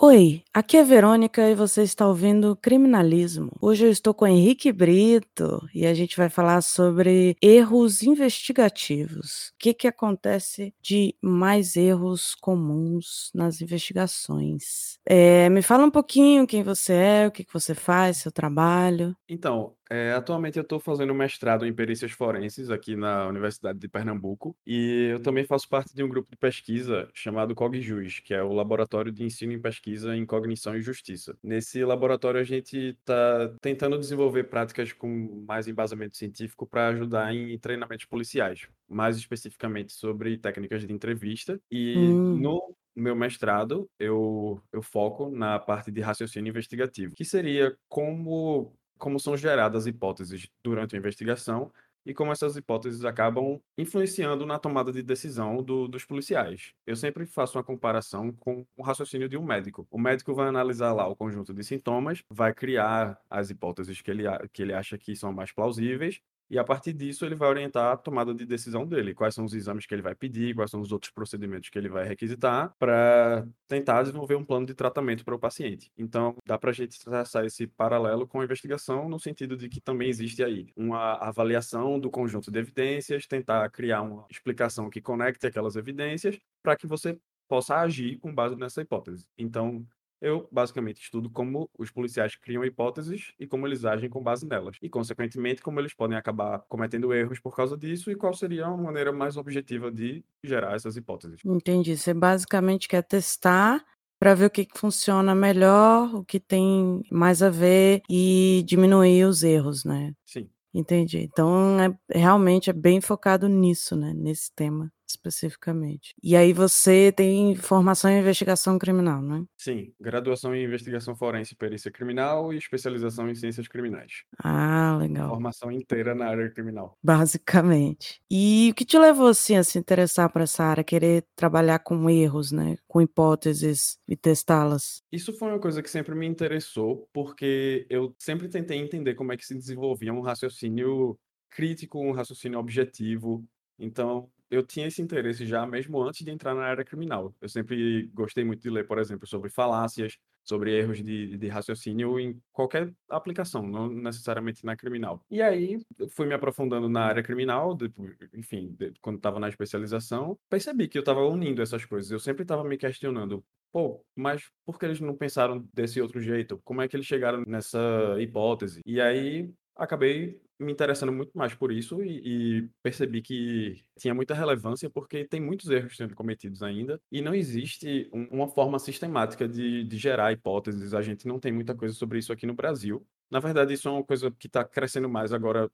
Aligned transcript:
Oi, 0.00 0.44
aqui 0.58 0.76
é 0.76 0.82
Verônica 0.82 1.48
e 1.48 1.54
você 1.54 1.84
está 1.84 2.04
ouvindo 2.04 2.56
Criminalismo. 2.56 3.52
Hoje 3.60 3.86
eu 3.86 3.90
estou 3.90 4.12
com 4.12 4.26
Henrique 4.26 4.72
Brito 4.72 5.64
e 5.72 5.86
a 5.86 5.94
gente 5.94 6.16
vai 6.16 6.28
falar 6.28 6.62
sobre 6.62 7.36
erros 7.40 8.02
investigativos. 8.02 9.50
O 9.50 9.52
que, 9.56 9.72
que 9.72 9.86
acontece 9.86 10.74
de 10.82 11.14
mais 11.22 11.76
erros 11.76 12.34
comuns 12.34 13.30
nas 13.32 13.60
investigações? 13.60 14.98
Eh, 15.06 15.48
me 15.48 15.62
fala 15.62 15.84
um 15.84 15.90
pouquinho 15.92 16.44
quem 16.44 16.64
você 16.64 16.92
é, 16.92 17.26
o 17.28 17.30
que, 17.30 17.44
que 17.44 17.52
você 17.52 17.72
faz, 17.72 18.16
seu 18.16 18.32
trabalho. 18.32 19.16
Então, 19.28 19.74
eh, 19.88 20.12
atualmente 20.12 20.58
eu 20.58 20.62
estou 20.62 20.80
fazendo 20.80 21.14
mestrado 21.14 21.66
em 21.66 21.72
perícias 21.72 22.10
forenses 22.10 22.68
aqui 22.68 22.96
na 22.96 23.28
Universidade 23.28 23.78
de 23.78 23.88
Pernambuco 23.88 24.56
e 24.66 25.10
eu 25.12 25.22
também 25.22 25.44
faço 25.44 25.68
parte 25.68 25.94
de 25.94 26.02
um 26.02 26.08
grupo 26.08 26.28
de 26.32 26.36
pesquisa 26.36 27.08
chamado 27.14 27.54
CogJus, 27.54 28.18
que 28.18 28.34
é 28.34 28.42
o 28.42 28.52
Laboratório 28.52 29.12
de 29.12 29.22
Ensino 29.22 29.52
e 29.52 29.58
Pesquisa 29.58 30.16
em 30.16 30.26
Cognição 30.26 30.47
e 30.52 30.80
Justiça. 30.80 31.36
Nesse 31.42 31.84
laboratório 31.84 32.40
a 32.40 32.44
gente 32.44 32.76
está 32.76 33.54
tentando 33.60 33.98
desenvolver 33.98 34.44
práticas 34.44 34.92
com 34.92 35.44
mais 35.46 35.66
embasamento 35.68 36.16
científico 36.16 36.66
para 36.66 36.88
ajudar 36.88 37.34
em 37.34 37.58
treinamentos 37.58 38.06
policiais, 38.06 38.68
mais 38.88 39.16
especificamente 39.16 39.92
sobre 39.92 40.38
técnicas 40.38 40.86
de 40.86 40.92
entrevista. 40.92 41.60
E 41.70 41.96
Hum. 41.96 42.38
no 42.38 42.74
meu 42.94 43.14
mestrado 43.14 43.88
eu, 43.98 44.60
eu 44.72 44.82
foco 44.82 45.30
na 45.30 45.58
parte 45.58 45.90
de 45.90 46.00
raciocínio 46.00 46.50
investigativo, 46.50 47.14
que 47.14 47.24
seria 47.24 47.76
como 47.88 48.72
como 48.98 49.20
são 49.20 49.36
geradas 49.36 49.86
hipóteses 49.86 50.48
durante 50.62 50.96
a 50.96 50.98
investigação 50.98 51.72
e 52.06 52.14
como 52.14 52.32
essas 52.32 52.56
hipóteses 52.56 53.04
acabam 53.04 53.60
influenciando 53.76 54.46
na 54.46 54.58
tomada 54.58 54.90
de 54.92 55.02
decisão 55.02 55.62
do- 55.62 55.88
dos 55.88 56.04
policiais. 56.04 56.72
Eu 56.86 56.96
sempre 56.96 57.26
faço 57.26 57.58
uma 57.58 57.64
comparação 57.64 58.32
com 58.32 58.66
o 58.76 58.82
raciocínio 58.82 59.28
de 59.28 59.36
um 59.36 59.44
médico. 59.44 59.86
O 59.90 59.98
médico 59.98 60.34
vai 60.34 60.48
analisar 60.48 60.92
lá 60.92 61.06
o 61.06 61.16
conjunto 61.16 61.52
de 61.54 61.62
sintomas, 61.64 62.22
vai 62.30 62.54
criar 62.54 63.20
as 63.30 63.50
hipóteses 63.50 64.00
que 64.00 64.10
ele, 64.10 64.24
que 64.52 64.62
ele 64.62 64.72
acha 64.72 64.96
que 64.98 65.14
são 65.16 65.32
mais 65.32 65.52
plausíveis. 65.52 66.20
E 66.50 66.58
a 66.58 66.64
partir 66.64 66.92
disso, 66.92 67.24
ele 67.24 67.34
vai 67.34 67.48
orientar 67.48 67.92
a 67.92 67.96
tomada 67.96 68.34
de 68.34 68.46
decisão 68.46 68.86
dele. 68.86 69.14
Quais 69.14 69.34
são 69.34 69.44
os 69.44 69.54
exames 69.54 69.86
que 69.86 69.94
ele 69.94 70.02
vai 70.02 70.14
pedir, 70.14 70.54
quais 70.54 70.70
são 70.70 70.80
os 70.80 70.92
outros 70.92 71.12
procedimentos 71.12 71.68
que 71.68 71.78
ele 71.78 71.88
vai 71.88 72.06
requisitar, 72.06 72.74
para 72.78 73.46
tentar 73.66 74.02
desenvolver 74.02 74.34
um 74.34 74.44
plano 74.44 74.66
de 74.66 74.74
tratamento 74.74 75.24
para 75.24 75.34
o 75.34 75.38
paciente. 75.38 75.90
Então, 75.96 76.34
dá 76.46 76.58
para 76.58 76.70
a 76.70 76.72
gente 76.72 76.98
traçar 77.04 77.44
esse 77.44 77.66
paralelo 77.66 78.26
com 78.26 78.40
a 78.40 78.44
investigação, 78.44 79.08
no 79.08 79.18
sentido 79.18 79.56
de 79.56 79.68
que 79.68 79.80
também 79.80 80.08
existe 80.08 80.42
aí 80.42 80.68
uma 80.76 81.14
avaliação 81.14 81.98
do 82.00 82.10
conjunto 82.10 82.50
de 82.50 82.58
evidências, 82.58 83.26
tentar 83.26 83.68
criar 83.70 84.02
uma 84.02 84.26
explicação 84.30 84.88
que 84.88 85.00
conecte 85.00 85.46
aquelas 85.46 85.76
evidências, 85.76 86.38
para 86.62 86.76
que 86.76 86.86
você 86.86 87.18
possa 87.48 87.76
agir 87.76 88.18
com 88.18 88.34
base 88.34 88.54
nessa 88.56 88.82
hipótese. 88.82 89.26
Então, 89.36 89.86
eu 90.20 90.48
basicamente 90.50 91.02
estudo 91.02 91.30
como 91.30 91.70
os 91.78 91.90
policiais 91.90 92.34
criam 92.34 92.64
hipóteses 92.64 93.32
e 93.38 93.46
como 93.46 93.66
eles 93.66 93.84
agem 93.84 94.08
com 94.10 94.22
base 94.22 94.46
nelas. 94.46 94.76
E, 94.82 94.88
consequentemente, 94.88 95.62
como 95.62 95.80
eles 95.80 95.94
podem 95.94 96.16
acabar 96.16 96.60
cometendo 96.68 97.12
erros 97.12 97.38
por 97.38 97.54
causa 97.54 97.76
disso 97.76 98.10
e 98.10 98.16
qual 98.16 98.34
seria 98.34 98.68
uma 98.68 98.84
maneira 98.84 99.12
mais 99.12 99.36
objetiva 99.36 99.90
de 99.90 100.24
gerar 100.42 100.74
essas 100.74 100.96
hipóteses. 100.96 101.40
Entendi. 101.44 101.96
Você 101.96 102.12
basicamente 102.12 102.88
quer 102.88 103.02
testar 103.02 103.84
para 104.20 104.34
ver 104.34 104.46
o 104.46 104.50
que, 104.50 104.64
que 104.64 104.78
funciona 104.78 105.34
melhor, 105.34 106.12
o 106.14 106.24
que 106.24 106.40
tem 106.40 107.02
mais 107.10 107.40
a 107.40 107.50
ver 107.50 108.02
e 108.10 108.64
diminuir 108.66 109.24
os 109.24 109.44
erros, 109.44 109.84
né? 109.84 110.12
Sim. 110.26 110.48
Entendi. 110.74 111.18
Então 111.18 111.78
é 111.80 111.96
realmente 112.10 112.68
é 112.68 112.72
bem 112.72 113.00
focado 113.00 113.48
nisso, 113.48 113.96
né, 113.96 114.12
nesse 114.12 114.52
tema 114.54 114.92
especificamente. 115.08 116.14
E 116.22 116.36
aí 116.36 116.52
você 116.52 117.12
tem 117.12 117.54
formação 117.56 118.10
em 118.10 118.20
investigação 118.20 118.78
criminal, 118.78 119.22
né? 119.22 119.44
Sim, 119.56 119.92
graduação 120.00 120.54
em 120.54 120.64
investigação 120.64 121.16
forense 121.16 121.54
e 121.54 121.56
perícia 121.56 121.90
criminal 121.90 122.52
e 122.52 122.58
especialização 122.58 123.28
em 123.28 123.34
ciências 123.34 123.66
criminais. 123.66 124.22
Ah, 124.42 124.96
legal. 125.00 125.30
Formação 125.30 125.72
inteira 125.72 126.14
na 126.14 126.26
área 126.26 126.50
criminal. 126.50 126.96
Basicamente. 127.02 128.20
E 128.30 128.68
o 128.70 128.74
que 128.74 128.84
te 128.84 128.98
levou, 128.98 129.28
assim, 129.28 129.56
a 129.56 129.64
se 129.64 129.78
interessar 129.78 130.30
por 130.30 130.42
essa 130.42 130.64
área, 130.64 130.84
querer 130.84 131.24
trabalhar 131.34 131.78
com 131.80 132.08
erros, 132.10 132.52
né, 132.52 132.76
com 132.86 133.00
hipóteses 133.00 133.98
e 134.06 134.16
testá-las? 134.16 135.02
Isso 135.10 135.32
foi 135.32 135.48
uma 135.48 135.60
coisa 135.60 135.82
que 135.82 135.90
sempre 135.90 136.14
me 136.14 136.26
interessou, 136.26 137.08
porque 137.12 137.86
eu 137.88 138.14
sempre 138.18 138.48
tentei 138.48 138.78
entender 138.78 139.14
como 139.14 139.32
é 139.32 139.36
que 139.36 139.46
se 139.46 139.54
desenvolvia 139.54 140.12
um 140.12 140.20
raciocínio 140.20 141.18
crítico, 141.50 141.98
um 141.98 142.12
raciocínio 142.12 142.58
objetivo. 142.58 143.44
Então, 143.78 144.28
eu 144.50 144.62
tinha 144.64 144.86
esse 144.86 145.02
interesse 145.02 145.46
já 145.46 145.66
mesmo 145.66 146.02
antes 146.02 146.24
de 146.24 146.30
entrar 146.30 146.54
na 146.54 146.62
área 146.64 146.84
criminal. 146.84 147.34
Eu 147.40 147.48
sempre 147.48 148.06
gostei 148.08 148.44
muito 148.44 148.62
de 148.62 148.70
ler, 148.70 148.86
por 148.86 148.98
exemplo, 148.98 149.26
sobre 149.26 149.50
falácias, 149.50 150.16
sobre 150.44 150.72
erros 150.76 151.02
de, 151.02 151.36
de 151.36 151.48
raciocínio 151.48 152.18
em 152.18 152.40
qualquer 152.52 152.92
aplicação, 153.10 153.62
não 153.66 153.88
necessariamente 153.88 154.64
na 154.64 154.74
criminal. 154.76 155.22
E 155.30 155.42
aí, 155.42 155.78
fui 156.10 156.26
me 156.26 156.34
aprofundando 156.34 156.88
na 156.88 157.02
área 157.04 157.22
criminal, 157.22 157.74
depois, 157.74 158.16
enfim, 158.32 158.74
de- 158.78 158.92
quando 159.02 159.16
estava 159.16 159.38
na 159.38 159.48
especialização, 159.48 160.38
percebi 160.48 160.88
que 160.88 160.96
eu 160.96 161.00
estava 161.00 161.20
unindo 161.26 161.60
essas 161.60 161.84
coisas. 161.84 162.10
Eu 162.10 162.18
sempre 162.18 162.42
estava 162.42 162.64
me 162.64 162.78
questionando, 162.78 163.44
pô, 163.70 164.02
mas 164.16 164.48
por 164.64 164.78
que 164.78 164.86
eles 164.86 165.00
não 165.00 165.14
pensaram 165.16 165.66
desse 165.74 166.00
outro 166.00 166.20
jeito? 166.20 166.58
Como 166.64 166.80
é 166.80 166.88
que 166.88 166.96
eles 166.96 167.06
chegaram 167.06 167.42
nessa 167.46 167.78
hipótese? 168.18 168.80
E 168.86 169.00
aí, 169.00 169.52
acabei 169.76 170.40
me 170.58 170.72
interessando 170.72 171.12
muito 171.12 171.36
mais 171.36 171.54
por 171.54 171.70
isso 171.72 172.02
e, 172.02 172.58
e 172.62 172.68
percebi 172.82 173.22
que 173.22 173.84
tinha 173.98 174.14
muita 174.14 174.34
relevância 174.34 174.90
porque 174.90 175.24
tem 175.26 175.40
muitos 175.40 175.68
erros 175.70 175.96
sendo 175.96 176.14
cometidos 176.14 176.62
ainda 176.62 177.00
e 177.10 177.20
não 177.22 177.34
existe 177.34 178.08
um- 178.12 178.26
uma 178.30 178.48
forma 178.48 178.78
sistemática 178.78 179.48
de, 179.48 179.84
de 179.84 179.96
gerar 179.98 180.32
hipóteses. 180.32 180.94
A 180.94 181.02
gente 181.02 181.26
não 181.28 181.38
tem 181.38 181.52
muita 181.52 181.74
coisa 181.74 181.94
sobre 181.94 182.18
isso 182.18 182.32
aqui 182.32 182.46
no 182.46 182.54
Brasil. 182.54 183.06
Na 183.30 183.40
verdade, 183.40 183.74
isso 183.74 183.88
é 183.88 183.92
uma 183.92 184.04
coisa 184.04 184.30
que 184.30 184.46
está 184.46 184.64
crescendo 184.64 185.08
mais 185.08 185.32
agora 185.32 185.70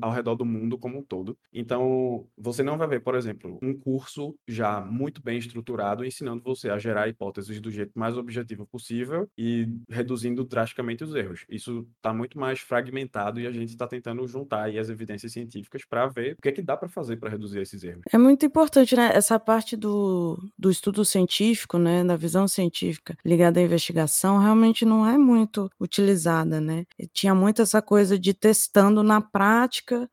ao 0.00 0.10
redor 0.10 0.34
do 0.34 0.44
mundo 0.44 0.78
como 0.78 0.98
um 0.98 1.02
todo. 1.02 1.36
Então, 1.52 2.26
você 2.36 2.62
não 2.62 2.78
vai 2.78 2.88
ver, 2.88 3.00
por 3.00 3.14
exemplo, 3.14 3.58
um 3.62 3.78
curso 3.78 4.34
já 4.48 4.80
muito 4.80 5.22
bem 5.22 5.38
estruturado 5.38 6.04
ensinando 6.04 6.42
você 6.42 6.70
a 6.70 6.78
gerar 6.78 7.08
hipóteses 7.08 7.60
do 7.60 7.70
jeito 7.70 7.92
mais 7.94 8.16
objetivo 8.16 8.66
possível 8.66 9.28
e 9.36 9.68
reduzindo 9.88 10.44
drasticamente 10.44 11.04
os 11.04 11.14
erros. 11.14 11.44
Isso 11.48 11.86
está 11.96 12.12
muito 12.12 12.38
mais 12.38 12.60
fragmentado 12.60 13.40
e 13.40 13.46
a 13.46 13.52
gente 13.52 13.70
está 13.70 13.86
tentando 13.86 14.26
juntar 14.26 14.64
aí 14.64 14.78
as 14.78 14.88
evidências 14.88 15.32
científicas 15.32 15.84
para 15.84 16.06
ver 16.06 16.34
o 16.34 16.42
que 16.42 16.48
é 16.48 16.52
que 16.52 16.62
dá 16.62 16.76
para 16.76 16.88
fazer 16.88 17.16
para 17.16 17.30
reduzir 17.30 17.60
esses 17.60 17.82
erros. 17.82 18.02
É 18.12 18.18
muito 18.18 18.44
importante, 18.46 18.96
né, 18.96 19.10
essa 19.14 19.38
parte 19.38 19.76
do 19.76 20.38
do 20.58 20.70
estudo 20.70 21.04
científico, 21.04 21.78
né, 21.78 22.04
da 22.04 22.16
visão 22.16 22.46
científica 22.46 23.16
ligada 23.24 23.60
à 23.60 23.62
investigação, 23.62 24.38
realmente 24.38 24.84
não 24.84 25.06
é 25.06 25.18
muito 25.18 25.70
utilizada, 25.80 26.60
né. 26.60 26.84
Tinha 27.12 27.34
muito 27.34 27.62
essa 27.62 27.80
coisa 27.82 28.18
de 28.18 28.32
testando 28.34 29.02
na 29.02 29.20
prática, 29.20 29.49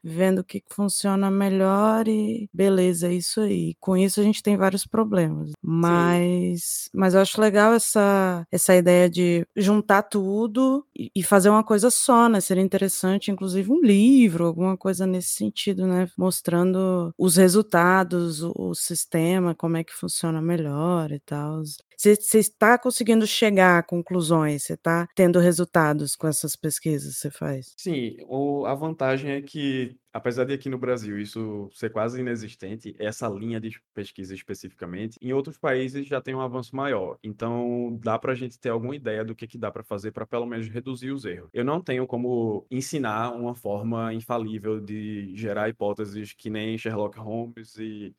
vendo 0.03 0.39
o 0.39 0.43
que 0.43 0.63
funciona 0.71 1.29
melhor 1.31 2.07
e 2.07 2.49
beleza, 2.53 3.07
é 3.09 3.13
isso 3.13 3.41
aí. 3.41 3.75
Com 3.79 3.95
isso 3.97 4.19
a 4.19 4.23
gente 4.23 4.41
tem 4.43 4.57
vários 4.57 4.85
problemas. 4.85 5.51
Sim, 5.79 6.21
Mas 6.21 6.89
mas 6.93 7.13
eu 7.13 7.21
acho 7.21 7.39
legal 7.41 7.73
essa 7.73 8.45
essa 8.51 8.75
ideia 8.75 9.09
de 9.09 9.45
juntar 9.55 10.03
tudo 10.03 10.85
e 10.97 11.11
e 11.15 11.23
fazer 11.23 11.49
uma 11.49 11.63
coisa 11.63 11.89
só, 11.91 12.29
né, 12.29 12.39
seria 12.41 12.63
interessante 12.63 13.31
inclusive 13.31 13.71
um 13.71 13.81
livro, 13.81 14.45
alguma 14.45 14.77
coisa 14.77 15.05
nesse 15.07 15.29
sentido, 15.29 15.85
né, 15.87 16.07
mostrando 16.17 17.11
os 17.17 17.35
resultados, 17.37 18.41
o 18.43 18.53
o 18.57 18.73
sistema, 18.75 19.55
como 19.55 19.77
é 19.77 19.83
que 19.83 19.93
funciona 19.93 20.41
melhor 20.41 21.11
e 21.11 21.19
tals. 21.19 21.77
Você 21.97 22.37
está 22.39 22.77
conseguindo 22.77 23.25
chegar 23.27 23.79
a 23.79 23.83
conclusões, 23.83 24.63
você 24.63 24.73
está 24.73 25.07
tendo 25.15 25.39
resultados 25.39 26.15
com 26.15 26.27
essas 26.27 26.55
pesquisas 26.55 27.15
que 27.15 27.19
você 27.21 27.31
faz? 27.31 27.75
Sim, 27.79 28.17
o 28.27 28.65
a 28.65 28.73
vantagem 28.73 29.31
é 29.31 29.41
que, 29.41 29.95
apesar 30.11 30.43
de 30.43 30.51
aqui 30.53 30.67
no 30.67 30.79
Brasil 30.79 31.19
isso 31.19 31.69
ser 31.71 31.91
quase 31.91 32.19
inexistente, 32.19 32.95
essa 32.97 33.27
linha 33.29 33.59
de 33.61 33.79
pesquisa 33.93 34.33
especificamente, 34.33 35.17
em 35.21 35.31
outros 35.31 35.57
países 35.59 36.07
já 36.07 36.19
tem 36.19 36.33
um 36.33 36.41
avanço 36.41 36.75
maior. 36.75 37.19
Então, 37.23 37.99
dá 38.03 38.17
para 38.17 38.31
a 38.31 38.35
gente 38.35 38.59
ter 38.59 38.69
alguma 38.69 38.95
ideia 38.95 39.23
do 39.23 39.35
que 39.35 39.45
que 39.47 39.59
dá 39.59 39.71
para 39.71 39.83
fazer 39.83 40.11
para 40.11 40.25
pelo 40.25 40.47
menos 40.47 40.67
reduzir 40.69 41.11
os 41.11 41.23
erros. 41.23 41.49
Eu 41.53 41.63
não 41.63 41.79
tenho 41.79 42.07
como 42.07 42.65
ensinar 42.71 43.31
uma 43.31 43.53
forma 43.53 44.11
infalível 44.11 44.79
de 44.81 45.35
gerar 45.35 45.69
hipóteses 45.69 46.33
que 46.33 46.49
nem 46.49 46.77
Sherlock 46.79 47.19
Holmes 47.19 47.75
e 47.77 48.15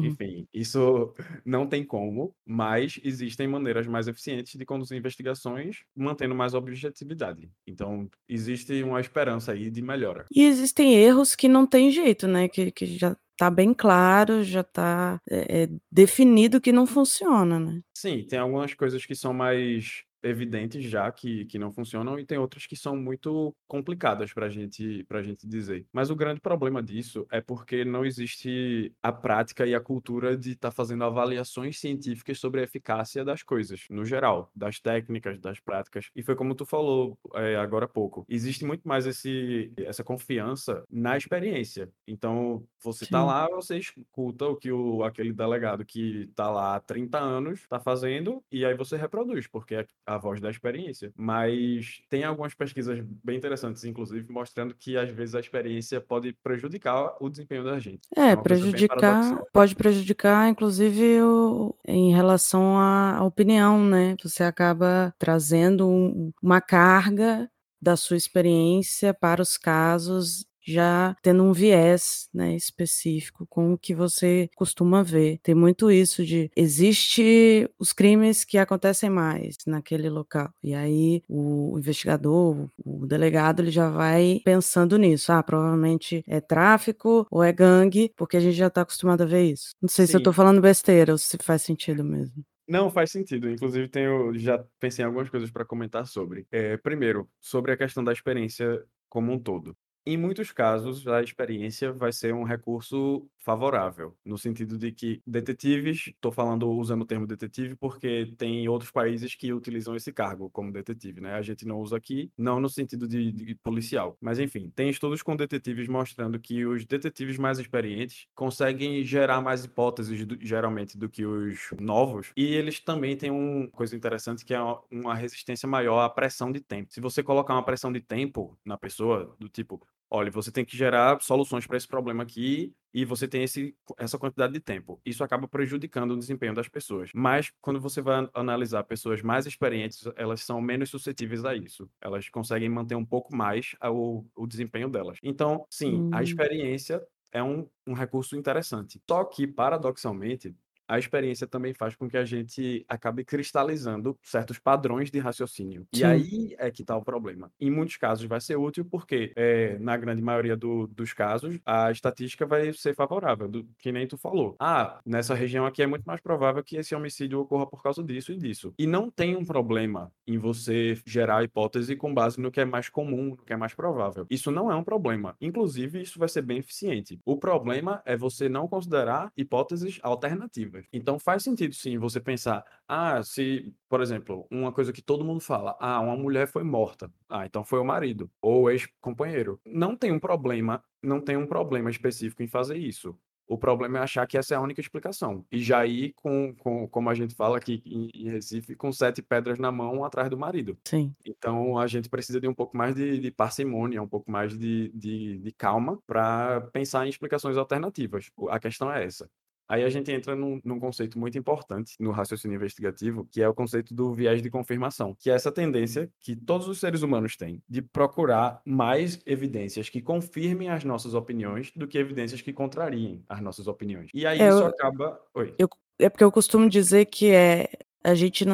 enfim, 0.00 0.46
isso 0.52 1.12
não 1.44 1.66
tem 1.68 1.84
como, 1.84 2.34
mas 2.46 2.98
existem 3.04 3.46
maneiras 3.48 3.86
mais 3.86 4.08
eficientes 4.08 4.54
de 4.58 4.64
conduzir 4.66 4.98
investigações 4.98 5.84
mantendo 5.96 6.34
mais 6.34 6.54
objetividade. 6.54 7.50
Então, 7.66 8.08
existe 8.28 8.82
uma 8.82 9.00
esperança 9.00 9.52
aí 9.52 9.70
de 9.70 9.82
melhora. 9.82 10.28
E 10.30 10.44
existem 10.44 10.94
erros 10.94 11.34
que 11.34 11.48
não 11.48 11.66
tem 11.66 11.90
jeito, 11.90 12.26
né, 12.26 12.48
que 12.48 12.70
que 12.72 12.86
já 12.86 13.16
tá 13.36 13.50
bem 13.50 13.74
claro, 13.74 14.42
já 14.44 14.62
tá, 14.62 15.20
eh 15.28 15.64
eh, 15.64 15.68
definido 15.90 16.60
que 16.60 16.72
não 16.72 16.86
funciona, 16.86 17.58
né. 17.58 17.82
Sim, 17.96 18.24
tem 18.26 18.38
algumas 18.38 18.72
coisas 18.74 19.04
que 19.04 19.14
são 19.14 19.32
mais 19.34 20.04
evidentes 20.22 20.84
já 20.84 21.10
que, 21.10 21.44
que 21.46 21.58
não 21.58 21.72
funcionam 21.72 22.18
e 22.18 22.24
tem 22.24 22.38
outras 22.38 22.66
que 22.66 22.76
são 22.76 22.96
muito 22.96 23.54
complicadas 23.66 24.32
para 24.32 24.48
gente, 24.48 25.06
a 25.10 25.22
gente 25.22 25.46
dizer. 25.46 25.86
Mas 25.92 26.10
o 26.10 26.16
grande 26.16 26.40
problema 26.40 26.82
disso 26.82 27.26
é 27.30 27.40
porque 27.40 27.84
não 27.84 28.04
existe 28.04 28.92
a 29.02 29.12
prática 29.12 29.66
e 29.66 29.74
a 29.74 29.80
cultura 29.80 30.36
de 30.36 30.52
estar 30.52 30.70
tá 30.70 30.74
fazendo 30.74 31.04
avaliações 31.04 31.78
científicas 31.78 32.38
sobre 32.38 32.60
a 32.60 32.64
eficácia 32.64 33.24
das 33.24 33.42
coisas, 33.42 33.86
no 33.90 34.04
geral, 34.04 34.50
das 34.54 34.80
técnicas, 34.80 35.38
das 35.40 35.60
práticas. 35.60 36.10
E 36.14 36.22
foi 36.22 36.34
como 36.34 36.54
tu 36.54 36.64
falou 36.64 37.18
é, 37.34 37.56
agora 37.56 37.84
há 37.84 37.88
pouco. 37.88 38.24
Existe 38.28 38.64
muito 38.64 38.86
mais 38.86 39.06
esse, 39.06 39.72
essa 39.78 40.04
confiança 40.04 40.84
na 40.90 41.16
experiência. 41.16 41.90
Então, 42.06 42.66
você 42.82 43.04
está 43.04 43.24
lá, 43.24 43.48
você 43.48 43.78
escuta 43.78 44.46
o 44.46 44.56
que 44.56 44.72
o, 44.72 45.02
aquele 45.04 45.32
delegado 45.32 45.84
que 45.84 46.28
está 46.30 46.50
lá 46.50 46.76
há 46.76 46.80
30 46.80 47.18
anos 47.18 47.60
está 47.60 47.78
fazendo 47.80 48.42
e 48.50 48.64
aí 48.64 48.74
você 48.74 48.96
reproduz, 48.96 49.46
porque 49.46 49.74
é 49.74 49.86
a 50.14 50.18
voz 50.18 50.40
da 50.40 50.50
experiência. 50.50 51.12
Mas 51.16 52.02
tem 52.08 52.24
algumas 52.24 52.54
pesquisas 52.54 53.00
bem 53.22 53.36
interessantes, 53.36 53.84
inclusive, 53.84 54.30
mostrando 54.30 54.74
que 54.74 54.96
às 54.96 55.10
vezes 55.10 55.34
a 55.34 55.40
experiência 55.40 56.00
pode 56.00 56.32
prejudicar 56.42 57.16
o 57.20 57.28
desempenho 57.28 57.64
da 57.64 57.78
gente. 57.78 58.00
É, 58.16 58.30
é 58.30 58.36
prejudicar, 58.36 59.42
pode 59.52 59.74
prejudicar, 59.74 60.48
inclusive, 60.48 61.22
o, 61.22 61.74
em 61.86 62.12
relação 62.12 62.78
à 62.78 63.22
opinião, 63.24 63.84
né? 63.84 64.16
Você 64.22 64.42
acaba 64.42 65.14
trazendo 65.18 65.88
um, 65.88 66.32
uma 66.42 66.60
carga 66.60 67.50
da 67.80 67.96
sua 67.96 68.16
experiência 68.16 69.12
para 69.12 69.42
os 69.42 69.56
casos 69.56 70.46
já 70.64 71.16
tendo 71.22 71.42
um 71.42 71.52
viés, 71.52 72.28
né, 72.32 72.54
específico 72.54 73.46
com 73.48 73.72
o 73.72 73.78
que 73.78 73.94
você 73.94 74.48
costuma 74.56 75.02
ver. 75.02 75.38
Tem 75.42 75.54
muito 75.54 75.90
isso 75.90 76.24
de 76.24 76.50
existe 76.56 77.68
os 77.78 77.92
crimes 77.92 78.44
que 78.44 78.58
acontecem 78.58 79.10
mais 79.10 79.56
naquele 79.66 80.08
local. 80.08 80.52
E 80.62 80.74
aí 80.74 81.22
o 81.28 81.76
investigador, 81.78 82.68
o 82.84 83.06
delegado, 83.06 83.60
ele 83.60 83.70
já 83.70 83.90
vai 83.90 84.40
pensando 84.44 84.96
nisso. 84.96 85.32
Ah, 85.32 85.42
provavelmente 85.42 86.22
é 86.26 86.40
tráfico 86.40 87.26
ou 87.30 87.42
é 87.42 87.52
gangue, 87.52 88.12
porque 88.16 88.36
a 88.36 88.40
gente 88.40 88.54
já 88.56 88.68
está 88.68 88.82
acostumado 88.82 89.22
a 89.22 89.26
ver 89.26 89.44
isso. 89.52 89.74
Não 89.80 89.88
sei 89.88 90.06
Sim. 90.06 90.10
se 90.10 90.16
eu 90.16 90.18
estou 90.18 90.32
falando 90.32 90.60
besteira 90.60 91.12
ou 91.12 91.18
se 91.18 91.36
faz 91.38 91.62
sentido 91.62 92.04
mesmo. 92.04 92.44
Não, 92.68 92.90
faz 92.90 93.10
sentido. 93.10 93.50
Inclusive, 93.50 93.88
tenho, 93.88 94.32
já 94.38 94.64
pensei 94.78 95.02
em 95.02 95.06
algumas 95.06 95.28
coisas 95.28 95.50
para 95.50 95.64
comentar 95.64 96.06
sobre. 96.06 96.46
É, 96.50 96.76
primeiro, 96.76 97.28
sobre 97.40 97.72
a 97.72 97.76
questão 97.76 98.02
da 98.04 98.12
experiência 98.12 98.82
como 99.08 99.32
um 99.32 99.38
todo. 99.38 99.76
Em 100.04 100.16
muitos 100.16 100.50
casos, 100.52 101.06
a 101.06 101.22
experiência 101.22 101.92
vai 101.92 102.12
ser 102.12 102.34
um 102.34 102.42
recurso 102.44 103.28
favorável, 103.42 104.16
no 104.24 104.38
sentido 104.38 104.78
de 104.78 104.92
que 104.92 105.20
detetives, 105.26 106.08
estou 106.08 106.32
falando 106.32 106.70
usando 106.70 107.02
o 107.02 107.06
termo 107.06 107.26
detetive 107.26 107.76
porque 107.76 108.32
tem 108.38 108.68
outros 108.68 108.90
países 108.90 109.34
que 109.34 109.52
utilizam 109.52 109.96
esse 109.96 110.12
cargo 110.12 110.50
como 110.50 110.72
detetive, 110.72 111.20
né? 111.20 111.34
A 111.34 111.42
gente 111.42 111.66
não 111.66 111.80
usa 111.80 111.96
aqui, 111.96 112.30
não 112.36 112.60
no 112.60 112.68
sentido 112.68 113.06
de, 113.08 113.32
de 113.32 113.54
policial, 113.56 114.16
mas 114.20 114.38
enfim, 114.38 114.70
tem 114.74 114.88
estudos 114.88 115.22
com 115.22 115.36
detetives 115.36 115.88
mostrando 115.88 116.38
que 116.38 116.64
os 116.64 116.84
detetives 116.86 117.38
mais 117.38 117.58
experientes 117.58 118.26
conseguem 118.34 119.04
gerar 119.04 119.40
mais 119.40 119.64
hipóteses, 119.64 120.24
do, 120.24 120.38
geralmente, 120.40 120.96
do 120.96 121.08
que 121.08 121.24
os 121.24 121.70
novos, 121.78 122.32
e 122.36 122.44
eles 122.54 122.80
também 122.80 123.16
têm 123.16 123.30
uma 123.30 123.68
coisa 123.68 123.96
interessante 123.96 124.44
que 124.44 124.54
é 124.54 124.60
uma 124.90 125.14
resistência 125.14 125.68
maior 125.68 126.00
à 126.00 126.10
pressão 126.10 126.52
de 126.52 126.60
tempo. 126.60 126.92
Se 126.92 127.00
você 127.00 127.22
colocar 127.22 127.54
uma 127.54 127.64
pressão 127.64 127.92
de 127.92 128.00
tempo 128.00 128.58
na 128.64 128.76
pessoa, 128.76 129.34
do 129.38 129.48
tipo, 129.48 129.80
olha, 130.12 130.30
você 130.30 130.52
tem 130.52 130.62
que 130.62 130.76
gerar 130.76 131.20
soluções 131.22 131.66
para 131.66 131.78
esse 131.78 131.88
problema 131.88 132.22
aqui 132.22 132.74
e 132.92 133.02
você 133.02 133.26
tem 133.26 133.44
esse, 133.44 133.74
essa 133.96 134.18
quantidade 134.18 134.52
de 134.52 134.60
tempo. 134.60 135.00
Isso 135.06 135.24
acaba 135.24 135.48
prejudicando 135.48 136.10
o 136.10 136.18
desempenho 136.18 136.54
das 136.54 136.68
pessoas. 136.68 137.10
Mas 137.14 137.50
quando 137.62 137.80
você 137.80 138.02
vai 138.02 138.28
analisar 138.34 138.84
pessoas 138.84 139.22
mais 139.22 139.46
experientes, 139.46 140.06
elas 140.14 140.42
são 140.42 140.60
menos 140.60 140.90
suscetíveis 140.90 141.46
a 141.46 141.56
isso. 141.56 141.88
Elas 141.98 142.28
conseguem 142.28 142.68
manter 142.68 142.94
um 142.94 143.06
pouco 143.06 143.34
mais 143.34 143.74
o, 143.82 144.22
o 144.36 144.46
desempenho 144.46 144.90
delas. 144.90 145.16
Então, 145.22 145.66
sim, 145.70 146.02
hum. 146.02 146.10
a 146.12 146.22
experiência 146.22 147.02
é 147.32 147.42
um, 147.42 147.66
um 147.86 147.94
recurso 147.94 148.36
interessante. 148.36 149.00
Só 149.08 149.24
que, 149.24 149.46
paradoxalmente, 149.46 150.54
a 150.88 150.98
experiência 150.98 151.46
também 151.46 151.74
faz 151.74 151.94
com 151.94 152.08
que 152.08 152.16
a 152.16 152.24
gente 152.24 152.84
acabe 152.88 153.24
cristalizando 153.24 154.16
certos 154.22 154.58
padrões 154.58 155.10
de 155.10 155.18
raciocínio. 155.18 155.86
Sim. 155.92 156.00
E 156.00 156.04
aí 156.04 156.56
é 156.58 156.70
que 156.70 156.82
está 156.82 156.96
o 156.96 157.04
problema. 157.04 157.50
Em 157.60 157.70
muitos 157.70 157.96
casos 157.96 158.24
vai 158.26 158.40
ser 158.40 158.56
útil 158.56 158.84
porque, 158.84 159.32
é, 159.36 159.78
na 159.78 159.96
grande 159.96 160.22
maioria 160.22 160.56
do, 160.56 160.86
dos 160.86 161.12
casos, 161.12 161.58
a 161.64 161.90
estatística 161.90 162.46
vai 162.46 162.72
ser 162.72 162.94
favorável, 162.94 163.48
do, 163.48 163.64
que 163.78 163.92
nem 163.92 164.06
tu 164.06 164.16
falou. 164.16 164.56
Ah, 164.58 165.00
nessa 165.04 165.34
região 165.34 165.66
aqui 165.66 165.82
é 165.82 165.86
muito 165.86 166.04
mais 166.04 166.20
provável 166.20 166.62
que 166.62 166.76
esse 166.76 166.94
homicídio 166.94 167.40
ocorra 167.40 167.66
por 167.66 167.82
causa 167.82 168.02
disso 168.02 168.32
e 168.32 168.36
disso. 168.36 168.74
E 168.78 168.86
não 168.86 169.10
tem 169.10 169.36
um 169.36 169.44
problema 169.44 170.12
em 170.26 170.38
você 170.38 170.98
gerar 171.06 171.38
a 171.38 171.44
hipótese 171.44 171.96
com 171.96 172.12
base 172.12 172.40
no 172.40 172.50
que 172.50 172.60
é 172.60 172.64
mais 172.64 172.88
comum, 172.88 173.30
no 173.30 173.36
que 173.36 173.52
é 173.52 173.56
mais 173.56 173.74
provável. 173.74 174.26
Isso 174.30 174.50
não 174.50 174.70
é 174.70 174.76
um 174.76 174.84
problema. 174.84 175.36
Inclusive, 175.40 176.00
isso 176.00 176.18
vai 176.18 176.28
ser 176.28 176.42
bem 176.42 176.58
eficiente. 176.58 177.18
O 177.24 177.36
problema 177.36 178.02
é 178.04 178.16
você 178.16 178.48
não 178.48 178.68
considerar 178.68 179.32
hipóteses 179.36 179.98
alternativas. 180.02 180.71
Então 180.92 181.18
faz 181.18 181.42
sentido 181.42 181.74
sim 181.74 181.98
você 181.98 182.20
pensar, 182.20 182.64
ah, 182.88 183.22
se, 183.22 183.74
por 183.88 184.00
exemplo, 184.00 184.46
uma 184.50 184.72
coisa 184.72 184.92
que 184.92 185.02
todo 185.02 185.24
mundo 185.24 185.40
fala, 185.40 185.76
ah, 185.80 186.00
uma 186.00 186.16
mulher 186.16 186.46
foi 186.46 186.62
morta. 186.62 187.12
Ah, 187.28 187.46
então 187.46 187.64
foi 187.64 187.78
o 187.80 187.84
marido 187.84 188.30
ou 188.40 188.70
ex-companheiro. 188.70 189.60
Não 189.66 189.96
tem 189.96 190.12
um 190.12 190.18
problema, 190.18 190.82
não 191.02 191.20
tem 191.20 191.36
um 191.36 191.46
problema 191.46 191.90
específico 191.90 192.42
em 192.42 192.48
fazer 192.48 192.76
isso. 192.76 193.16
O 193.52 193.58
problema 193.58 193.98
é 193.98 194.00
achar 194.02 194.26
que 194.26 194.38
essa 194.38 194.54
é 194.54 194.56
a 194.56 194.60
única 194.60 194.80
explicação. 194.80 195.44
E 195.52 195.60
já 195.60 195.84
ir 195.84 196.14
com, 196.14 196.54
com 196.56 196.88
como 196.88 197.10
a 197.10 197.14
gente 197.14 197.34
fala 197.34 197.58
aqui 197.58 197.82
em, 197.84 198.30
Recife, 198.30 198.74
com 198.74 198.90
sete 198.90 199.20
pedras 199.20 199.58
na 199.58 199.70
mão 199.70 200.04
atrás 200.04 200.30
do 200.30 200.38
marido. 200.38 200.78
Sim. 200.86 201.14
Então 201.26 201.78
a 201.78 201.86
gente 201.86 202.08
precisa 202.08 202.40
de 202.40 202.48
um 202.48 202.54
pouco 202.54 202.76
mais 202.76 202.94
de, 202.94 203.18
de 203.18 203.30
parcimônia, 203.30 204.02
um 204.02 204.08
pouco 204.08 204.30
mais 204.30 204.56
de, 204.56 204.90
de, 204.94 205.38
de 205.38 205.52
calma 205.52 205.98
para 206.06 206.62
pensar 206.72 207.04
em 207.06 207.10
explicações 207.10 207.56
alternativas. 207.58 208.30
A 208.48 208.58
questão 208.58 208.90
é 208.90 209.04
essa. 209.04 209.28
Aí 209.72 209.84
a 209.84 209.88
gente 209.88 210.12
entra 210.12 210.36
num, 210.36 210.60
num, 210.62 210.78
conceito 210.78 211.18
muito 211.18 211.38
importante 211.38 211.94
no 211.98 212.10
raciocínio 212.10 212.56
investigativo, 212.56 213.26
que 213.32 213.40
é 213.40 213.48
o 213.48 213.54
conceito 213.54 213.94
do 213.94 214.12
viés 214.12 214.42
de 214.42 214.50
confirmação, 214.50 215.16
que 215.18 215.30
é 215.30 215.32
essa 215.32 215.50
tendência 215.50 216.10
que 216.20 216.36
todos 216.36 216.68
os 216.68 216.78
seres 216.78 217.00
humanos 217.00 217.38
têm 217.38 217.62
de 217.66 217.80
procurar 217.80 218.60
mais 218.66 219.18
evidências 219.24 219.88
que 219.88 220.02
confirmem 220.02 220.68
as 220.68 220.84
nossas 220.84 221.14
opiniões 221.14 221.72
do 221.74 221.88
que 221.88 221.96
evidências 221.96 222.42
que 222.42 222.52
contrariem 222.52 223.24
as 223.26 223.40
nossas 223.40 223.66
opiniões. 223.66 224.10
E 224.12 224.26
aí 224.26 224.38
é, 224.42 224.48
isso 224.50 224.62
acaba. 224.62 225.18
Oi. 225.34 225.54
Eu, 225.58 225.70
é 225.98 226.10
porque 226.10 226.24
eu 226.24 226.30
costumo 226.30 226.68
dizer 226.68 227.06
que 227.06 227.30
é 227.30 227.70
a 228.04 228.14
gente 228.14 228.44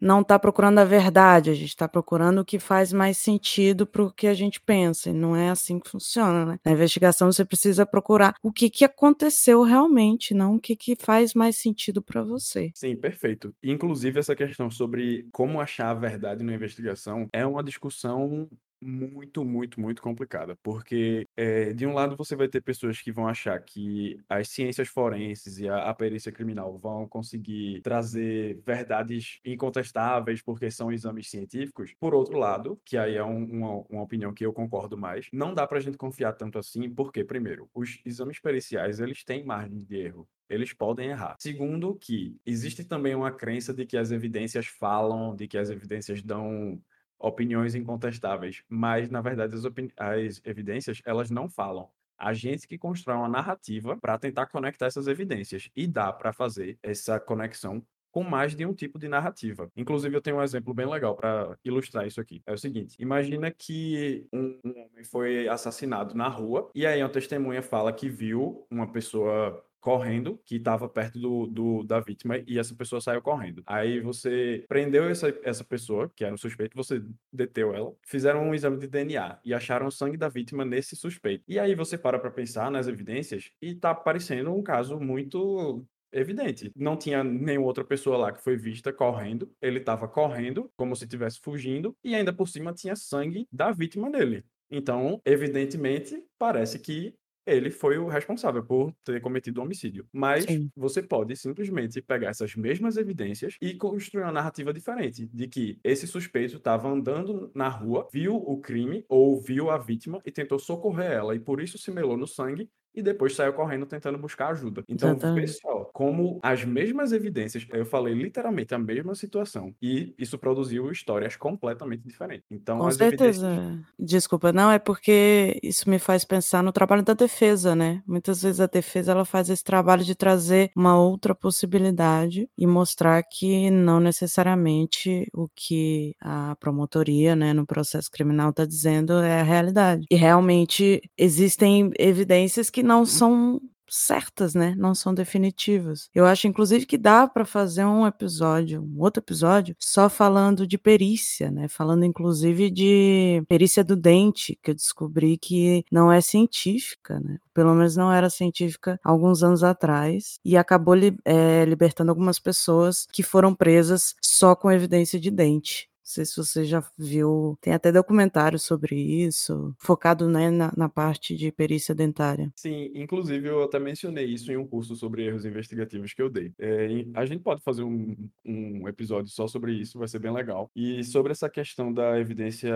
não 0.00 0.20
está 0.20 0.38
procurando 0.38 0.78
a 0.78 0.84
verdade, 0.84 1.50
a 1.50 1.54
gente 1.54 1.68
está 1.68 1.88
procurando 1.88 2.40
o 2.40 2.44
que 2.44 2.58
faz 2.58 2.92
mais 2.92 3.16
sentido 3.16 3.86
para 3.86 4.02
o 4.02 4.12
que 4.12 4.26
a 4.26 4.34
gente 4.34 4.60
pensa. 4.60 5.10
E 5.10 5.12
não 5.12 5.34
é 5.34 5.50
assim 5.50 5.80
que 5.80 5.88
funciona, 5.88 6.44
né? 6.44 6.58
Na 6.64 6.72
investigação 6.72 7.32
você 7.32 7.44
precisa 7.44 7.86
procurar 7.86 8.34
o 8.42 8.52
que, 8.52 8.68
que 8.68 8.84
aconteceu 8.84 9.62
realmente, 9.62 10.34
não 10.34 10.56
o 10.56 10.60
que, 10.60 10.76
que 10.76 10.96
faz 10.96 11.34
mais 11.34 11.56
sentido 11.56 12.02
para 12.02 12.22
você. 12.22 12.70
Sim, 12.74 12.96
perfeito. 12.96 13.54
Inclusive, 13.62 14.18
essa 14.18 14.36
questão 14.36 14.70
sobre 14.70 15.26
como 15.32 15.60
achar 15.60 15.90
a 15.90 15.94
verdade 15.94 16.44
na 16.44 16.54
investigação 16.54 17.28
é 17.32 17.46
uma 17.46 17.62
discussão 17.62 18.48
muito, 18.84 19.44
muito, 19.44 19.80
muito 19.80 20.02
complicada, 20.02 20.56
porque 20.62 21.26
é, 21.36 21.72
de 21.72 21.86
um 21.86 21.94
lado 21.94 22.16
você 22.16 22.36
vai 22.36 22.48
ter 22.48 22.60
pessoas 22.62 23.00
que 23.00 23.10
vão 23.10 23.26
achar 23.26 23.58
que 23.60 24.20
as 24.28 24.48
ciências 24.48 24.88
forenses 24.88 25.58
e 25.58 25.68
a, 25.68 25.88
a 25.88 25.94
perícia 25.94 26.30
criminal 26.30 26.78
vão 26.78 27.08
conseguir 27.08 27.80
trazer 27.82 28.60
verdades 28.64 29.40
incontestáveis 29.44 30.42
porque 30.42 30.70
são 30.70 30.92
exames 30.92 31.30
científicos. 31.30 31.94
Por 31.98 32.14
outro 32.14 32.38
lado, 32.38 32.78
que 32.84 32.96
aí 32.96 33.16
é 33.16 33.24
um, 33.24 33.44
uma, 33.44 33.84
uma 33.88 34.02
opinião 34.02 34.34
que 34.34 34.44
eu 34.44 34.52
concordo 34.52 34.98
mais, 34.98 35.28
não 35.32 35.54
dá 35.54 35.66
para 35.66 35.78
a 35.78 35.80
gente 35.80 35.96
confiar 35.96 36.34
tanto 36.34 36.58
assim, 36.58 36.90
porque, 36.90 37.24
primeiro, 37.24 37.68
os 37.74 38.00
exames 38.04 38.38
periciais 38.38 39.00
eles 39.00 39.24
têm 39.24 39.44
margem 39.44 39.78
de 39.78 39.96
erro 39.96 40.28
eles 40.46 40.72
podem 40.74 41.08
errar. 41.08 41.36
Segundo, 41.40 41.94
que 41.94 42.36
existe 42.44 42.84
também 42.84 43.14
uma 43.14 43.32
crença 43.32 43.72
de 43.72 43.86
que 43.86 43.96
as 43.96 44.10
evidências 44.10 44.66
falam, 44.66 45.34
de 45.34 45.48
que 45.48 45.56
as 45.56 45.70
evidências 45.70 46.22
dão 46.22 46.80
opiniões 47.26 47.74
incontestáveis, 47.74 48.62
mas 48.68 49.08
na 49.08 49.20
verdade 49.20 49.54
as, 49.54 49.64
as 49.96 50.40
evidências 50.44 51.00
elas 51.04 51.30
não 51.30 51.48
falam. 51.48 51.88
A 52.16 52.32
gente 52.32 52.68
que 52.68 52.78
constrói 52.78 53.16
uma 53.16 53.28
narrativa 53.28 53.96
para 53.96 54.18
tentar 54.18 54.46
conectar 54.46 54.86
essas 54.86 55.08
evidências 55.08 55.68
e 55.74 55.86
dá 55.86 56.12
para 56.12 56.32
fazer 56.32 56.78
essa 56.82 57.18
conexão 57.18 57.84
com 58.14 58.22
mais 58.22 58.54
de 58.54 58.64
um 58.64 58.72
tipo 58.72 58.96
de 58.96 59.08
narrativa. 59.08 59.68
Inclusive, 59.76 60.16
eu 60.16 60.22
tenho 60.22 60.36
um 60.36 60.42
exemplo 60.42 60.72
bem 60.72 60.86
legal 60.86 61.16
para 61.16 61.58
ilustrar 61.64 62.06
isso 62.06 62.20
aqui. 62.20 62.40
É 62.46 62.52
o 62.52 62.56
seguinte: 62.56 62.94
imagina 63.00 63.50
que 63.50 64.28
um, 64.32 64.60
homem 64.64 65.04
foi 65.04 65.48
assassinado 65.48 66.14
na 66.14 66.28
rua, 66.28 66.70
e 66.72 66.86
aí 66.86 67.02
uma 67.02 67.08
testemunha 67.08 67.60
fala 67.60 67.92
que 67.92 68.08
viu 68.08 68.64
uma 68.70 68.86
pessoa 68.86 69.60
correndo, 69.84 70.40
que 70.46 70.56
estava 70.56 70.88
perto 70.88 71.18
do, 71.18 71.46
do, 71.46 71.82
da 71.84 72.00
vítima, 72.00 72.38
e 72.46 72.58
essa 72.58 72.74
pessoa 72.74 73.02
saiu 73.02 73.20
correndo. 73.20 73.62
Aí 73.66 74.00
você 74.00 74.64
prendeu 74.66 75.04
essa, 75.04 75.28
essa 75.42 75.62
pessoa, 75.62 76.10
que 76.16 76.24
era 76.24 76.32
um 76.32 76.38
suspeito, 76.38 76.74
você 76.74 77.02
deteu 77.30 77.74
ela, 77.74 77.94
fizeram 78.02 78.48
um 78.48 78.54
exame 78.54 78.78
de 78.78 78.86
DNA 78.86 79.38
e 79.44 79.52
acharam 79.52 79.86
o 79.86 79.92
sangue 79.92 80.16
da 80.16 80.26
vítima 80.30 80.64
nesse 80.64 80.96
suspeito. 80.96 81.44
E 81.46 81.58
aí 81.58 81.74
você 81.74 81.98
para 81.98 82.18
para 82.18 82.30
pensar 82.30 82.70
nas 82.70 82.88
evidências 82.88 83.50
e 83.60 83.74
tá 83.74 83.94
parecendo 83.94 84.54
um 84.54 84.62
caso 84.62 84.98
muito 84.98 85.84
evidente. 86.10 86.72
Não 86.74 86.96
tinha 86.96 87.22
nenhuma 87.22 87.66
outra 87.66 87.84
pessoa 87.84 88.16
lá 88.16 88.32
que 88.32 88.42
foi 88.42 88.56
vista 88.56 88.90
correndo. 88.90 89.52
Ele 89.60 89.80
estava 89.80 90.08
correndo, 90.08 90.70
como 90.76 90.96
se 90.96 91.04
estivesse 91.04 91.40
fugindo, 91.40 91.94
e 92.02 92.14
ainda 92.14 92.32
por 92.32 92.48
cima 92.48 92.72
tinha 92.72 92.96
sangue 92.96 93.46
da 93.52 93.70
vítima 93.70 94.10
dele. 94.10 94.44
Então, 94.70 95.20
evidentemente, 95.26 96.24
parece 96.38 96.78
que 96.78 97.14
ele 97.46 97.70
foi 97.70 97.98
o 97.98 98.08
responsável 98.08 98.64
por 98.64 98.92
ter 99.04 99.20
cometido 99.20 99.60
o 99.60 99.64
homicídio. 99.64 100.06
Mas 100.12 100.46
Sim. 100.46 100.70
você 100.76 101.02
pode 101.02 101.36
simplesmente 101.36 102.00
pegar 102.02 102.28
essas 102.30 102.54
mesmas 102.56 102.96
evidências 102.96 103.56
e 103.60 103.74
construir 103.76 104.22
uma 104.24 104.32
narrativa 104.32 104.72
diferente, 104.72 105.26
de 105.26 105.48
que 105.48 105.78
esse 105.84 106.06
suspeito 106.06 106.56
estava 106.56 106.88
andando 106.88 107.50
na 107.54 107.68
rua, 107.68 108.08
viu 108.12 108.34
o 108.36 108.60
crime 108.60 109.04
ou 109.08 109.40
viu 109.40 109.70
a 109.70 109.78
vítima 109.78 110.20
e 110.24 110.30
tentou 110.32 110.58
socorrer 110.58 111.10
ela, 111.12 111.34
e 111.34 111.40
por 111.40 111.60
isso 111.60 111.78
se 111.78 111.90
melou 111.90 112.16
no 112.16 112.26
sangue 112.26 112.68
e 112.94 113.02
depois 113.02 113.34
saiu 113.34 113.52
correndo 113.52 113.86
tentando 113.86 114.18
buscar 114.18 114.48
ajuda. 114.48 114.82
Então, 114.88 115.10
Exatamente. 115.10 115.52
só 115.60 115.90
como 115.92 116.38
as 116.42 116.64
mesmas 116.64 117.12
evidências, 117.12 117.66
eu 117.72 117.84
falei 117.84 118.14
literalmente 118.14 118.74
a 118.74 118.78
mesma 118.78 119.14
situação, 119.14 119.74
e 119.82 120.14
isso 120.18 120.38
produziu 120.38 120.90
histórias 120.90 121.36
completamente 121.36 122.02
diferentes. 122.06 122.46
Então, 122.50 122.78
Com 122.78 122.86
as 122.86 122.98
evidências 123.00 123.36
certeza. 123.36 123.78
Desculpa, 123.98 124.52
não, 124.52 124.70
é 124.70 124.78
porque 124.78 125.58
isso 125.62 125.88
me 125.88 125.98
faz 125.98 126.24
pensar 126.24 126.62
no 126.62 126.72
trabalho 126.72 127.02
da 127.02 127.14
defesa, 127.14 127.74
né. 127.74 128.02
Muitas 128.06 128.42
vezes 128.42 128.60
a 128.60 128.66
defesa 128.66 129.12
ela 129.12 129.24
faz 129.24 129.48
esse 129.50 129.64
trabalho 129.64 130.04
de 130.04 130.14
trazer 130.14 130.70
uma 130.76 130.98
outra 131.00 131.34
possibilidade 131.34 132.48
e 132.58 132.66
mostrar 132.66 133.22
que 133.24 133.70
não 133.70 134.00
necessariamente 134.00 135.26
o 135.32 135.48
que 135.54 136.14
a 136.20 136.56
promotoria, 136.60 137.34
né, 137.36 137.52
no 137.52 137.66
processo 137.66 138.10
criminal 138.10 138.50
está 138.50 138.64
dizendo 138.64 139.14
é 139.14 139.40
a 139.40 139.42
realidade. 139.44 140.06
E 140.10 140.16
realmente 140.16 141.00
existem 141.18 141.90
evidências 141.98 142.70
que 142.70 142.82
não 142.84 143.06
são 143.06 143.60
certas, 143.88 144.54
né, 144.54 144.74
não 144.76 144.94
são 144.94 145.14
definitivas. 145.14 146.08
Eu 146.14 146.26
acho 146.26 146.48
inclusive 146.48 146.86
que 146.86 146.98
dá 146.98 147.28
para 147.28 147.44
fazer 147.44 147.84
um 147.84 148.06
episódio, 148.06 148.82
um 148.82 149.00
outro 149.00 149.22
episódio, 149.22 149.76
só 149.78 150.08
falando 150.08 150.66
de 150.66 150.76
perícia, 150.78 151.50
né, 151.50 151.68
falando 151.68 152.04
inclusive 152.04 152.70
de 152.70 153.42
perícia 153.48 153.84
do 153.84 153.94
dente, 153.94 154.58
que 154.62 154.70
eu 154.70 154.74
descobri 154.74 155.38
que 155.38 155.84
não 155.92 156.10
é 156.10 156.20
científica, 156.20 157.20
né, 157.20 157.38
pelo 157.52 157.74
menos 157.74 157.96
não 157.96 158.12
era 158.12 158.28
científica 158.30 158.98
alguns 159.04 159.42
anos 159.42 159.62
atrás, 159.62 160.38
e 160.44 160.56
acabou 160.56 160.94
eh, 161.24 161.64
libertando 161.66 162.10
algumas 162.10 162.38
pessoas 162.38 163.06
que 163.12 163.22
foram 163.22 163.54
presas 163.54 164.14
só 164.22 164.56
com 164.56 164.70
evidência 164.72 165.20
de 165.20 165.30
dente. 165.30 165.88
Não 166.04 166.10
sei 166.12 166.24
se 166.26 166.36
você 166.36 166.64
já 166.66 166.82
viu, 166.98 167.56
tem 167.62 167.72
até 167.72 167.90
documentário 167.90 168.58
sobre 168.58 168.94
isso, 168.96 169.74
focado, 169.78 170.28
né, 170.28 170.50
na 170.50 170.70
na 170.76 170.88
parte 170.88 171.34
de 171.36 171.50
perícia 171.50 171.94
dentária. 171.94 172.52
Sim, 172.56 172.90
inclusive 172.94 173.48
eu 173.48 173.62
até 173.64 173.78
mencionei 173.80 174.26
isso 174.26 174.50
em 174.52 174.56
um 174.56 174.66
curso 174.66 174.94
sobre 174.94 175.24
erros 175.26 175.44
investigativos 175.44 176.14
que 176.14 176.22
eu 176.22 176.30
dei. 176.30 176.54
E 176.58 177.10
a 177.14 177.26
gente 177.26 177.42
pode 177.42 177.62
fazer 177.62 177.82
um 177.82 178.14
um 178.44 178.88
episódio 178.88 179.30
só 179.32 179.46
sobre 179.48 179.72
isso, 179.74 179.98
vai 179.98 180.06
ser 180.08 180.18
bem 180.20 180.32
legal. 180.32 180.70
E 180.74 181.02
sobre 181.04 181.32
essa 181.32 181.48
questão 181.50 181.92
da 181.92 182.18
evidência 182.18 182.72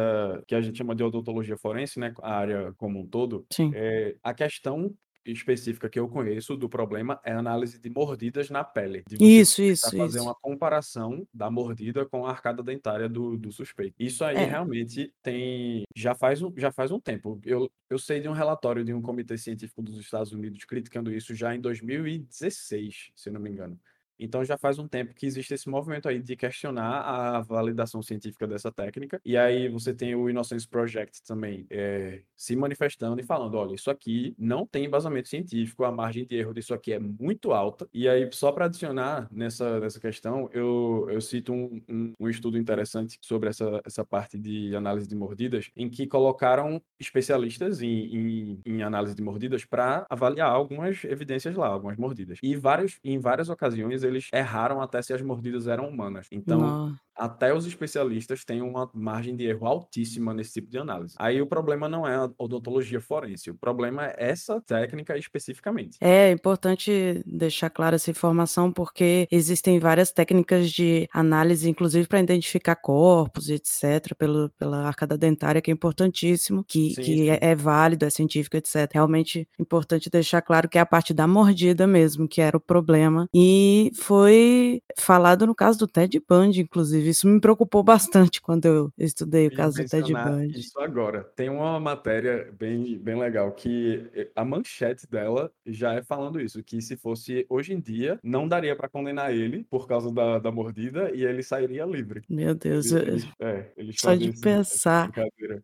que 0.46 0.54
a 0.54 0.60
gente 0.60 0.76
chama 0.78 0.94
de 0.96 1.02
odontologia 1.04 1.56
forense, 1.56 2.00
né, 2.00 2.12
a 2.22 2.34
área 2.34 2.74
como 2.76 2.98
um 3.00 3.06
todo, 3.06 3.46
Sim. 3.50 3.78
eh, 3.80 4.16
a 4.22 4.34
questão 4.34 4.94
específica 5.32 5.88
que 5.88 5.98
eu 5.98 6.08
conheço 6.08 6.56
do 6.56 6.68
problema 6.68 7.20
é 7.24 7.32
a 7.32 7.38
análise 7.38 7.78
de 7.78 7.90
mordidas 7.90 8.50
na 8.50 8.64
pele, 8.64 9.02
de 9.08 9.16
você 9.16 9.24
Isso, 9.40 9.62
isso, 9.62 9.96
fazer 9.96 10.18
isso. 10.18 10.26
uma 10.26 10.34
comparação 10.34 11.26
da 11.32 11.50
mordida 11.50 12.06
com 12.06 12.26
a 12.26 12.30
arcada 12.30 12.62
dentária 12.62 13.08
do 13.08 13.36
do 13.36 13.52
suspeito. 13.52 13.94
Isso 13.98 14.24
aí 14.24 14.36
É. 14.36 14.44
realmente 14.44 15.12
tem 15.22 15.82
já 15.96 16.14
faz 16.14 16.42
um 16.42 16.52
já 16.56 16.72
faz 16.72 16.90
um 16.90 17.00
tempo. 17.00 17.40
Eu 17.44 17.70
eu 17.90 17.98
sei 17.98 18.20
de 18.20 18.28
um 18.28 18.32
relatório 18.32 18.84
de 18.84 18.92
um 18.94 19.00
comitê 19.02 19.36
científico 19.38 19.82
dos 19.82 19.98
Estados 19.98 20.32
Unidos 20.32 20.64
criticando 20.64 21.12
isso 21.12 21.34
já 21.34 21.54
em 21.54 21.60
2016, 21.60 23.10
se 23.16 23.30
não 23.30 23.40
me 23.40 23.50
engano. 23.50 23.78
Então 24.18 24.44
já 24.44 24.56
faz 24.58 24.78
um 24.78 24.88
tempo 24.88 25.14
que 25.14 25.26
existe 25.26 25.54
esse 25.54 25.68
movimento 25.68 26.08
aí 26.08 26.20
de 26.22 26.36
questionar 26.36 27.00
a 27.02 27.40
validação 27.42 28.02
científica 28.02 28.46
dessa 28.46 28.70
técnica. 28.72 29.20
E 29.24 29.36
aí 29.36 29.68
você 29.68 29.94
tem 29.94 30.14
o 30.14 30.28
Innocence 30.28 30.66
Project 30.68 31.22
também, 31.24 31.66
eh, 31.70 32.22
se 32.36 32.56
manifestando 32.56 33.20
e 33.20 33.24
falando: 33.24 33.54
"Olha, 33.56 33.74
isso 33.74 33.90
aqui 33.90 34.34
não 34.38 34.66
tem 34.66 34.84
embasamento 34.86 35.28
científico, 35.28 35.84
a 35.84 35.92
margem 35.92 36.26
de 36.26 36.36
erro 36.36 36.52
disso 36.54 36.74
aqui 36.74 36.92
é 36.92 36.98
muito 36.98 37.52
alta". 37.52 37.88
E 37.92 38.08
aí, 38.08 38.28
só 38.32 38.52
para 38.52 38.66
adicionar 38.66 39.28
nessa 39.30 39.80
nessa 39.80 40.00
questão, 40.00 40.48
eu 40.52 41.06
eu 41.10 41.20
cito 41.20 41.52
um 41.52 41.80
um 41.88 42.14
um 42.20 42.28
estudo 42.28 42.58
interessante 42.58 43.18
sobre 43.22 43.48
essa 43.50 43.80
essa 43.84 44.04
parte 44.04 44.38
de 44.38 44.74
análise 44.74 45.06
de 45.08 45.14
mordidas, 45.14 45.70
em 45.76 45.88
que 45.88 46.06
colocaram 46.06 46.80
especialistas 46.98 47.80
em 47.82 47.88
em 48.16 48.60
em 48.66 48.82
análise 48.82 49.14
de 49.14 49.22
mordidas 49.22 49.64
para 49.64 50.06
avaliar 50.10 50.50
algumas 50.50 51.04
evidências 51.04 51.54
lá, 51.56 51.68
algumas 51.68 51.96
mordidas. 51.96 52.38
E 52.42 52.56
vários 52.56 52.98
em 53.04 53.18
várias 53.18 53.48
ocasiões 53.48 54.02
eles 54.08 54.28
erraram 54.32 54.80
até 54.80 55.00
se 55.02 55.12
as 55.12 55.22
mordidas 55.22 55.66
eram 55.66 55.88
humanas. 55.88 56.28
Então, 56.32 56.58
Nó 56.60 56.98
até 57.18 57.52
os 57.52 57.66
especialistas 57.66 58.44
têm 58.44 58.62
uma 58.62 58.90
margem 58.94 59.34
de 59.34 59.44
erro 59.44 59.66
altíssima 59.66 60.32
nesse 60.32 60.54
tipo 60.54 60.70
de 60.70 60.78
análise. 60.78 61.14
Aí 61.18 61.40
o 61.42 61.46
problema 61.46 61.88
não 61.88 62.06
é 62.06 62.14
a 62.14 62.30
odontologia 62.38 63.00
forense, 63.00 63.50
o 63.50 63.54
problema 63.54 64.06
é 64.06 64.14
essa 64.18 64.60
técnica 64.60 65.16
especificamente. 65.16 65.98
É 66.00 66.30
importante 66.30 67.22
deixar 67.26 67.70
clara 67.70 67.96
essa 67.96 68.10
informação, 68.10 68.72
porque 68.72 69.26
existem 69.30 69.78
várias 69.78 70.12
técnicas 70.12 70.70
de 70.70 71.08
análise, 71.12 71.68
inclusive 71.68 72.06
para 72.06 72.20
identificar 72.20 72.76
corpos 72.76 73.48
e 73.48 73.54
etcétera, 73.54 74.14
pelo 74.14 74.50
pela 74.58 74.86
arcada 74.86 75.16
dentária, 75.16 75.60
que 75.60 75.70
é 75.70 75.74
importantíssimo, 75.74 76.64
que 76.64 76.94
Sim, 76.94 77.02
que 77.02 77.28
é 77.30 77.34
sim. 77.34 77.38
é 77.40 77.54
válido, 77.54 78.04
é 78.04 78.10
científico, 78.10 78.56
etcétera. 78.56 78.98
Realmente 78.98 79.48
importante 79.58 80.10
deixar 80.10 80.42
claro 80.42 80.68
que 80.68 80.78
é 80.78 80.80
a 80.80 80.86
parte 80.86 81.12
da 81.14 81.26
mordida 81.26 81.86
mesmo, 81.86 82.28
que 82.28 82.40
era 82.40 82.56
o 82.56 82.60
problema. 82.60 83.28
E 83.34 83.90
foi 83.94 84.82
falado 84.98 85.46
no 85.46 85.54
caso 85.54 85.78
do 85.78 85.86
Ted 85.86 86.20
Bundy, 86.28 86.60
inclusive, 86.62 87.07
isso 87.08 87.28
me 87.28 87.40
preocupou 87.40 87.82
bastante 87.82 88.40
quando 88.40 88.64
eu 88.66 88.92
estudei 88.98 89.46
o 89.48 89.54
caso 89.54 89.82
do 89.82 89.88
Ted 89.88 90.12
Bundy. 90.12 90.58
isso 90.58 90.78
agora. 90.80 91.24
Tem 91.36 91.48
uma 91.48 91.78
matéria 91.78 92.52
bem 92.58 92.98
bem 92.98 93.18
legal 93.18 93.52
que, 93.52 94.08
eh, 94.14 94.30
a 94.34 94.44
manchete 94.44 95.06
dela 95.08 95.50
já 95.66 95.94
é 95.94 96.02
falando 96.02 96.40
isso, 96.40 96.62
que 96.62 96.80
se 96.80 96.96
fosse 96.96 97.46
hoje 97.48 97.72
em 97.72 97.80
dia, 97.80 98.18
não 98.22 98.48
daria 98.48 98.74
para 98.76 98.88
condenar 98.88 99.34
ele 99.34 99.64
por 99.70 99.86
causa 99.86 100.12
da 100.12 100.38
da 100.38 100.52
mordida 100.52 101.10
e 101.14 101.24
ele 101.24 101.42
sairia 101.42 101.84
livre. 101.84 102.22
Meu 102.28 102.54
Deus, 102.54 102.92
Ele 102.92 103.24
eu 103.38 103.46
é, 103.46 103.72
só 103.92 104.08
fazem 104.08 104.30
de 104.30 104.40
pensar 104.40 105.10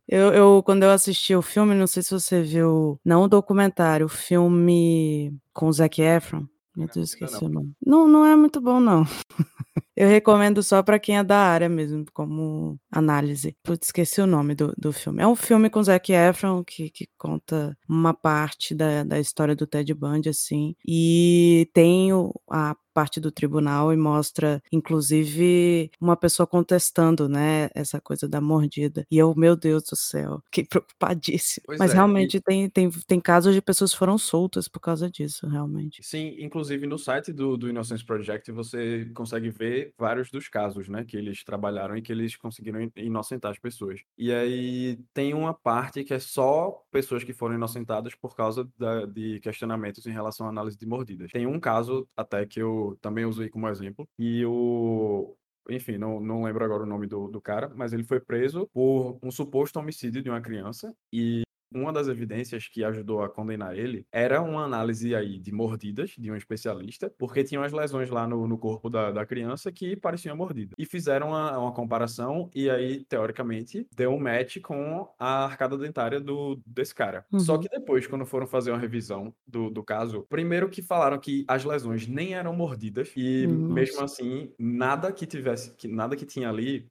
eu 0.08 0.32
eu 0.32 0.62
quando 0.62 0.82
eu 0.82 0.90
assisti 0.90 1.34
o 1.34 1.42
filme, 1.42 1.74
não 1.74 1.86
sei 1.86 2.02
se 2.02 2.10
você 2.10 2.42
viu, 2.42 3.00
não 3.04 3.22
o 3.22 3.28
documentário, 3.28 4.06
o 4.06 4.08
filme 4.08 5.34
com 5.52 5.66
o 5.66 5.72
Zac 5.72 6.00
Efron, 6.00 6.46
meu 6.76 6.88
Deus, 6.88 7.10
esqueci 7.10 7.42
não. 7.42 7.50
o 7.50 7.52
nome. 7.52 7.72
Não 7.84 8.08
não 8.08 8.26
é 8.26 8.36
muito 8.36 8.60
bom 8.60 8.80
não. 8.80 9.04
Eu 9.96 10.08
recomendo 10.08 10.62
só 10.62 10.82
para 10.82 10.98
quem 10.98 11.18
é 11.18 11.24
da 11.24 11.38
área 11.38 11.68
mesmo, 11.68 12.04
como 12.12 12.78
análise. 12.90 13.56
Putz, 13.62 13.88
esqueci 13.88 14.20
o 14.20 14.26
nome 14.26 14.54
do 14.54 14.72
do 14.76 14.92
filme. 14.92 15.22
É 15.22 15.26
um 15.26 15.36
filme 15.36 15.70
com 15.70 15.82
Zac 15.82 16.12
Efron 16.12 16.64
que 16.64 16.90
que 16.90 17.08
conta 17.16 17.76
uma 17.88 18.12
parte 18.14 18.74
da 18.74 19.04
da 19.04 19.20
história 19.20 19.54
do 19.54 19.66
Ted 19.66 19.92
Bundy, 19.94 20.28
assim, 20.28 20.74
e 20.86 21.68
tem 21.72 22.12
o 22.12 22.32
a 22.50 22.76
parte 22.94 23.18
do 23.20 23.32
tribunal 23.32 23.92
e 23.92 23.96
mostra, 23.96 24.62
inclusive, 24.70 25.90
uma 26.00 26.16
pessoa 26.16 26.46
contestando, 26.46 27.28
né, 27.28 27.68
essa 27.74 28.00
coisa 28.00 28.28
da 28.28 28.40
mordida. 28.40 29.04
E 29.10 29.18
eu, 29.18 29.34
meu 29.34 29.56
Deus 29.56 29.82
do 29.82 29.96
céu, 29.96 30.40
fiquei 30.46 30.64
preocupadíssima. 30.64 31.64
Pois 31.66 31.78
Mas 31.78 31.90
é, 31.90 31.94
e 31.94 31.96
realmente 31.96 32.40
tem 32.40 32.68
tem 32.70 32.90
tem 32.90 33.20
casos 33.20 33.54
de 33.54 33.60
pessoas 33.60 33.92
que 33.92 33.98
foram 33.98 34.16
soltas 34.16 34.68
por 34.68 34.80
causa 34.80 35.10
disso, 35.10 35.46
realmente. 35.48 36.02
Sim, 36.02 36.36
inclusive 36.38 36.86
no 36.86 36.98
site 36.98 37.32
do 37.32 37.56
do 37.56 37.68
Innocence 37.68 38.04
Project 38.04 38.50
você 38.52 39.10
consegue 39.14 39.50
ver 39.50 39.83
vários 39.98 40.30
dos 40.30 40.48
casos, 40.48 40.88
né, 40.88 41.04
que 41.04 41.16
eles 41.16 41.44
trabalharam 41.44 41.96
e 41.96 42.02
que 42.02 42.12
eles 42.12 42.36
conseguiram 42.36 42.80
in 42.80 42.90
inocentar 42.96 43.50
as 43.50 43.58
pessoas. 43.58 44.02
E 44.18 44.32
aí 44.32 44.98
tem 45.12 45.34
uma 45.34 45.54
parte 45.54 46.04
que 46.04 46.14
é 46.14 46.18
só 46.18 46.82
pessoas 46.90 47.24
que 47.24 47.32
foram 47.32 47.54
inocentadas 47.54 48.14
por 48.14 48.34
causa 48.36 48.68
da 48.78 49.06
de 49.06 49.40
questionamentos 49.40 50.06
em 50.06 50.12
relação 50.12 50.46
à 50.46 50.50
análise 50.50 50.78
de 50.78 50.86
mordidas. 50.86 51.30
Tem 51.32 51.46
um 51.46 51.60
caso 51.60 52.08
até 52.16 52.46
que 52.46 52.60
eu 52.60 52.98
também 53.00 53.24
usei 53.24 53.48
como 53.48 53.68
exemplo, 53.68 54.08
e 54.18 54.44
o 54.46 55.36
enfim, 55.70 55.96
não 55.96 56.20
não 56.20 56.42
lembro 56.44 56.64
agora 56.64 56.82
o 56.82 56.86
nome 56.86 57.06
do 57.06 57.28
do 57.28 57.40
cara, 57.40 57.70
mas 57.74 57.92
ele 57.92 58.04
foi 58.04 58.20
preso 58.20 58.68
por 58.72 59.18
um 59.22 59.30
suposto 59.30 59.78
homicídio 59.78 60.22
de 60.22 60.30
uma 60.30 60.40
criança, 60.40 60.94
e 61.12 61.42
uma 61.74 61.92
das 61.92 62.08
evidências 62.08 62.68
que 62.68 62.84
ajudou 62.84 63.22
a 63.22 63.28
condenar 63.30 63.76
ele 63.76 64.06
era 64.12 64.40
uma 64.42 64.64
análise 64.64 65.14
aí 65.14 65.38
de 65.38 65.52
mordidas 65.52 66.10
de 66.18 66.30
um 66.30 66.36
especialista, 66.36 67.12
porque 67.18 67.44
tinha 67.44 67.60
umas 67.60 67.72
lesões 67.72 68.10
lá 68.10 68.26
no 68.26 68.46
no 68.48 68.58
corpo 68.58 68.88
da 68.90 69.10
da 69.10 69.26
criança 69.26 69.72
que 69.72 69.96
pareciam 69.96 70.36
mordida. 70.36 70.74
E 70.78 70.86
fizeram 70.86 71.28
uma 71.28 71.58
uma 71.58 71.72
comparação 71.72 72.50
e 72.54 72.68
aí, 72.70 73.04
teoricamente, 73.04 73.86
deu 73.94 74.10
um 74.12 74.18
match 74.20 74.58
com 74.62 75.08
a 75.18 75.44
arcada 75.44 75.76
dentária 75.78 76.20
do 76.20 76.60
desse 76.66 76.94
cara. 76.94 77.26
Só 77.36 77.56
Uhum. 77.56 77.58
que 77.58 77.68
depois, 77.68 78.06
quando 78.06 78.26
foram 78.26 78.46
fazer 78.46 78.70
uma 78.70 78.78
revisão 78.78 79.34
do 79.46 79.70
do 79.70 79.82
caso, 79.84 80.24
primeiro 80.28 80.68
que 80.68 80.82
falaram 80.82 81.18
que 81.18 81.44
as 81.48 81.64
lesões 81.64 82.06
nem 82.06 82.34
eram 82.34 82.54
mordidas 82.54 83.12
e 83.16 83.46
mesmo 83.68 84.00
assim, 84.02 84.52
nada 84.58 85.12
que 85.12 85.26
tivesse 85.26 85.74
que 85.76 85.88
nada 85.88 86.16
que 86.16 86.26
tinha 86.26 86.48
ali 86.48 86.86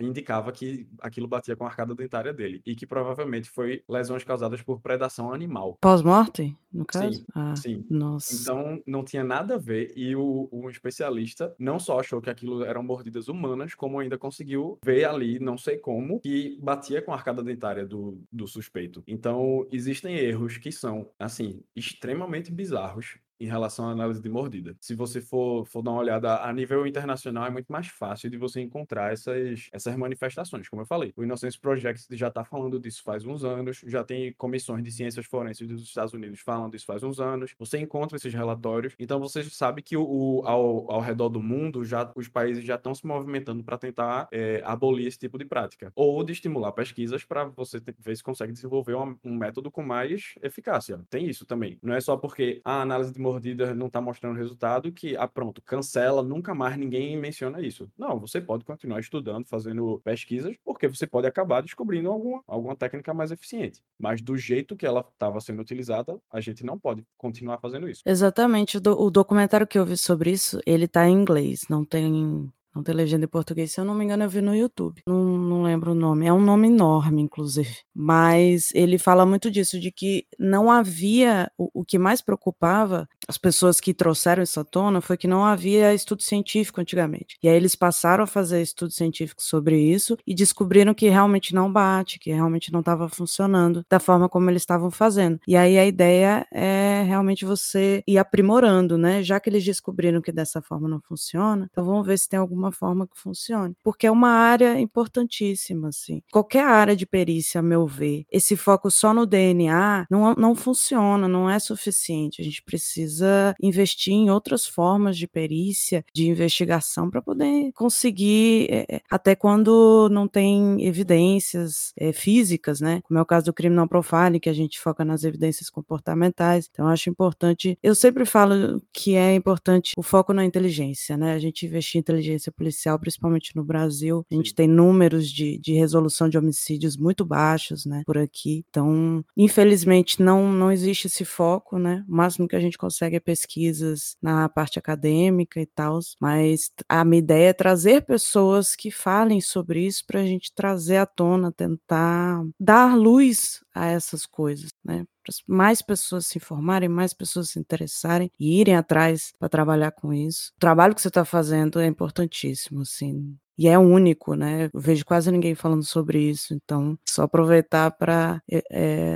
indicava 0.00 0.50
que 0.52 0.88
aquilo 1.00 1.28
batia 1.28 1.56
com 1.56 1.64
a 1.64 1.68
arcada 1.68 1.94
dentária 1.94 2.32
dele 2.32 2.60
e 2.66 2.74
que 2.74 2.86
provavelmente 2.86 3.48
foi 3.50 3.82
lesões 3.88 4.24
causadas 4.24 4.62
por 4.62 4.80
predação 4.80 5.32
animal. 5.32 5.76
Pós-morte, 5.80 6.56
no 6.72 6.84
caso? 6.84 7.12
Sim, 7.18 7.24
Ah, 7.34 7.56
sim. 7.56 7.86
nossa. 7.88 8.34
Então 8.34 8.82
não 8.86 9.04
tinha 9.04 9.24
nada 9.24 9.54
a 9.54 9.58
ver 9.58 9.92
e 9.96 10.14
o, 10.16 10.48
o 10.50 10.68
especialista 10.70 11.54
não 11.58 11.78
só 11.78 12.00
achou 12.00 12.20
que 12.20 12.30
aquilo 12.30 12.64
eram 12.64 12.82
mordidas 12.82 13.28
humanas, 13.28 13.74
como 13.74 13.98
ainda 13.98 14.18
conseguiu 14.18 14.78
ver 14.84 15.04
ali, 15.04 15.38
não 15.38 15.56
sei 15.56 15.78
como, 15.78 16.20
que 16.20 16.58
batia 16.60 17.00
com 17.02 17.12
a 17.12 17.16
arcada 17.16 17.42
dentária 17.42 17.86
do, 17.86 18.20
do 18.30 18.46
suspeito. 18.46 19.02
Então 19.06 19.66
existem 19.70 20.16
erros 20.16 20.56
que 20.58 20.72
são, 20.72 21.10
assim, 21.18 21.62
extremamente 21.74 22.50
bizarros 22.52 23.18
em 23.40 23.46
relação 23.46 23.88
à 23.88 23.92
análise 23.92 24.20
de 24.20 24.28
mordida. 24.28 24.76
Se 24.80 24.94
você 24.94 25.20
for, 25.20 25.64
for 25.66 25.82
dar 25.82 25.92
uma 25.92 26.00
olhada 26.00 26.42
a 26.42 26.52
nível 26.52 26.86
internacional, 26.86 27.46
é 27.46 27.50
muito 27.50 27.70
mais 27.70 27.88
fácil 27.88 28.30
de 28.30 28.36
você 28.36 28.60
encontrar 28.60 29.12
essas, 29.12 29.68
essas 29.72 29.96
manifestações. 29.96 30.68
Como 30.68 30.82
eu 30.82 30.86
falei, 30.86 31.12
o 31.16 31.24
Innocence 31.24 31.58
Project 31.58 32.06
já 32.16 32.28
está 32.28 32.44
falando 32.44 32.78
disso 32.78 33.02
faz 33.02 33.24
uns 33.24 33.44
anos, 33.44 33.80
já 33.86 34.02
tem 34.04 34.32
comissões 34.34 34.82
de 34.82 34.90
ciências 34.90 35.26
forenses 35.26 35.66
dos 35.66 35.82
Estados 35.82 36.12
Unidos 36.12 36.40
falando 36.40 36.72
disso 36.72 36.86
faz 36.86 37.02
uns 37.02 37.20
anos. 37.20 37.54
Você 37.58 37.78
encontra 37.78 38.16
esses 38.16 38.32
relatórios, 38.32 38.94
então 38.98 39.20
você 39.20 39.42
sabe 39.44 39.82
que 39.82 39.96
o, 39.96 40.02
o 40.02 40.46
ao, 40.46 40.90
ao 40.90 41.00
redor 41.00 41.28
do 41.28 41.42
mundo 41.42 41.84
já 41.84 42.10
os 42.14 42.28
países 42.28 42.64
já 42.64 42.74
estão 42.74 42.94
se 42.94 43.06
movimentando 43.06 43.62
para 43.62 43.78
tentar 43.78 44.28
é, 44.32 44.62
abolir 44.64 45.06
esse 45.06 45.18
tipo 45.18 45.38
de 45.38 45.44
prática 45.44 45.92
ou 45.94 46.22
de 46.22 46.32
estimular 46.32 46.72
pesquisas 46.72 47.24
para 47.24 47.44
você 47.44 47.80
ver 47.98 48.16
se 48.16 48.22
consegue 48.22 48.52
desenvolver 48.52 48.94
um, 48.94 49.16
um 49.24 49.36
método 49.36 49.70
com 49.70 49.82
mais 49.82 50.34
eficácia. 50.42 51.00
Tem 51.10 51.28
isso 51.28 51.44
também. 51.46 51.78
Não 51.82 51.94
é 51.94 52.00
só 52.00 52.16
porque 52.16 52.60
a 52.64 52.82
análise 52.82 53.12
de 53.12 53.20
mordida 53.28 53.74
não 53.74 53.86
está 53.86 54.00
mostrando 54.00 54.36
resultado, 54.36 54.90
que, 54.92 55.16
ah, 55.16 55.28
pronto, 55.28 55.62
cancela, 55.62 56.22
nunca 56.22 56.54
mais 56.54 56.76
ninguém 56.76 57.16
menciona 57.16 57.60
isso. 57.60 57.90
Não, 57.96 58.18
você 58.18 58.40
pode 58.40 58.64
continuar 58.64 59.00
estudando, 59.00 59.46
fazendo 59.46 60.00
pesquisas, 60.04 60.56
porque 60.64 60.88
você 60.88 61.06
pode 61.06 61.26
acabar 61.26 61.60
descobrindo 61.62 62.10
alguma, 62.10 62.42
alguma 62.46 62.76
técnica 62.76 63.12
mais 63.12 63.30
eficiente. 63.30 63.80
Mas 63.98 64.20
do 64.20 64.36
jeito 64.36 64.76
que 64.76 64.86
ela 64.86 65.00
estava 65.00 65.40
sendo 65.40 65.60
utilizada, 65.60 66.18
a 66.30 66.40
gente 66.40 66.64
não 66.64 66.78
pode 66.78 67.04
continuar 67.16 67.58
fazendo 67.58 67.88
isso. 67.88 68.02
Exatamente. 68.04 68.78
O, 68.78 69.02
o 69.02 69.10
documentário 69.10 69.66
que 69.66 69.78
eu 69.78 69.84
vi 69.84 69.96
sobre 69.96 70.30
isso, 70.30 70.60
ele 70.66 70.86
está 70.86 71.08
em 71.08 71.12
inglês, 71.12 71.66
não 71.68 71.84
tem 71.84 72.50
não 72.78 72.84
tem 72.84 72.94
legenda 72.94 73.24
em 73.24 73.28
português. 73.28 73.72
Se 73.72 73.80
eu 73.80 73.84
não 73.84 73.94
me 73.94 74.04
engano, 74.04 74.22
eu 74.22 74.30
vi 74.30 74.40
no 74.40 74.54
YouTube. 74.54 75.02
Não, 75.06 75.36
não 75.36 75.62
lembro 75.62 75.92
o 75.92 75.94
nome. 75.94 76.26
É 76.26 76.32
um 76.32 76.40
nome 76.40 76.68
enorme, 76.68 77.20
inclusive. 77.20 77.76
Mas 77.94 78.68
ele 78.72 78.98
fala 78.98 79.26
muito 79.26 79.50
disso, 79.50 79.78
de 79.78 79.90
que 79.90 80.24
não 80.38 80.70
havia. 80.70 81.50
O, 81.58 81.80
o 81.80 81.84
que 81.84 81.98
mais 81.98 82.22
preocupava 82.22 83.08
as 83.28 83.36
pessoas 83.36 83.78
que 83.78 83.92
trouxeram 83.92 84.42
isso 84.42 84.58
à 84.58 84.64
tona 84.64 85.02
foi 85.02 85.16
que 85.18 85.28
não 85.28 85.44
havia 85.44 85.92
estudo 85.92 86.22
científico 86.22 86.80
antigamente. 86.80 87.36
E 87.42 87.48
aí 87.48 87.54
eles 87.54 87.74
passaram 87.74 88.24
a 88.24 88.26
fazer 88.26 88.62
estudos 88.62 88.96
científicos 88.96 89.46
sobre 89.46 89.78
isso 89.78 90.16
e 90.26 90.34
descobriram 90.34 90.94
que 90.94 91.10
realmente 91.10 91.54
não 91.54 91.70
bate, 91.70 92.18
que 92.18 92.32
realmente 92.32 92.72
não 92.72 92.80
estava 92.80 93.06
funcionando 93.08 93.84
da 93.90 94.00
forma 94.00 94.28
como 94.30 94.48
eles 94.48 94.62
estavam 94.62 94.90
fazendo. 94.90 95.38
E 95.46 95.56
aí 95.56 95.76
a 95.78 95.84
ideia 95.84 96.46
é 96.50 97.02
realmente 97.06 97.44
você 97.44 98.02
ir 98.06 98.16
aprimorando, 98.16 98.96
né? 98.96 99.22
Já 99.22 99.38
que 99.38 99.50
eles 99.50 99.64
descobriram 99.64 100.22
que 100.22 100.32
dessa 100.32 100.62
forma 100.62 100.88
não 100.88 101.00
funciona, 101.00 101.68
então 101.70 101.84
vamos 101.84 102.06
ver 102.06 102.18
se 102.18 102.28
tem 102.28 102.38
alguma 102.38 102.67
forma 102.72 103.06
que 103.06 103.18
funcione. 103.18 103.74
Porque 103.82 104.06
é 104.06 104.10
uma 104.10 104.30
área 104.30 104.78
importantíssima, 104.78 105.88
assim. 105.88 106.22
Qualquer 106.32 106.64
área 106.64 106.96
de 106.96 107.06
perícia, 107.06 107.60
a 107.60 107.62
meu 107.62 107.86
ver, 107.86 108.24
esse 108.30 108.56
foco 108.56 108.90
só 108.90 109.12
no 109.14 109.26
DNA 109.26 110.06
não, 110.10 110.34
não 110.34 110.54
funciona, 110.54 111.28
não 111.28 111.48
é 111.48 111.58
suficiente. 111.58 112.40
A 112.40 112.44
gente 112.44 112.62
precisa 112.62 113.54
investir 113.60 114.14
em 114.14 114.30
outras 114.30 114.66
formas 114.66 115.16
de 115.16 115.26
perícia, 115.26 116.04
de 116.14 116.28
investigação, 116.28 117.10
para 117.10 117.22
poder 117.22 117.72
conseguir, 117.72 118.68
é, 118.70 119.00
até 119.10 119.34
quando 119.34 120.08
não 120.10 120.26
tem 120.28 120.84
evidências 120.84 121.92
é, 121.96 122.12
físicas, 122.12 122.80
né? 122.80 123.00
Como 123.04 123.18
é 123.18 123.22
o 123.22 123.26
caso 123.26 123.46
do 123.46 123.52
criminal 123.52 123.88
profiling, 123.88 124.40
que 124.40 124.48
a 124.48 124.52
gente 124.52 124.78
foca 124.78 125.04
nas 125.04 125.24
evidências 125.24 125.70
comportamentais. 125.70 126.68
Então, 126.70 126.86
acho 126.88 127.08
importante. 127.10 127.78
Eu 127.82 127.94
sempre 127.94 128.24
falo 128.24 128.82
que 128.92 129.14
é 129.14 129.34
importante 129.34 129.92
o 129.96 130.02
foco 130.02 130.32
na 130.32 130.44
inteligência, 130.44 131.16
né? 131.16 131.34
A 131.34 131.38
gente 131.38 131.66
investir 131.66 131.98
em 131.98 132.00
inteligência 132.00 132.52
policial, 132.58 132.98
principalmente 132.98 133.54
no 133.56 133.64
Brasil. 133.64 134.26
A 134.30 134.34
gente 134.34 134.54
tem 134.54 134.68
números 134.68 135.30
de, 135.30 135.58
de 135.58 135.72
resolução 135.72 136.28
de 136.28 136.36
homicídios 136.36 136.96
muito 136.96 137.24
baixos, 137.24 137.86
né, 137.86 138.02
por 138.04 138.18
aqui. 138.18 138.64
Então, 138.68 139.24
infelizmente, 139.36 140.20
não, 140.20 140.52
não 140.52 140.72
existe 140.72 141.06
esse 141.06 141.24
foco, 141.24 141.78
né? 141.78 142.04
O 142.08 142.14
máximo 142.16 142.48
que 142.48 142.56
a 142.56 142.60
gente 142.60 142.76
consegue 142.76 143.16
é 143.16 143.20
pesquisas 143.20 144.16
na 144.20 144.48
parte 144.48 144.78
acadêmica 144.78 145.60
e 145.60 145.66
tal, 145.66 146.00
mas 146.20 146.70
a 146.88 147.04
minha 147.04 147.20
ideia 147.20 147.50
é 147.50 147.52
trazer 147.52 148.02
pessoas 148.04 148.74
que 148.74 148.90
falem 148.90 149.40
sobre 149.40 149.86
isso 149.86 150.04
para 150.06 150.20
a 150.20 150.26
gente 150.26 150.52
trazer 150.52 150.96
à 150.96 151.06
tona, 151.06 151.52
tentar 151.52 152.44
dar 152.58 152.96
luz 152.96 153.60
a 153.74 153.86
essas 153.86 154.26
coisas, 154.26 154.70
né? 154.84 155.04
Para 155.28 155.56
mais 155.56 155.82
pessoas 155.82 156.26
se 156.26 156.38
informarem, 156.38 156.88
mais 156.88 157.12
pessoas 157.12 157.50
se 157.50 157.58
interessarem 157.58 158.30
e 158.40 158.58
irem 158.60 158.76
atrás 158.76 159.30
para 159.38 159.48
trabalhar 159.48 159.92
com 159.92 160.12
isso. 160.12 160.52
O 160.56 160.60
trabalho 160.60 160.94
que 160.94 161.02
você 161.02 161.08
está 161.08 161.24
fazendo 161.24 161.78
é 161.80 161.86
importantíssimo, 161.86 162.80
assim. 162.80 163.36
E 163.58 163.66
é 163.68 163.78
único, 163.78 164.34
né? 164.34 164.66
Eu 164.72 164.80
vejo 164.80 165.04
quase 165.04 165.30
ninguém 165.32 165.54
falando 165.54 165.84
sobre 165.84 166.20
isso. 166.30 166.54
Então, 166.54 166.96
só 167.08 167.22
aproveitar 167.24 167.90
para 167.92 168.40
é, 168.50 168.62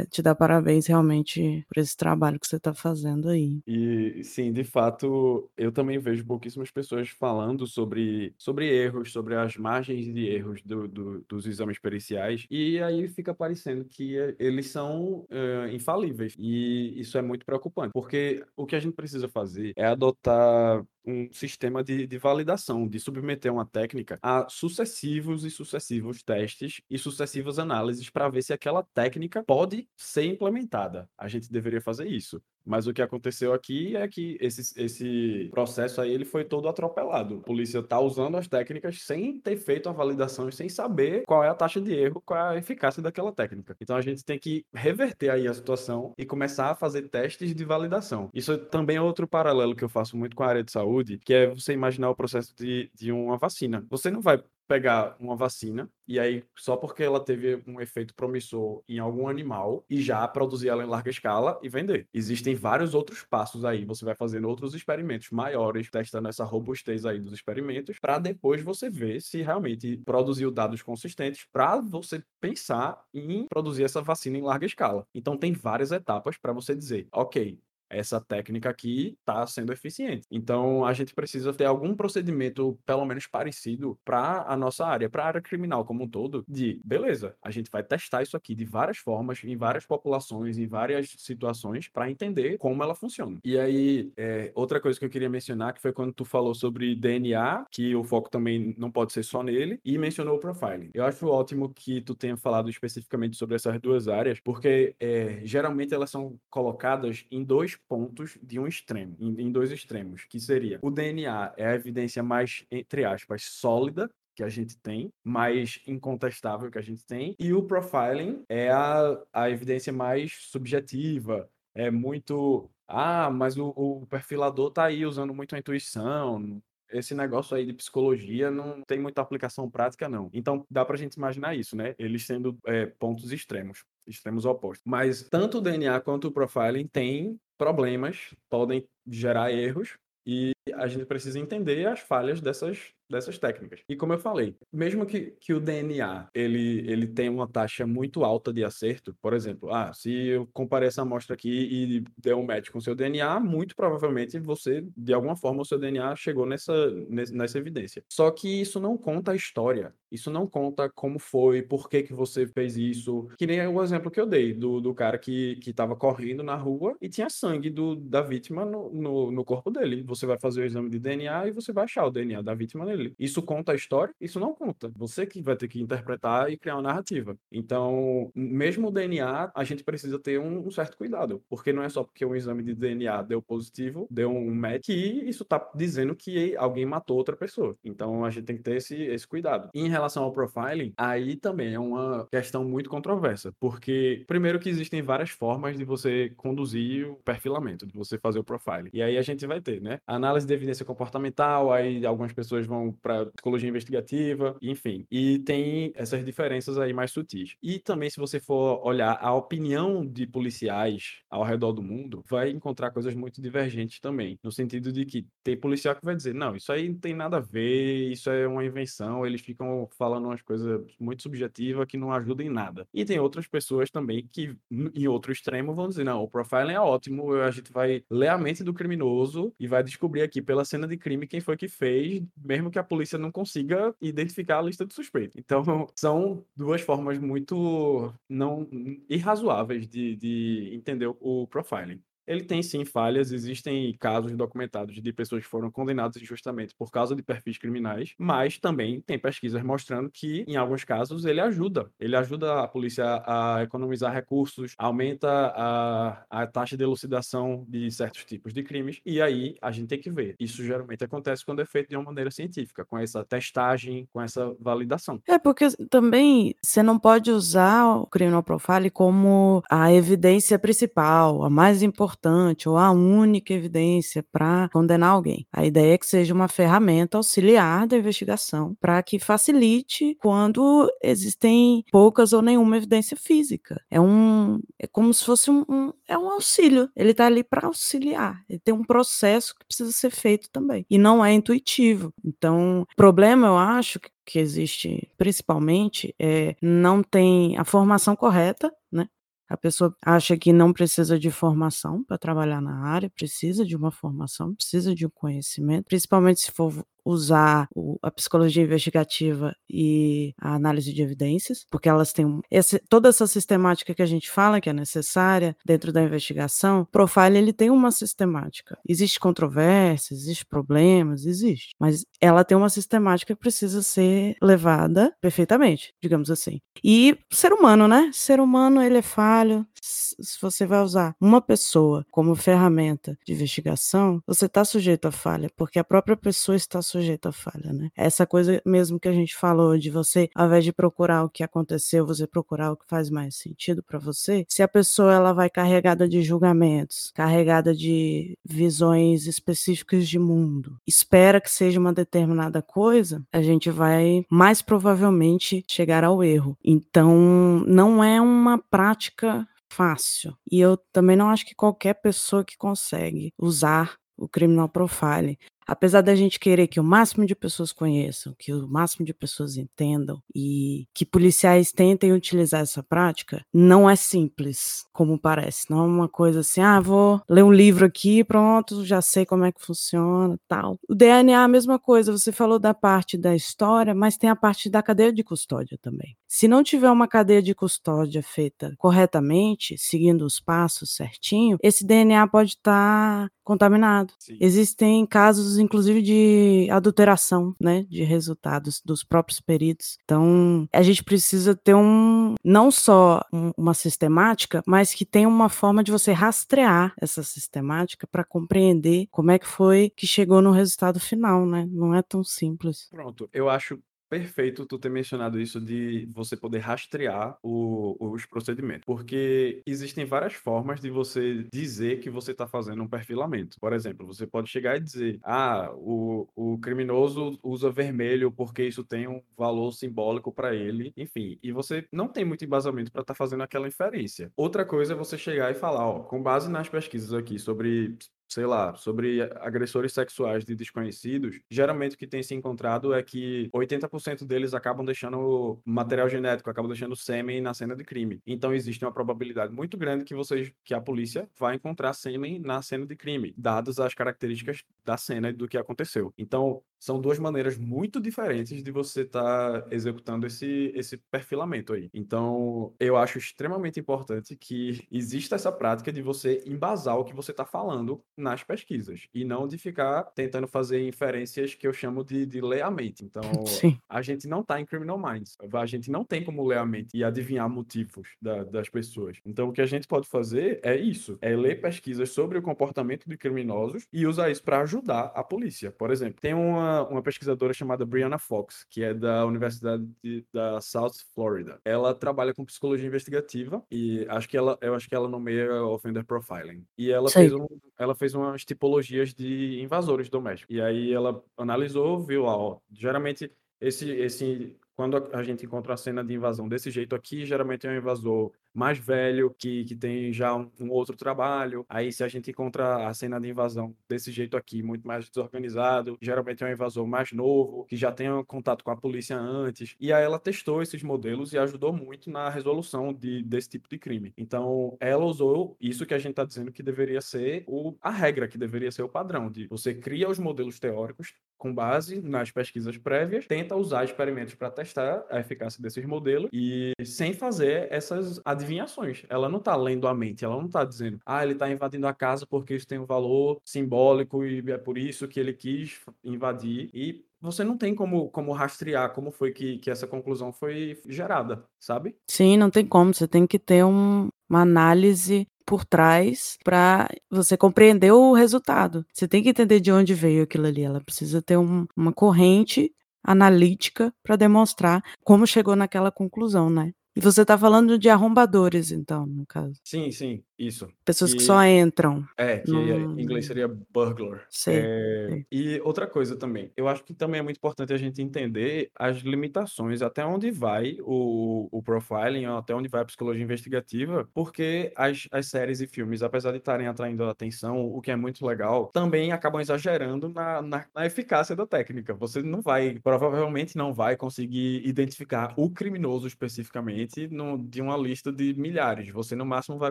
é, 0.03 0.07
te 0.07 0.21
dar 0.23 0.35
parabéns 0.35 0.87
realmente 0.87 1.65
por 1.69 1.81
esse 1.81 1.97
trabalho 1.97 2.41
que 2.41 2.47
você 2.47 2.57
está 2.57 2.75
fazendo 2.75 3.29
aí. 3.29 3.61
E 3.65 4.25
sim, 4.25 4.53
de 4.53 4.65
fato, 4.65 5.49
eu 5.57 5.71
também 5.71 5.97
vejo 5.99 6.27
pouquíssimas 6.27 6.69
pessoas 6.73 7.09
falando 7.11 7.65
sobre, 7.65 8.35
sobre 8.37 8.67
erros, 8.69 9.13
sobre 9.13 9.37
as 9.37 9.57
margens 9.57 10.05
de 10.13 10.27
erros 10.27 10.61
do, 10.65 10.89
do- 10.89 11.25
dos 11.29 11.47
exames 11.47 11.79
periciais, 11.79 12.45
e 12.51 12.81
aí 12.83 13.07
fica 13.09 13.33
parecendo 13.33 13.85
que 13.85 14.19
eh, 14.19 14.35
eles 14.41 14.69
são 14.69 15.25
eh, 15.31 15.71
infalíveis. 15.73 16.35
E 16.37 16.99
isso 17.01 17.17
é 17.17 17.23
muito 17.23 17.47
preocupante, 17.47 17.93
porque 17.93 18.45
o 18.57 18.67
que 18.67 18.75
a 18.75 18.81
gente 18.81 18.95
precisa 18.97 19.29
fazer 19.29 19.73
é 19.77 19.87
adotar 19.87 20.85
um 21.05 21.29
sistema 21.33 21.83
de, 21.83 22.07
de 22.07 22.19
validação, 22.19 22.87
de 22.89 22.99
submeter 23.01 23.53
uma 23.53 23.67
técnica 23.67 24.19
a 24.23 24.32
sucessivos 24.49 25.45
e 25.45 25.51
sucessivos 25.51 26.23
testes 26.23 26.81
e 26.89 26.99
sucessivas 26.99 27.59
análises 27.59 28.11
para 28.11 28.29
ver 28.29 28.43
se 28.43 28.53
aquela 28.53 28.83
técnica 28.95 29.45
pode 29.45 29.89
ser 29.97 30.25
implementada. 30.25 31.09
A 31.17 31.29
gente 31.29 31.51
deveria 31.51 31.81
fazer 31.81 32.07
isso. 32.09 32.43
Mas 32.65 32.87
o 32.87 32.93
que 32.93 33.03
aconteceu 33.03 33.53
aqui 33.53 33.97
é 33.97 34.07
que 34.09 34.37
esse, 34.41 34.73
esse 34.81 35.49
processo 35.51 36.01
aí 36.01 36.13
ele 36.13 36.25
foi 36.25 36.45
todo 36.45 36.69
atropelado. 36.69 37.37
A 37.37 37.47
polícia 37.47 37.79
está 37.79 38.01
usando 38.01 38.37
as 38.37 38.49
técnicas 38.49 39.03
sem 39.03 39.41
ter 39.41 39.57
feito 39.57 39.89
a 39.89 39.93
validação 39.93 40.49
e 40.49 40.53
sem 40.53 40.69
saber 40.69 41.25
qual 41.27 41.43
é 41.43 41.49
a 41.49 41.55
taxa 41.55 41.81
de 41.81 41.93
erro, 41.95 42.23
qual 42.25 42.39
é 42.39 42.55
a 42.55 42.59
eficácia 42.59 43.03
daquela 43.03 43.33
técnica. 43.33 43.77
Então 43.81 43.97
a 43.97 44.01
gente 44.01 44.25
tem 44.25 44.39
que 44.39 44.65
reverter 44.75 45.31
aí 45.31 45.47
a 45.47 45.55
situação 45.55 46.13
e 46.17 46.25
começar 46.25 46.71
a 46.71 46.75
fazer 46.75 47.09
testes 47.09 47.55
de 47.55 47.65
validação. 47.65 48.29
Isso 48.33 48.57
também 48.57 48.97
é 48.97 49.01
outro 49.01 49.27
paralelo 49.27 49.75
que 49.75 49.85
eu 49.85 49.89
faço 49.89 50.17
muito 50.17 50.37
com 50.37 50.43
a 50.43 50.49
área 50.49 50.65
de 50.65 50.73
saúde, 50.73 51.19
que 51.19 51.35
é 51.35 51.49
você 51.49 51.73
imaginar 51.73 52.11
o 52.11 52.17
processo 52.17 52.55
de, 52.57 52.91
de 52.95 53.13
uma 53.13 53.37
vacina. 53.37 53.85
Você 53.91 54.11
não 54.11 54.21
vai 54.21 54.43
pegar 54.67 55.17
uma 55.21 55.37
vacina 55.37 55.91
e 56.07 56.19
aí 56.19 56.45
só 56.57 56.77
porque 56.77 57.03
ela 57.03 57.25
teve 57.25 57.63
um 57.67 57.81
efeito 57.81 58.15
promissor 58.15 58.83
em 58.89 58.99
algum 58.99 59.29
animal 59.29 59.85
e 59.89 60.01
já 60.01 60.27
produzir 60.29 60.69
ela 60.69 60.83
em 60.83 60.87
larga 60.87 61.11
escala 61.11 61.59
e 61.63 61.69
vender. 61.69 62.09
Existem 62.13 62.55
vários 62.55 62.95
outros 62.95 63.25
passos 63.25 63.65
aí, 63.65 63.85
você 63.85 64.05
vai 64.05 64.15
fazendo 64.15 64.49
outros 64.49 64.75
experimentos 64.75 65.31
maiores, 65.31 65.91
testando 65.91 66.29
essa 66.29 66.45
robustez 66.45 67.05
aí 67.07 67.21
dos 67.21 67.33
experimentos, 67.33 67.99
para 68.01 68.19
depois 68.19 68.63
você 68.63 68.91
ver 68.91 69.21
se 69.21 69.43
realmente 69.43 69.99
produziu 70.05 70.51
dados 70.51 70.83
consistentes 70.83 71.47
para 71.53 71.81
você 71.81 72.23
pensar 72.41 73.03
em 73.15 73.47
produzir 73.49 73.85
essa 73.85 74.03
vacina 74.03 74.39
em 74.39 74.43
larga 74.43 74.67
escala. 74.67 75.07
Então 75.15 75.37
tem 75.37 75.53
várias 75.53 75.93
etapas 75.93 76.37
para 76.37 76.53
você 76.53 76.75
dizer, 76.75 77.09
OK, 77.13 77.59
essa 77.93 78.21
técnica 78.21 78.71
aqui 78.71 79.17
está 79.21 79.47
sendo 79.47 79.73
eficiente. 79.73 80.27
Então, 80.31 80.85
a 80.85 80.93
gente 80.93 81.15
precisa 81.15 81.53
ter 81.53 81.65
algum 81.65 81.95
procedimento, 81.95 82.79
pelo 82.85 83.05
menos 83.05 83.27
parecido, 83.27 83.99
para 84.05 84.45
a 84.47 84.57
nossa 84.57 84.87
área, 84.87 85.09
para 85.09 85.25
a 85.25 85.27
área 85.27 85.41
criminal 85.41 85.85
como 85.85 86.05
um 86.05 86.09
todo, 86.09 86.45
de 86.49 86.81
beleza, 86.85 87.35
a 87.43 87.51
gente 87.51 87.71
vai 87.71 87.83
testar 87.83 88.23
isso 88.23 88.37
aqui 88.37 88.55
de 88.55 88.65
várias 88.65 88.99
formas, 88.99 89.43
em 89.45 89.57
várias 89.57 89.87
populações, 89.87 90.59
em 90.59 90.67
várias 90.67 91.15
situações, 91.19 91.89
para 91.89 92.11
entender 92.11 92.59
como 92.59 92.83
ela 92.83 92.95
funciona. 92.95 93.39
E 93.45 93.59
aí, 93.59 94.13
é, 94.17 94.51
outra 94.55 94.81
coisa 94.81 94.99
que 94.99 95.05
eu 95.05 95.11
queria 95.11 95.29
mencionar, 95.31 95.75
que 95.75 95.81
foi 95.81 95.93
quando 95.93 96.13
tu 96.13 96.25
falou 96.25 96.55
sobre 96.55 96.95
DNA, 96.95 97.67
que 97.71 97.95
o 97.95 98.05
foco 98.05 98.31
também 98.31 98.75
não 98.79 98.91
pode 98.91 99.13
ser 99.13 99.23
só 99.23 99.43
nele, 99.43 99.81
e 99.85 99.99
mencionou 99.99 100.37
o 100.37 100.41
profiling. 100.41 100.91
Eu 100.95 101.05
acho 101.05 101.27
ótimo 101.27 101.73
que 101.73 102.01
tu 102.01 102.15
tenha 102.15 102.37
falado 102.37 102.69
especificamente 102.71 103.37
sobre 103.37 103.57
essas 103.57 103.81
duas 103.81 104.09
áreas, 104.09 104.41
porque 104.41 104.95
é, 105.01 105.41
geralmente 105.45 105.95
elas 105.95 106.11
são 106.11 106.39
colocadas 106.51 107.25
em 107.31 107.45
dois 107.45 107.77
pontos 107.89 108.39
de 108.43 108.59
um 108.59 108.67
extremo, 108.67 109.17
em, 109.21 109.43
em 109.43 109.53
dois 109.53 109.71
extremos, 109.71 110.25
que 110.25 110.41
seria 110.41 110.79
o 110.83 110.91
DNA 110.91 111.55
é 111.57 111.67
a 111.67 111.75
evidência 111.75 112.23
mais, 112.23 112.65
entre 112.71 113.05
aspas, 113.05 113.43
sólida 113.45 114.11
que 114.35 114.43
a 114.43 114.49
gente 114.49 114.79
tem, 114.79 115.13
mais 115.23 115.81
incontestável 115.87 116.71
que 116.71 116.79
a 116.79 116.83
gente 116.83 117.05
tem, 117.05 117.37
e 117.39 117.53
o 117.53 117.63
profiling 117.63 118.43
é 118.49 118.71
a, 118.71 119.21
a 119.33 119.51
evidência 119.51 119.93
mais 119.93 120.33
subjetiva, 120.51 121.49
é 121.75 121.91
muito, 121.91 122.71
ah, 122.89 123.31
mas 123.31 123.57
o, 123.59 123.69
o 123.77 124.07
perfilador 124.07 124.71
tá 124.71 124.85
aí 124.85 125.05
usando 125.05 125.35
muito 125.35 125.55
a 125.55 125.59
intuição, 125.59 126.63
esse 126.93 127.15
negócio 127.15 127.57
aí 127.57 127.65
de 127.65 127.73
psicologia 127.73 128.51
não 128.51 128.83
tem 128.83 129.01
muita 129.01 129.23
aplicação 129.23 129.71
prática, 129.71 130.09
não. 130.09 130.29
Então, 130.33 130.65
dá 130.71 130.85
pra 130.85 130.97
gente 130.97 131.15
imaginar 131.15 131.57
isso, 131.57 131.75
né? 131.75 131.95
Eles 131.99 132.25
sendo 132.25 132.59
é, 132.67 132.87
pontos 132.87 133.33
extremos, 133.33 133.85
extremos 134.07 134.45
opostos. 134.45 134.83
Mas 134.85 135.23
tanto 135.23 135.59
o 135.59 135.61
DNA 135.61 136.01
quanto 136.01 136.29
o 136.29 136.33
profiling 136.33 136.87
têm 136.87 137.39
problemas, 137.57 138.35
podem 138.49 138.87
gerar 139.07 139.53
erros, 139.53 139.97
e 140.27 140.53
a 140.75 140.87
gente 140.87 141.05
precisa 141.05 141.39
entender 141.39 141.87
as 141.87 142.01
falhas 142.01 142.41
dessas 142.41 142.95
dessas 143.13 143.39
técnicas. 143.39 143.81
E 143.89 143.95
como 143.95 144.15
eu 144.15 144.19
falei, 144.19 144.57
mesmo 144.73 145.05
que, 145.05 145.35
que 145.39 145.53
o 145.53 145.61
DNA 145.61 146.29
ele, 146.35 146.91
ele 146.91 147.07
tenha 147.07 147.31
uma 147.31 147.47
taxa 147.47 147.87
muito 147.87 148.25
alta 148.25 148.53
de 148.53 148.65
acerto, 148.65 149.15
por 149.21 149.35
exemplo, 149.35 149.73
ah, 149.73 149.93
se 149.93 150.11
eu 150.11 150.49
comparei 150.53 150.89
essa 150.89 151.03
amostra 151.03 151.35
aqui 151.35 151.51
e 151.51 152.05
deu 152.17 152.39
um 152.39 152.47
match 152.47 152.71
com 152.71 152.81
seu 152.81 152.95
DNA, 152.95 153.39
muito 153.39 153.77
provavelmente 153.77 154.39
você, 154.39 154.83
de 154.97 155.13
alguma 155.13 155.37
forma, 155.37 155.61
o 155.61 155.65
seu 155.65 155.79
DNA 155.79 156.17
chegou 156.17 156.47
nessa, 156.47 156.73
nessa 157.09 157.59
evidência. 157.59 158.03
Só 158.11 158.31
que 158.31 158.63
isso 158.63 158.81
não 158.81 158.97
conta 158.97 159.33
a 159.33 159.37
história. 159.37 159.95
Isso 160.11 160.31
não 160.31 160.47
conta 160.47 160.91
como 160.91 161.19
foi, 161.19 161.63
por 161.63 161.89
que, 161.89 162.03
que 162.03 162.13
você 162.13 162.47
fez 162.47 162.77
isso. 162.77 163.29
Que 163.39 163.47
nem 163.47 163.67
o 163.67 163.83
exemplo 163.83 164.11
que 164.11 164.21
eu 164.21 164.27
dei 164.27 164.53
do, 164.53 164.81
do 164.81 164.95
cara 164.95 165.19
que, 165.19 165.57
que 165.57 165.73
tava 165.73 165.97
correndo 165.97 166.43
na 166.43 166.55
rua 166.55 166.97
e 167.01 167.09
tinha 167.09 167.31
sangue 167.31 167.71
do, 167.71 167.97
da 167.97 168.21
vítima 168.21 168.65
no, 168.65 168.91
no, 168.93 169.33
no 169.33 169.45
corpo 169.45 169.71
dele. 169.71 170.03
Você 170.03 170.27
vai 170.27 170.39
fazer 170.39 170.52
o 170.61 170.65
exame 170.65 170.91
de 170.91 170.99
DNA 170.99 171.49
e 171.49 171.53
você 171.53 171.73
vai 171.73 171.85
achar 171.85 172.05
o 172.07 172.11
DNA 172.11 172.43
da 172.43 172.55
vítima 172.55 172.85
nele 172.85 173.15
isso 173.19 173.43
conta 173.43 173.73
a 173.73 173.75
história? 173.75 174.15
Isso 174.21 174.41
não 174.41 174.55
conta. 174.55 174.91
Você 174.97 175.25
que 175.27 175.41
vai 175.43 175.57
ter 175.57 175.69
que 175.69 175.81
interpretar 175.81 176.51
e 176.51 176.57
criar 176.57 176.77
uma 176.77 176.83
narrativa. 176.83 177.37
Então, 177.51 178.31
mesmo 178.35 178.89
o 178.89 178.91
DNA, 178.91 179.51
a 179.55 179.65
gente 179.65 179.85
precisa 179.85 180.19
ter 180.19 180.39
um, 180.41 180.67
um 180.67 180.71
certo 180.71 180.97
cuidado, 180.97 181.43
porque 181.49 181.73
não 181.73 181.83
é 181.83 181.89
só 181.89 182.03
porque 182.03 182.25
um 182.25 182.35
exame 182.35 182.63
de 182.63 182.75
DNA 182.75 183.23
deu 183.23 183.41
positivo, 183.41 184.07
deu 184.11 184.31
um 184.31 184.55
match, 184.55 184.89
e 184.89 185.29
isso 185.29 185.45
tá 185.45 185.71
dizendo 185.75 186.15
que 186.15 186.57
alguém 186.57 186.85
matou 186.85 187.17
outra 187.17 187.37
pessoa. 187.37 187.77
Então, 187.85 188.25
a 188.25 188.31
gente 188.31 188.45
tem 188.45 188.57
que 188.57 188.63
ter 188.63 188.77
esse, 188.77 188.97
esse 188.97 189.27
cuidado. 189.27 189.71
Em 189.75 189.89
relação 189.89 190.25
ao 190.25 190.33
profiling, 190.33 190.93
aí 190.97 191.37
também 191.37 191.75
é 191.75 191.79
uma 191.79 192.27
questão 192.31 192.65
muito 192.65 192.91
controversa, 192.91 193.53
porque 193.61 194.25
primeiro 194.27 194.59
que 194.59 194.69
existem 194.69 195.03
várias 195.03 195.31
formas 195.31 195.77
de 195.77 195.85
você 195.85 196.31
conduzir 196.37 197.09
o 197.09 197.17
perfilamento, 197.25 197.87
de 197.87 197.95
você 197.95 198.19
fazer 198.19 198.39
o 198.39 198.45
profiling. 198.45 198.91
E 198.93 199.03
aí 199.03 199.17
a 199.17 199.23
gente 199.23 199.47
vai 199.47 199.61
ter, 199.61 199.81
né? 199.81 199.99
Análise 200.07 200.42
de 200.47 200.55
evidência 200.55 200.85
comportamental, 200.85 201.73
aí 201.73 202.05
algumas 202.05 202.33
pessoas 202.33 202.67
vão 202.67 202.93
para 202.93 203.27
psicologia 203.27 203.69
investigativa, 203.69 204.57
enfim. 204.61 205.07
E 205.11 205.39
tem 205.41 205.93
essas 205.95 206.25
diferenças 206.25 206.79
aí 206.79 206.93
mais 206.93 207.11
sutis. 207.11 207.57
E 207.63 207.79
também, 207.79 208.11
se 208.11 208.19
você 208.19 208.41
for 208.41 208.81
olhar 208.87 209.19
a 209.21 209.35
opinião 209.35 210.07
de 210.07 210.27
policiais 210.27 211.23
ao 211.31 211.43
redor 211.43 211.73
do 211.73 211.83
mundo, 211.83 212.25
vai 212.29 212.51
encontrar 212.51 212.91
coisas 212.91 213.15
muito 213.15 213.41
divergentes 213.41 214.01
também. 214.01 214.39
No 214.43 214.53
sentido 214.53 214.93
de 214.93 215.05
que 215.05 215.27
tem 215.43 215.57
policial 215.57 215.95
que 215.95 216.05
vai 216.05 216.15
dizer, 216.15 216.35
não, 216.35 216.57
isso 216.57 216.73
aí 216.73 216.89
não 216.89 216.99
tem 216.99 217.15
nada 217.15 217.39
a 217.39 217.41
ver, 217.41 218.11
isso 218.11 218.31
é 218.31 218.47
uma 218.47 218.65
invenção, 218.65 219.27
eles 219.27 219.41
ficam 219.41 219.89
falando 219.97 220.27
umas 220.27 220.43
coisas 220.43 220.81
muito 220.99 221.23
subjetivas 221.23 221.87
que 221.87 221.97
não 221.97 222.13
ajudam 222.13 222.47
em 222.47 222.51
nada. 222.51 222.87
E 222.93 223.05
tem 223.05 223.19
outras 223.19 223.47
pessoas 223.47 223.91
também 223.91 224.29
que, 224.31 224.57
em 224.71 225.07
outro 225.09 225.33
extremo, 225.33 225.75
vão 225.75 225.89
dizer, 225.89 226.05
não, 226.05 226.23
o 226.23 226.29
profiling 226.29 226.73
é 226.73 226.81
ótimo, 226.81 227.35
a 227.35 227.51
gente 227.51 227.73
vai 227.73 228.05
ler 228.11 228.29
a 228.29 228.39
mente 228.39 228.65
do 228.65 228.75
criminoso 228.75 229.53
e 229.59 229.67
vai 229.67 229.83
descobrir 229.83 230.23
aqui 230.33 230.41
pela 230.41 230.65
cena 230.65 230.89
de 230.89 230.97
crime 230.97 231.27
quem 231.27 231.41
foi 231.41 231.57
que 231.59 231.69
fez, 231.69 232.23
mesmo 232.37 232.71
que 232.71 232.79
a 232.79 232.85
polícia 232.85 233.19
não 233.19 233.31
consiga 233.31 233.95
identificar 234.01 234.59
a 234.59 234.63
lista 234.63 234.87
de 234.87 234.95
suspeitos. 234.95 235.37
Então, 235.37 235.63
são 235.95 236.45
duas 236.57 236.81
formas 236.81 237.19
muito 237.19 238.13
não 238.29 238.67
irrazoáveis 239.09 239.87
de, 239.87 240.17
de 240.17 240.71
entender 240.73 241.07
o 241.21 241.47
profiling. 241.47 242.03
Ele 242.33 242.43
tem 242.43 242.63
sim 242.63 242.83
falhas, 242.83 243.31
existem 243.31 243.95
casos 243.99 244.35
documentados 244.35 245.03
de 245.03 245.13
pessoas 245.13 245.43
que 245.43 245.49
foram 245.51 245.71
condenadas 245.71 246.17
injustamente 246.17 246.75
por 246.75 246.91
causa 246.91 247.15
de 247.15 247.23
perfis 247.23 247.59
criminais, 247.59 248.15
mas 248.17 248.59
também 248.59 249.03
tem 249.03 249.19
pesquisas 249.19 249.63
mostrando 249.63 250.11
que, 250.11 250.43
em 250.49 250.57
alguns 250.57 250.83
casos, 250.83 251.27
ele 251.27 251.41
ajuda. 251.41 251.91
Ele 252.01 252.17
ajuda 252.17 252.63
a 252.63 252.69
polícia 252.69 253.23
a 253.27 253.63
economizar 253.63 254.15
recursos, 254.15 254.75
aumenta 254.79 255.29
a, 255.55 256.25
a 256.31 256.47
taxa 256.47 256.75
de 256.75 256.83
elucidação 256.83 257.67
de 257.69 257.91
certos 257.91 258.25
tipos 258.25 258.55
de 258.55 258.63
crimes, 258.63 258.99
e 259.05 259.21
aí 259.21 259.55
a 259.61 259.71
gente 259.71 259.89
tem 259.89 260.01
que 260.01 260.11
ver. 260.11 260.35
Isso 260.41 260.65
geralmente 260.65 261.05
acontece 261.05 261.45
quando 261.45 261.61
é 261.61 261.67
feito 261.67 261.91
de 261.91 261.97
uma 261.97 262.05
maneira 262.05 262.31
científica, 262.31 262.83
com 262.83 262.99
essa 262.99 263.23
testagem, 263.25 264.09
com 264.11 264.23
essa 264.23 264.57
validação. 264.59 265.21
É, 265.29 265.39
porque 265.39 265.69
também 265.91 266.55
você 266.65 266.83
não 266.83 266.99
pode 266.99 267.31
usar 267.31 267.85
o 267.97 268.07
criminal 268.07 268.43
profile 268.43 268.89
como 268.89 269.63
a 269.71 269.93
evidência 269.93 270.59
principal, 270.59 271.45
a 271.45 271.51
mais 271.51 271.83
importante 271.83 272.22
importante 272.23 272.69
ou 272.69 272.77
a 272.77 272.91
única 272.93 273.53
evidência 273.53 274.25
para 274.31 274.69
condenar 274.73 275.11
alguém. 275.11 275.47
A 275.53 275.65
ideia 275.65 275.95
é 275.95 275.99
que 275.99 276.07
seja 276.07 276.33
uma 276.33 276.49
ferramenta 276.49 277.17
auxiliar 277.17 277.87
da 277.87 277.97
investigação 277.97 278.77
para 278.81 279.03
que 279.03 279.19
facilite 279.19 280.17
quando 280.21 280.91
existem 281.03 281.85
poucas 281.91 282.33
ou 282.33 282.41
nenhuma 282.41 282.77
evidência 282.77 283.17
física. 283.17 283.83
É 283.91 284.01
um 284.01 284.61
é 284.79 284.87
como 284.87 285.13
se 285.13 285.25
fosse 285.25 285.51
um, 285.51 285.65
um 285.69 285.93
é 286.07 286.17
um 286.17 286.31
auxílio. 286.31 286.89
Ele 286.95 287.11
está 287.11 287.27
ali 287.27 287.43
para 287.43 287.67
auxiliar. 287.67 288.43
Ele 288.49 288.61
tem 288.61 288.73
um 288.75 288.85
processo 288.85 289.55
que 289.59 289.67
precisa 289.67 289.91
ser 289.93 290.11
feito 290.11 290.49
também 290.51 290.87
e 290.89 290.99
não 290.99 291.25
é 291.25 291.33
intuitivo. 291.33 292.13
Então, 292.25 292.87
problema 292.97 293.49
eu 293.49 293.57
acho 293.57 293.99
que 293.99 294.11
que 294.25 294.39
existe 294.39 295.09
principalmente 295.19 296.15
é 296.17 296.55
não 296.63 297.03
tem 297.03 297.59
a 297.59 297.65
formação 297.65 298.15
correta, 298.15 298.73
né? 298.91 299.09
A 299.53 299.57
pessoa 299.59 299.95
acha 300.03 300.35
que 300.37 300.51
não 300.51 300.73
precisa 300.73 301.19
de 301.19 301.31
formação 301.31 302.03
para 302.05 302.17
trabalhar 302.17 302.61
na 302.63 302.87
área, 302.87 303.11
precisa 303.11 303.67
de 303.67 303.77
uma 303.77 303.91
formação, 303.91 304.55
precisa 304.55 304.95
de 304.95 305.05
um 305.07 305.11
conhecimento, 305.11 305.85
principalmente 305.85 306.41
se 306.41 306.51
for 306.53 306.73
usar 307.05 307.69
o, 307.75 307.99
a 308.03 308.11
psicologia 308.11 308.63
investigativa 308.63 309.55
e 309.69 310.35
a 310.41 310.55
análise 310.55 310.93
de 310.93 311.03
evidências, 311.03 311.65
porque 311.71 311.89
elas 311.89 312.13
têm 312.13 312.41
esse, 312.51 312.79
toda 312.89 313.09
essa 313.09 313.27
sistemática 313.27 313.95
que 313.95 314.03
a 314.03 314.07
gente 314.07 314.31
fala 314.31 314.61
que 314.61 314.71
é 314.71 314.73
necessária 314.73 315.57
dentro 315.65 315.93
da 315.93 316.03
investigação. 316.03 316.87
Profile 316.91 317.39
ele 317.39 317.53
tem 317.53 317.71
uma 317.71 317.91
sistemática. 317.91 318.79
Existe 318.89 319.19
controvérsia, 319.19 320.15
existe 320.15 320.45
problemas, 320.45 321.25
existe, 321.27 321.75
mas 321.79 322.05
ela 322.21 322.45
tem 322.45 322.57
uma 322.57 322.69
sistemática 322.69 323.35
que 323.35 323.41
precisa 323.41 323.83
ser 323.83 324.37
levada 324.43 325.15
perfeitamente, 325.21 325.93
digamos 326.03 326.31
assim. 326.31 326.61
E 326.85 327.17
ser 327.31 327.53
humano, 327.53 327.87
né? 327.87 328.11
Ser 328.13 328.41
humano 328.41 328.83
ele 328.83 328.99
é 328.99 329.03
falho. 329.03 329.67
Se 329.81 330.41
você 330.41 330.65
vai 330.65 330.83
usar 330.83 331.15
uma 331.21 331.41
pessoa 331.41 332.05
como 332.11 332.35
ferramenta 332.35 333.19
de 333.27 333.33
investigação, 333.33 334.23
você 334.27 334.47
está 334.47 334.65
sujeito 334.65 335.07
a 335.07 335.13
falha, 335.13 335.51
porque 335.57 335.79
a 335.79 335.85
própria 335.85 336.17
pessoa 336.17 336.57
está 336.57 336.81
sujeito 336.93 337.29
à 337.29 337.33
falha, 337.33 337.73
né? 337.73 337.91
Essa 337.97 338.27
coisa 338.27 338.61
mesmo 338.65 339.01
que 339.01 339.09
a 339.09 339.13
gente 339.13 339.35
falou 339.35 339.77
de 339.79 339.91
você, 339.91 340.29
ao 340.35 340.47
invés 340.47 340.65
de 340.65 340.73
procurar 340.73 341.25
o 341.25 341.29
que 341.31 341.43
aconteceu, 341.43 342.07
você 342.07 342.27
procurar 342.27 342.73
o 342.73 342.77
que 342.77 342.87
faz 342.87 343.11
mais 343.11 343.37
sentido 343.37 343.83
para 343.83 343.99
você. 343.99 344.45
Se 344.49 344.63
a 344.63 344.69
pessoa 344.69 345.15
ela 345.15 345.33
vai 345.33 345.51
carregada 345.51 346.09
de 346.09 346.23
julgamentos, 346.23 347.11
carregada 347.15 347.75
de 347.75 348.37
visões 348.45 349.27
específicas 349.27 350.09
de 350.09 350.19
mundo, 350.19 350.77
espera 350.87 351.41
que 351.41 351.51
seja 351.51 351.81
uma 351.81 351.93
determinada 351.93 352.63
coisa, 352.63 353.25
a 353.33 353.43
gente 353.43 353.71
vai 353.71 354.25
mais 354.31 354.63
provavelmente 354.63 355.65
chegar 355.69 356.05
ao 356.05 356.23
erro. 356.23 356.57
Então, 356.65 357.65
não 357.67 358.03
é 358.03 358.21
uma 358.21 358.59
prática 358.59 359.47
fácil. 359.73 360.37
E 360.51 360.61
eu 360.61 360.77
também 360.93 361.17
não 361.17 361.31
acho 361.31 361.47
que 361.47 361.55
qualquer 361.55 361.95
pessoa 361.95 362.45
que 362.45 362.57
consegue 362.57 363.33
usar 363.39 363.97
o 364.17 364.29
criminal 364.29 364.69
profile 364.69 365.39
apesar 365.67 366.01
da 366.01 366.15
gente 366.15 366.39
querer 366.39 366.67
que 366.67 366.81
o 366.81 366.85
máximo 366.85 367.27
de 367.27 367.35
pessoas 367.35 367.73
conheçam, 367.73 368.35
que 368.39 368.53
o 368.53 368.69
máximo 368.69 369.05
de 369.05 369.15
pessoas 369.15 369.57
entendam 369.57 370.23
e 370.35 370.87
que 370.95 371.05
policiais 371.05 371.73
tentem 371.73 372.13
utilizar 372.13 372.61
essa 372.61 372.83
prática, 372.83 373.45
não 373.53 373.89
é 373.89 373.97
simples, 373.97 374.85
como 374.93 375.19
parece. 375.19 375.71
Não 375.71 375.79
é 375.81 375.83
uma 375.83 376.09
coisa 376.09 376.41
assim, 376.41 376.61
ah, 376.61 376.81
vou 376.81 377.21
ler 377.29 377.43
um 377.43 377.53
livro 377.53 377.85
aqui, 377.87 378.25
pronto, 378.25 378.85
já 378.85 379.01
sei 379.01 379.25
como 379.27 379.45
é 379.45 379.53
que 379.53 379.65
funciona, 379.65 380.39
tal. 380.49 380.77
O 380.89 380.95
DNA 380.95 381.33
é 381.33 381.45
a 381.45 381.49
mesma 381.49 381.79
coisa, 381.79 382.13
você 382.13 382.33
falou 382.33 382.59
da 382.59 382.75
parte 382.75 383.17
da 383.17 383.35
história, 383.35 383.95
mas 383.95 384.17
tem 384.17 384.31
a 384.31 384.37
parte 384.37 384.71
da 384.71 384.83
cadeia 384.83 385.13
de 385.13 385.23
custódia 385.23 385.79
também. 385.81 386.17
Se 386.35 386.49
não 386.49 386.63
tiver 386.63 386.91
uma 386.91 387.07
cadeia 387.07 387.43
de 387.43 387.55
custódia 387.55 388.23
feita 388.23 388.75
corretamente, 388.79 389.77
seguindo 389.77 390.25
os 390.25 390.41
passos 390.41 390.97
certinho, 390.97 391.59
esse 391.63 391.85
DNA 391.85 392.27
pode 392.27 392.53
estar 392.53 393.29
tá 393.29 393.31
contaminado. 393.45 394.15
Sim. 394.19 394.39
Existem 394.41 395.05
casos, 395.05 395.59
inclusive, 395.59 396.01
de 396.01 396.69
adulteração, 396.71 397.55
né, 397.61 397.83
de 397.83 398.03
resultados 398.03 398.81
dos 398.83 399.05
próprios 399.05 399.43
peritos. 399.43 399.99
Então, 400.05 400.67
a 400.73 400.81
gente 400.81 401.05
precisa 401.05 401.55
ter 401.55 401.75
um, 401.75 402.35
não 402.43 402.71
só 402.71 403.21
um, 403.31 403.53
uma 403.55 403.75
sistemática, 403.75 404.63
mas 404.67 404.95
que 404.95 405.05
tenha 405.05 405.29
uma 405.29 405.51
forma 405.51 405.85
de 405.85 405.93
você 405.93 406.13
rastrear 406.13 406.95
essa 406.99 407.23
sistemática 407.23 408.07
para 408.11 408.25
compreender 408.25 409.07
como 409.11 409.31
é 409.31 409.39
que 409.39 409.47
foi 409.47 409.93
que 409.95 410.07
chegou 410.07 410.41
no 410.41 410.51
resultado 410.51 410.99
final, 410.99 411.45
né? 411.45 411.69
Não 411.71 411.95
é 411.95 412.01
tão 412.01 412.25
simples. 412.25 412.89
Pronto, 412.91 413.29
eu 413.35 413.51
acho 413.51 413.79
perfeito 414.13 414.67
tu 414.67 414.79
ter 414.79 414.91
mencionado 414.91 415.41
isso 415.41 415.59
de 415.59 416.07
você 416.13 416.37
poder 416.37 416.59
rastrear 416.59 417.39
o, 417.43 417.97
os 417.99 418.27
procedimentos, 418.27 418.85
porque 418.85 419.63
existem 419.67 420.05
várias 420.05 420.35
formas 420.35 420.83
de 420.83 420.91
você 420.91 421.47
dizer 421.51 422.01
que 422.01 422.11
você 422.11 422.33
está 422.33 422.47
fazendo 422.47 422.83
um 422.83 422.87
perfilamento. 422.89 423.57
Por 423.59 423.73
exemplo, 423.73 424.07
você 424.07 424.27
pode 424.27 424.51
chegar 424.51 424.77
e 424.77 424.81
dizer, 424.81 425.19
ah, 425.23 425.73
o, 425.75 426.29
o 426.37 426.59
criminoso 426.59 427.39
usa 427.43 427.71
vermelho 427.71 428.31
porque 428.31 428.63
isso 428.63 428.85
tem 428.85 429.09
um 429.09 429.23
valor 429.35 429.73
simbólico 429.73 430.31
para 430.31 430.55
ele, 430.55 430.93
enfim, 430.95 431.39
e 431.43 431.51
você 431.51 431.87
não 431.91 432.07
tem 432.07 432.23
muito 432.23 432.45
embasamento 432.45 432.93
para 432.93 433.01
estar 433.01 433.15
tá 433.15 433.17
fazendo 433.17 433.43
aquela 433.43 433.67
inferência. 433.67 434.31
Outra 434.37 434.67
coisa 434.67 434.93
é 434.93 434.97
você 434.97 435.17
chegar 435.17 435.51
e 435.51 435.55
falar, 435.55 435.87
ó, 435.87 436.01
com 436.01 436.23
base 436.23 436.51
nas 436.51 436.69
pesquisas 436.69 437.15
aqui 437.15 437.39
sobre 437.39 437.97
sei 438.33 438.47
lá, 438.47 438.75
sobre 438.75 439.23
agressores 439.41 439.93
sexuais 439.93 440.45
de 440.45 440.55
desconhecidos, 440.55 441.41
geralmente 441.51 441.95
o 441.95 441.99
que 441.99 442.07
tem 442.07 442.23
se 442.23 442.35
encontrado 442.35 442.95
é 442.95 443.03
que 443.03 443.51
80% 443.53 444.25
deles 444.25 444.55
acabam 444.55 444.85
deixando 444.85 445.61
material 445.65 446.09
genético, 446.09 446.49
acabam 446.49 446.69
deixando 446.71 446.97
sêmen 446.97 447.41
na 447.43 447.53
cena 447.53 447.77
de 447.77 447.85
crime. 447.85 448.21
Então 448.27 448.55
existe 448.55 448.85
uma 448.85 448.93
probabilidade 448.93 449.53
muito 449.53 449.77
grande 449.77 450.05
que 450.05 450.15
vocês, 450.15 450.51
que 450.65 450.73
a 450.73 450.81
polícia 450.81 451.29
vai 451.39 451.57
encontrar 451.57 451.93
sêmen 451.93 452.39
na 452.39 452.63
cena 452.63 452.87
de 452.87 452.97
crime, 452.97 453.35
dadas 453.37 453.79
as 453.79 453.93
características 453.93 454.65
da 454.85 454.97
cena 454.97 455.29
e 455.29 455.33
do 455.33 455.47
que 455.47 455.59
aconteceu. 455.59 456.13
Então, 456.17 456.63
são 456.83 457.01
duas 457.01 457.17
maneiras 457.17 457.57
muito 457.57 458.01
diferentes 458.01 458.61
de 458.61 458.71
você 458.73 459.03
estar 459.03 459.63
tá 459.63 459.69
executando 459.71 460.27
esse, 460.27 460.73
esse 460.75 460.97
perfilamento 460.97 461.73
aí. 461.73 461.89
Então, 461.95 462.75
eu 462.81 462.97
acho 462.97 463.19
extremamente 463.19 463.79
importante 463.79 464.35
que 464.35 464.85
exista 464.91 465.37
essa 465.37 465.53
prática 465.53 465.93
de 465.93 466.03
você 466.03 466.43
embasar 466.45 466.99
o 466.99 467.05
que 467.05 467.15
você 467.15 467.31
está 467.31 467.45
falando 467.45 468.03
nas 468.17 468.43
pesquisas 468.43 469.07
e 469.15 469.25
não 469.25 469.47
de 469.47 469.59
ficar 469.59 470.03
tentando 470.17 470.49
fazer 470.49 470.85
inferências 470.85 471.55
que 471.55 471.69
eu 471.69 471.73
chamo 471.73 472.03
de, 472.03 472.27
de 472.27 472.41
ler 472.41 472.63
a 472.63 472.71
mente. 472.71 473.05
Então, 473.05 473.23
Sim. 473.47 473.79
a 473.89 474.03
gente 474.03 474.27
não 474.27 474.41
está 474.41 474.61
em 474.61 474.67
Criminal 474.67 474.99
Minds. 474.99 475.37
A 475.53 475.67
gente 475.67 475.89
não 475.89 476.05
tem 476.05 476.25
como 476.25 476.45
ler 476.45 476.59
a 476.59 476.67
mente 476.67 476.97
e 476.97 477.05
adivinhar 477.05 477.49
motivos 477.49 478.09
da, 478.21 478.43
das 478.43 478.69
pessoas. 478.69 479.19
Então, 479.25 479.51
o 479.51 479.53
que 479.53 479.63
a 479.63 479.67
gente 479.67 479.87
pode 479.87 480.09
fazer 480.09 480.59
é 480.65 480.75
isso: 480.75 481.17
é 481.21 481.37
ler 481.37 481.61
pesquisas 481.61 482.11
sobre 482.11 482.39
o 482.39 482.43
comportamento 482.43 483.09
de 483.09 483.17
criminosos 483.17 483.87
e 483.93 484.05
usar 484.05 484.33
isso 484.33 484.43
para 484.43 484.63
ajudar 484.63 485.13
a 485.15 485.23
polícia. 485.23 485.71
Por 485.71 485.93
exemplo, 485.93 486.21
tem 486.21 486.35
uma 486.35 486.72
uma, 486.81 487.03
pesquisadora 487.03 487.53
chamada 487.53 487.85
Brianna 487.85 488.19
Fox, 488.19 488.65
que 488.71 488.83
é 488.83 488.95
da 488.95 489.27
Universidade 489.27 489.87
de, 490.03 490.25
da 490.33 490.61
South 490.61 490.93
Florida. 491.15 491.61
Ela 491.65 491.95
trabalha 491.95 492.33
com 492.33 492.45
psicologia 492.45 492.87
investigativa 492.87 493.63
e 493.71 494.07
acho 494.09 494.29
que 494.29 494.37
ela, 494.37 494.57
eu 494.61 494.75
acho 494.75 494.89
que 494.89 494.95
ela 494.95 495.09
nomeia 495.09 495.63
offender 495.65 496.05
profiling. 496.05 496.65
E 496.79 496.91
ela 496.91 497.11
fez, 497.11 497.33
um, 497.35 497.47
ela 497.79 497.95
fez 497.95 498.15
umas 498.15 498.45
tipologias 498.45 499.13
de 499.13 499.61
invasores 499.61 500.09
domésticos. 500.09 500.55
E 500.55 500.61
aí 500.61 500.93
ela 500.93 501.23
analisou, 501.37 502.01
viu, 502.01 502.25
ó, 502.25 502.59
geralmente 502.71 503.31
esse, 503.61 503.91
esse 503.91 504.57
quando 504.75 504.97
a 505.13 505.23
gente 505.23 505.45
encontra 505.45 505.75
a 505.75 505.77
cena 505.77 506.03
de 506.03 506.15
invasão 506.15 506.49
desse 506.49 506.71
jeito 506.71 506.95
aqui, 506.97 507.25
geralmente 507.25 507.67
é 507.67 507.71
um 507.71 507.77
invasor 507.77 508.33
mais 508.55 508.79
velho, 508.79 509.35
que, 509.39 509.65
que 509.65 509.75
tem 509.75 510.13
já 510.13 510.35
um, 510.35 510.51
um, 510.61 510.71
outro 510.71 510.97
trabalho. 510.97 511.65
Aí, 511.69 511.93
se 511.93 512.05
a 512.05 512.09
gente 512.09 512.31
encontra 512.31 512.89
a 512.89 512.95
cena 512.95 513.21
de 513.21 513.29
invasão 513.29 513.75
desse 513.89 514.13
jeito 514.13 514.37
aqui, 514.37 514.63
muito 514.63 514.87
mais 514.87 515.09
desorganizado, 515.09 515.99
geralmente 516.01 516.43
é 516.45 516.47
um 516.47 516.53
invasor 516.53 516.87
mais 516.87 517.13
novo, 517.13 517.65
que 517.65 517.77
já 517.77 517.91
tem 517.91 518.11
um 518.11 518.25
contato 518.25 518.65
com 518.65 518.71
a 518.71 518.77
polícia 518.77 519.17
antes. 519.17 519.75
E 519.81 519.93
aí, 519.93 520.03
ela 520.05 520.19
testou 520.19 520.63
esses 520.63 520.83
modelos 520.83 521.33
e 521.33 521.39
ajudou 521.39 521.73
muito 521.73 522.11
na 522.11 522.29
resolução 522.29 522.93
de, 522.93 523.23
desse 523.23 523.49
tipo 523.49 523.69
de 523.69 523.79
crime. 523.79 524.13
Então, 524.17 524.77
ela 524.81 525.05
usou 525.05 525.57
isso 525.61 525.87
que 525.87 525.95
a 525.95 525.99
gente 525.99 526.13
está 526.13 526.25
dizendo 526.25 526.53
que 526.53 526.63
deveria 526.63 527.01
ser 527.01 527.45
o, 527.47 527.75
a 527.81 527.91
regra, 527.91 528.29
que 528.29 528.39
deveria 528.39 528.71
ser 528.71 528.83
o 528.83 528.89
padrão, 528.89 529.31
de 529.31 529.47
você 529.49 529.75
cria 529.75 530.09
os 530.09 530.19
modelos 530.19 530.59
teóricos 530.59 531.15
com 531.43 531.53
base 531.53 532.01
nas 532.01 532.31
pesquisas 532.31 532.79
prévias, 532.79 533.27
tenta 533.27 533.57
usar 533.57 533.85
experimentos 533.85 534.33
para 534.35 534.49
testar 534.49 535.05
a 535.11 535.19
eficácia 535.19 535.61
desses 535.61 535.85
modelos 535.85 536.31
e 536.33 536.73
sem 536.85 537.13
fazer 537.13 537.67
essas 537.69 538.21
adivinhações. 538.43 539.05
Ela 539.09 539.29
não 539.29 539.39
está 539.39 539.57
lendo 539.57 539.87
a 539.87 539.95
mente, 539.95 540.25
ela 540.25 540.37
não 540.37 540.47
está 540.47 540.65
dizendo, 540.65 540.99
ah, 541.07 541.23
ele 541.23 541.33
está 541.33 541.51
invadindo 541.51 541.87
a 541.87 541.95
casa 541.95 542.27
porque 542.27 542.55
isso 542.55 542.67
tem 542.67 542.79
um 542.79 542.87
valor 542.87 543.41
simbólico 543.45 544.25
e 544.25 544.43
é 544.51 544.59
por 544.59 544.77
isso 544.77 545.09
que 545.09 545.19
ele 545.19 545.33
quis 545.33 545.81
invadir. 546.05 546.71
E 546.75 547.05
você 547.21 547.45
não 547.45 547.57
tem 547.57 547.75
como, 547.75 548.11
como 548.11 548.33
rastrear 548.33 548.93
como 548.93 549.11
foi 549.11 549.31
que, 549.33 549.59
que 549.59 549.71
essa 549.71 549.87
conclusão 549.87 550.33
foi 550.33 550.81
gerada, 550.87 551.45
sabe? 551.59 551.97
Sim, 552.09 552.37
não 552.37 552.51
tem 552.51 552.67
como. 552.67 552.93
Você 552.93 553.07
tem 553.07 553.27
que 553.27 553.39
ter 553.39 553.65
um, 553.65 554.09
uma 554.29 554.43
análise 554.43 555.27
por 555.47 555.65
trás 555.65 556.37
para 556.45 556.89
você 557.11 557.37
compreender 557.37 557.93
o 557.93 558.13
resultado. 558.13 558.85
Você 558.93 559.07
tem 559.07 559.23
que 559.23 559.29
entender 559.29 559.61
de 559.61 559.71
onde 559.71 559.95
veio 559.95 560.25
aquilo 560.25 560.47
ali. 560.47 560.63
Ela 560.63 560.81
precisa 560.81 561.23
ter 561.23 561.37
um, 561.37 561.67
uma 561.77 561.93
corrente 561.93 562.73
analítica 563.05 563.93
para 564.03 564.17
demonstrar 564.17 564.83
como 565.05 565.27
chegou 565.27 565.57
naquela 565.57 565.91
conclusão, 565.91 566.49
né? 566.49 566.73
E 566.95 567.01
você 567.01 567.23
está 567.23 567.39
falando 567.39 567.79
de 567.79 567.89
arrombadores, 567.89 568.71
então, 568.71 569.07
no 569.07 569.25
caso. 569.27 569.59
Sim, 569.65 569.91
sim. 569.91 570.23
Isso. 570.39 570.69
Pessoas 570.85 571.13
que, 571.13 571.19
que 571.19 571.25
só 571.25 571.45
entram. 571.45 572.07
É, 572.17 572.39
que 572.39 572.51
no... 572.51 572.99
em 572.99 573.03
inglês 573.03 573.27
seria 573.27 573.49
burglar. 573.49 574.25
Sei, 574.29 574.61
é. 574.65 575.25
E 575.31 575.61
outra 575.61 575.87
coisa 575.87 576.17
também, 576.17 576.51
eu 576.57 576.69
acho 576.69 576.83
que 576.85 576.95
também 576.95 577.21
é 577.21 577.23
muito 577.23 577.37
importante 577.37 577.73
a 577.73 577.77
gente 577.77 578.03
entender 578.03 578.71
as 578.79 578.99
limitações, 578.99 579.83
até 579.83 580.05
onde 580.05 580.31
vai 580.31 580.77
o, 580.81 581.49
o 581.51 581.63
profiling, 581.63 582.25
até 582.25 582.55
onde 582.55 582.69
vai 582.69 582.83
a 582.83 582.85
psicologia 582.85 583.23
investigativa, 583.23 584.09
porque 584.13 584.73
as, 584.77 585.07
as 585.13 585.27
séries 585.27 585.61
e 585.61 585.67
filmes, 585.67 586.03
apesar 586.03 586.33
de 586.33 586.39
estarem 586.39 586.67
atraindo 586.67 587.05
a 587.05 587.11
atenção, 587.11 587.65
o 587.65 587.81
que 587.81 587.91
é 587.91 587.97
muito 587.97 588.27
legal, 588.27 588.71
também 588.73 589.13
acabam 589.13 589.41
exagerando 589.41 590.09
na, 590.09 590.43
na, 590.43 590.67
na 590.75 590.87
eficácia 590.87 591.37
da 591.37 591.47
técnica. 591.47 591.95
Você 591.95 592.23
não 592.23 592.41
vai, 592.41 592.79
provavelmente 592.83 593.57
não 593.57 593.73
vai 593.73 593.97
conseguir 593.97 594.67
identificar 594.67 595.35
o 595.37 595.51
criminoso 595.51 596.07
especificamente 596.07 597.09
no, 597.09 597.39
de 597.39 597.61
uma 597.61 597.77
lista 597.77 598.13
de 598.13 598.35
milhares. 598.35 598.91
Você, 598.91 599.15
no 599.15 599.25
máximo, 599.25 599.59
vai 599.59 599.71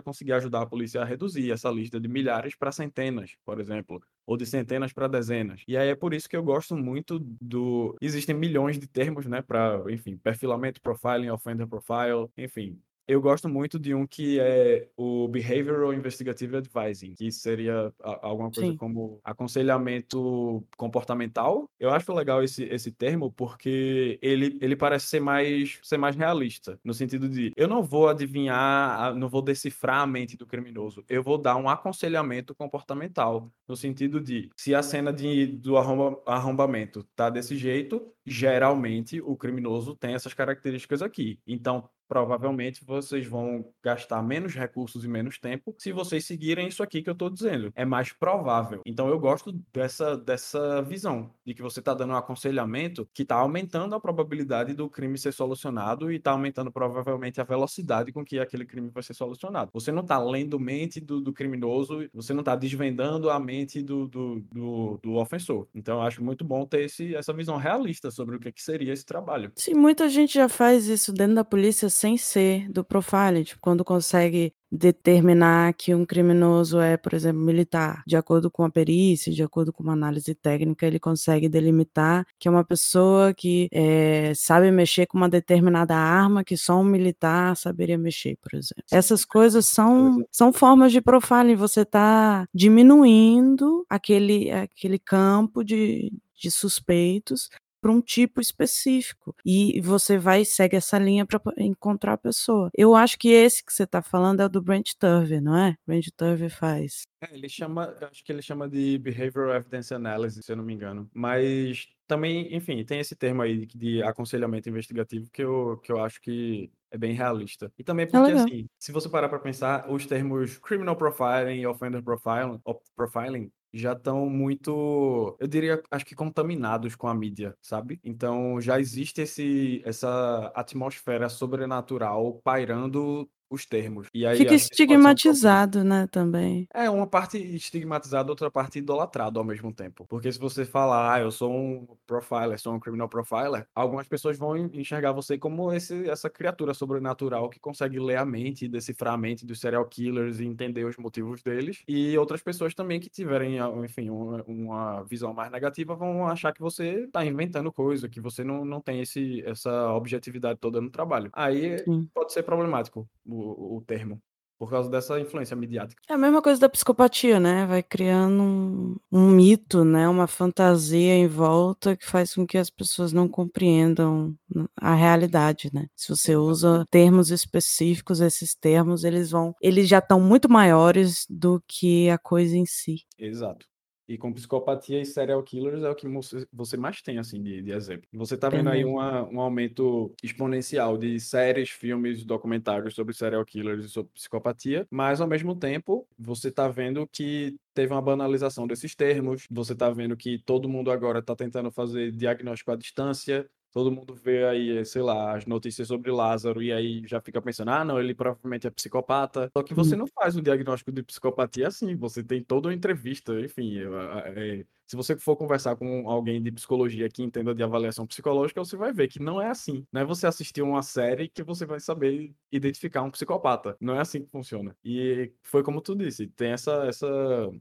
conseguir 0.00 0.32
ajudar 0.32 0.61
a 0.62 0.66
polícia 0.66 1.00
a 1.02 1.04
reduzir 1.04 1.50
essa 1.50 1.70
lista 1.70 2.00
de 2.00 2.08
milhares 2.08 2.54
para 2.54 2.72
centenas, 2.72 3.36
por 3.44 3.60
exemplo, 3.60 4.02
ou 4.26 4.36
de 4.36 4.46
centenas 4.46 4.92
para 4.92 5.08
dezenas. 5.08 5.62
E 5.66 5.76
aí 5.76 5.88
é 5.88 5.94
por 5.94 6.14
isso 6.14 6.28
que 6.28 6.36
eu 6.36 6.42
gosto 6.42 6.76
muito 6.76 7.18
do. 7.18 7.96
Existem 8.00 8.34
milhões 8.34 8.78
de 8.78 8.86
termos, 8.86 9.26
né, 9.26 9.42
para, 9.42 9.82
enfim, 9.90 10.16
perfilamento, 10.16 10.80
profiling, 10.80 11.30
offender 11.30 11.66
profile, 11.66 12.28
enfim, 12.36 12.80
eu 13.12 13.20
gosto 13.20 13.48
muito 13.48 13.78
de 13.78 13.94
um 13.94 14.06
que 14.06 14.40
é 14.40 14.88
o 14.96 15.28
Behavioral 15.28 15.92
Investigative 15.92 16.56
Advising, 16.56 17.14
que 17.14 17.30
seria 17.30 17.92
alguma 18.00 18.50
coisa 18.50 18.70
Sim. 18.70 18.76
como 18.76 19.20
aconselhamento 19.22 20.64
comportamental. 20.76 21.68
Eu 21.78 21.90
acho 21.90 22.12
legal 22.12 22.42
esse, 22.42 22.64
esse 22.64 22.90
termo 22.90 23.30
porque 23.30 24.18
ele, 24.22 24.58
ele 24.60 24.74
parece 24.74 25.06
ser 25.06 25.20
mais, 25.20 25.78
ser 25.82 25.98
mais 25.98 26.16
realista, 26.16 26.78
no 26.84 26.94
sentido 26.94 27.28
de 27.28 27.52
eu 27.56 27.68
não 27.68 27.82
vou 27.82 28.08
adivinhar, 28.08 29.14
não 29.14 29.28
vou 29.28 29.42
decifrar 29.42 30.00
a 30.00 30.06
mente 30.06 30.36
do 30.36 30.46
criminoso, 30.46 31.04
eu 31.08 31.22
vou 31.22 31.36
dar 31.36 31.56
um 31.56 31.68
aconselhamento 31.68 32.54
comportamental, 32.54 33.52
no 33.68 33.76
sentido 33.76 34.20
de 34.20 34.50
se 34.56 34.74
a 34.74 34.82
cena 34.82 35.12
de, 35.12 35.46
do 35.46 35.76
arromba, 35.76 36.20
arrombamento 36.26 37.04
tá 37.14 37.28
desse 37.28 37.56
jeito, 37.56 38.12
geralmente 38.24 39.20
o 39.20 39.36
criminoso 39.36 39.94
tem 39.94 40.14
essas 40.14 40.32
características 40.32 41.02
aqui. 41.02 41.38
Então, 41.46 41.88
provavelmente 42.12 42.84
vocês 42.84 43.26
vão 43.26 43.64
gastar 43.82 44.22
menos 44.22 44.54
recursos 44.54 45.02
e 45.02 45.08
menos 45.08 45.38
tempo 45.38 45.74
se 45.78 45.92
vocês 45.92 46.26
seguirem 46.26 46.68
isso 46.68 46.82
aqui 46.82 47.00
que 47.00 47.08
eu 47.08 47.14
estou 47.14 47.30
dizendo. 47.30 47.72
É 47.74 47.86
mais 47.86 48.12
provável. 48.12 48.82
Então 48.84 49.08
eu 49.08 49.18
gosto 49.18 49.50
dessa, 49.72 50.14
dessa 50.14 50.82
visão, 50.82 51.30
de 51.42 51.54
que 51.54 51.62
você 51.62 51.80
está 51.80 51.94
dando 51.94 52.12
um 52.12 52.16
aconselhamento 52.16 53.08
que 53.14 53.22
está 53.22 53.36
aumentando 53.36 53.94
a 53.94 54.00
probabilidade 54.00 54.74
do 54.74 54.90
crime 54.90 55.16
ser 55.16 55.32
solucionado 55.32 56.12
e 56.12 56.16
está 56.16 56.32
aumentando 56.32 56.70
provavelmente 56.70 57.40
a 57.40 57.44
velocidade 57.44 58.12
com 58.12 58.22
que 58.22 58.38
aquele 58.38 58.66
crime 58.66 58.90
vai 58.90 59.02
ser 59.02 59.14
solucionado. 59.14 59.70
Você 59.72 59.90
não 59.90 60.02
está 60.02 60.18
lendo 60.18 60.60
mente 60.60 61.00
do, 61.00 61.18
do, 61.18 61.32
criminoso, 61.32 62.06
você 62.12 62.34
não 62.34 62.40
está 62.40 62.54
desvendando 62.54 63.30
a 63.30 63.40
mente 63.40 63.80
do, 63.80 64.06
do, 64.06 64.44
do, 64.52 65.00
do 65.02 65.14
ofensor. 65.14 65.66
Então 65.74 65.96
eu 65.96 66.02
acho 66.02 66.22
muito 66.22 66.44
bom 66.44 66.66
ter 66.66 66.84
esse, 66.84 67.14
essa 67.14 67.32
visão 67.32 67.56
realista 67.56 68.10
sobre 68.10 68.36
o 68.36 68.38
que, 68.38 68.52
que 68.52 68.62
seria 68.62 68.92
esse 68.92 69.06
trabalho. 69.06 69.50
Sim, 69.56 69.72
muita 69.72 70.10
gente 70.10 70.34
já 70.34 70.46
faz 70.46 70.88
isso 70.88 71.10
dentro 71.10 71.36
da 71.36 71.44
polícia 71.44 71.88
sem 72.02 72.16
ser 72.16 72.68
do 72.68 72.82
profiling, 72.82 73.44
tipo, 73.44 73.60
quando 73.60 73.84
consegue 73.84 74.52
determinar 74.68 75.72
que 75.74 75.94
um 75.94 76.04
criminoso 76.04 76.80
é, 76.80 76.96
por 76.96 77.14
exemplo, 77.14 77.40
militar, 77.40 78.02
de 78.04 78.16
acordo 78.16 78.50
com 78.50 78.64
a 78.64 78.70
perícia, 78.70 79.32
de 79.32 79.42
acordo 79.42 79.72
com 79.72 79.84
uma 79.84 79.92
análise 79.92 80.34
técnica, 80.34 80.84
ele 80.84 80.98
consegue 80.98 81.48
delimitar 81.48 82.26
que 82.40 82.48
é 82.48 82.50
uma 82.50 82.64
pessoa 82.64 83.32
que 83.32 83.68
é, 83.70 84.32
sabe 84.34 84.72
mexer 84.72 85.06
com 85.06 85.16
uma 85.16 85.28
determinada 85.28 85.94
arma 85.94 86.42
que 86.42 86.56
só 86.56 86.80
um 86.80 86.84
militar 86.84 87.56
saberia 87.56 87.96
mexer, 87.96 88.36
por 88.42 88.52
exemplo. 88.58 88.82
Essas 88.90 89.24
coisas 89.24 89.68
são, 89.68 90.24
são 90.32 90.52
formas 90.52 90.90
de 90.90 91.00
profiling, 91.00 91.54
você 91.54 91.82
está 91.82 92.46
diminuindo 92.52 93.86
aquele, 93.88 94.50
aquele 94.50 94.98
campo 94.98 95.62
de, 95.62 96.12
de 96.34 96.50
suspeitos 96.50 97.48
para 97.82 97.90
um 97.90 98.00
tipo 98.00 98.40
específico. 98.40 99.34
E 99.44 99.80
você 99.80 100.16
vai 100.16 100.42
e 100.42 100.46
segue 100.46 100.76
essa 100.76 100.96
linha 100.98 101.26
para 101.26 101.40
encontrar 101.58 102.12
a 102.12 102.16
pessoa. 102.18 102.70
Eu 102.72 102.94
acho 102.94 103.18
que 103.18 103.28
esse 103.28 103.64
que 103.64 103.72
você 103.72 103.82
está 103.82 104.00
falando 104.00 104.40
é 104.40 104.46
o 104.46 104.48
do 104.48 104.62
Brent 104.62 104.92
Turver, 104.96 105.42
não 105.42 105.56
é? 105.58 105.76
Brent 105.84 106.06
Turver 106.16 106.48
faz. 106.48 107.02
É, 107.20 107.34
ele 107.34 107.48
chama, 107.48 107.94
acho 108.08 108.24
que 108.24 108.30
ele 108.30 108.40
chama 108.40 108.68
de 108.68 108.98
Behavioral 108.98 109.56
Evidence 109.56 109.92
Analysis, 109.92 110.46
se 110.46 110.52
eu 110.52 110.56
não 110.56 110.64
me 110.64 110.72
engano. 110.72 111.10
Mas 111.12 111.88
também, 112.06 112.54
enfim, 112.54 112.84
tem 112.84 113.00
esse 113.00 113.16
termo 113.16 113.42
aí 113.42 113.66
de, 113.66 114.00
aconselhamento 114.02 114.68
investigativo 114.68 115.28
que 115.32 115.42
eu, 115.42 115.80
que 115.82 115.90
eu 115.90 116.00
acho 116.04 116.20
que 116.20 116.70
é 116.90 116.96
bem 116.96 117.14
realista. 117.14 117.72
E 117.76 117.82
também 117.82 118.04
É 118.04 118.06
porque, 118.06 118.26
legal. 118.26 118.44
assim, 118.44 118.68
se 118.78 118.92
você 118.92 119.08
parar 119.08 119.28
para 119.28 119.40
pensar, 119.40 119.90
os 119.90 120.06
termos 120.06 120.58
criminal 120.58 120.94
profiling 120.94 121.60
e 121.60 121.66
offender 121.66 122.02
profiling, 122.02 122.60
profiling 122.94 123.50
já 123.72 123.92
estão 123.92 124.28
muito, 124.28 125.36
eu 125.40 125.46
diria, 125.48 125.82
acho 125.90 126.04
que 126.04 126.14
contaminados 126.14 126.94
com 126.94 127.08
a 127.08 127.14
mídia, 127.14 127.56
sabe? 127.60 128.00
Então 128.04 128.60
já 128.60 128.78
existe 128.80 129.22
esse, 129.22 129.82
essa 129.84 130.52
atmosfera 130.54 131.28
sobrenatural 131.28 132.40
pairando 132.44 133.28
os 133.52 133.66
termos. 133.66 134.08
E 134.14 134.24
aí 134.24 134.38
Fica 134.38 134.52
um 134.52 134.56
estigmatizado, 134.56 135.84
né, 135.84 136.06
também. 136.10 136.66
É 136.72 136.88
uma 136.88 137.06
parte 137.06 137.36
estigmatizada, 137.36 138.30
outra 138.32 138.50
parte 138.50 138.78
idolatrado 138.78 139.38
ao 139.38 139.44
mesmo 139.44 139.72
tempo. 139.72 140.06
Porque 140.08 140.32
se 140.32 140.38
você 140.38 140.64
falar, 140.64 141.14
ah, 141.14 141.20
eu 141.20 141.30
sou 141.30 141.52
um 141.52 141.86
profiler, 142.06 142.58
sou 142.58 142.74
um 142.74 142.80
criminal 142.80 143.08
profiler, 143.08 143.66
algumas 143.74 144.08
pessoas 144.08 144.38
vão 144.38 144.56
enxergar 144.56 145.12
você 145.12 145.36
como 145.36 145.72
esse, 145.72 146.08
essa 146.08 146.30
criatura 146.30 146.72
sobrenatural 146.72 147.50
que 147.50 147.60
consegue 147.60 147.98
ler 147.98 148.16
a 148.16 148.24
mente, 148.24 148.66
decifrar 148.66 149.14
a 149.14 149.18
mente 149.18 149.44
dos 149.44 149.60
serial 149.60 149.84
killers 149.84 150.40
e 150.40 150.46
entender 150.46 150.84
os 150.84 150.96
motivos 150.96 151.42
deles. 151.42 151.82
E 151.86 152.16
outras 152.16 152.42
pessoas 152.42 152.74
também 152.74 153.00
que 153.00 153.10
tiverem, 153.10 153.58
enfim, 153.84 154.08
uma, 154.08 154.42
uma 154.44 155.02
visão 155.02 155.34
mais 155.34 155.50
negativa 155.50 155.94
vão 155.94 156.26
achar 156.26 156.52
que 156.52 156.60
você 156.60 157.04
está 157.04 157.24
inventando 157.24 157.70
coisa, 157.70 158.08
que 158.08 158.20
você 158.20 158.42
não, 158.42 158.64
não 158.64 158.80
tem 158.80 159.02
esse, 159.02 159.42
essa 159.44 159.92
objetividade 159.92 160.58
toda 160.58 160.80
no 160.80 160.90
trabalho. 160.90 161.30
Aí 161.34 161.78
Sim. 161.80 162.08
pode 162.14 162.32
ser 162.32 162.42
problemático 162.42 163.06
o, 163.42 163.76
o 163.76 163.82
termo 163.82 164.20
por 164.62 164.70
causa 164.70 164.88
dessa 164.88 165.18
influência 165.18 165.56
midiática. 165.56 166.00
É 166.08 166.14
a 166.14 166.18
mesma 166.18 166.40
coisa 166.40 166.60
da 166.60 166.68
psicopatia, 166.68 167.40
né? 167.40 167.66
Vai 167.66 167.82
criando 167.82 168.40
um, 168.40 168.96
um, 169.10 169.28
mito, 169.28 169.84
né? 169.84 170.08
Uma 170.08 170.28
fantasia 170.28 171.14
em 171.16 171.26
volta 171.26 171.96
que 171.96 172.06
faz 172.06 172.32
com 172.32 172.46
que 172.46 172.56
as 172.56 172.70
pessoas 172.70 173.12
não 173.12 173.26
compreendam 173.26 174.36
a 174.80 174.94
realidade, 174.94 175.68
né? 175.74 175.88
Se 175.96 176.10
você 176.10 176.36
usa 176.36 176.86
termos 176.92 177.32
específicos, 177.32 178.20
esses 178.20 178.54
termos 178.54 179.02
eles 179.02 179.32
vão, 179.32 179.52
eles 179.60 179.88
já 179.88 179.98
estão 179.98 180.20
muito 180.20 180.48
maiores 180.48 181.26
do 181.28 181.60
que 181.66 182.08
a 182.08 182.16
coisa 182.16 182.56
em 182.56 182.64
si. 182.64 183.02
Exato. 183.18 183.66
E 184.12 184.18
com 184.18 184.30
psicopatia 184.30 185.00
e 185.00 185.06
serial 185.06 185.42
killers 185.42 185.82
é 185.82 185.88
o 185.88 185.94
que 185.94 186.06
você 186.52 186.76
mais 186.76 187.00
tem, 187.00 187.18
assim, 187.18 187.42
de, 187.42 187.62
de 187.62 187.72
exemplo. 187.72 188.06
Você 188.12 188.36
tá 188.36 188.50
vendo 188.50 188.68
aí 188.68 188.84
uma, 188.84 189.26
um 189.26 189.40
aumento 189.40 190.12
exponencial 190.22 190.98
de 190.98 191.18
séries, 191.18 191.70
filmes, 191.70 192.22
documentários 192.22 192.94
sobre 192.94 193.14
serial 193.14 193.42
killers 193.42 193.86
e 193.86 193.88
sobre 193.88 194.12
psicopatia, 194.12 194.86
mas 194.90 195.22
ao 195.22 195.26
mesmo 195.26 195.56
tempo 195.56 196.06
você 196.18 196.50
tá 196.52 196.68
vendo 196.68 197.08
que 197.10 197.56
teve 197.72 197.94
uma 197.94 198.02
banalização 198.02 198.66
desses 198.66 198.94
termos, 198.94 199.46
você 199.50 199.74
tá 199.74 199.88
vendo 199.88 200.14
que 200.14 200.38
todo 200.44 200.68
mundo 200.68 200.90
agora 200.90 201.22
tá 201.22 201.34
tentando 201.34 201.72
fazer 201.72 202.12
diagnóstico 202.12 202.70
à 202.70 202.76
distância, 202.76 203.48
todo 203.72 203.90
mundo 203.90 204.14
vê 204.14 204.44
aí, 204.44 204.84
sei 204.84 205.02
lá, 205.02 205.36
as 205.36 205.46
notícias 205.46 205.88
sobre 205.88 206.10
Lázaro 206.10 206.62
e 206.62 206.72
aí 206.72 207.02
já 207.06 207.20
fica 207.20 207.40
pensando, 207.40 207.70
ah, 207.70 207.84
não, 207.84 207.98
ele 207.98 208.14
provavelmente 208.14 208.66
é 208.66 208.70
psicopata. 208.70 209.50
Só 209.56 209.62
que 209.62 209.74
você 209.74 209.96
não 209.96 210.06
faz 210.06 210.36
um 210.36 210.42
diagnóstico 210.42 210.92
de 210.92 211.02
psicopatia 211.02 211.68
assim, 211.68 211.96
você 211.96 212.22
tem 212.22 212.42
toda 212.42 212.68
uma 212.68 212.74
entrevista, 212.74 213.40
enfim, 213.40 213.78
é, 213.78 214.60
é, 214.60 214.64
se 214.92 214.96
você 214.96 215.16
for 215.16 215.36
conversar 215.36 215.74
com 215.74 216.06
alguém 216.10 216.42
de 216.42 216.52
psicologia 216.52 217.08
que 217.08 217.22
entenda 217.22 217.54
de 217.54 217.62
avaliação 217.62 218.06
psicológica, 218.06 218.62
você 218.62 218.76
vai 218.76 218.92
ver 218.92 219.08
que 219.08 219.18
não 219.18 219.40
é 219.40 219.48
assim. 219.48 219.86
Não 219.90 220.02
é 220.02 220.04
você 220.04 220.26
assistir 220.26 220.60
uma 220.60 220.82
série 220.82 221.30
que 221.30 221.42
você 221.42 221.64
vai 221.64 221.80
saber 221.80 222.34
identificar 222.50 223.00
um 223.00 223.10
psicopata. 223.10 223.74
Não 223.80 223.94
é 223.94 224.00
assim 224.00 224.22
que 224.22 224.30
funciona. 224.30 224.76
E 224.84 225.32
foi 225.42 225.62
como 225.62 225.80
tu 225.80 225.96
disse, 225.96 226.26
tem 226.28 226.50
essa, 226.50 226.84
essa 226.84 227.06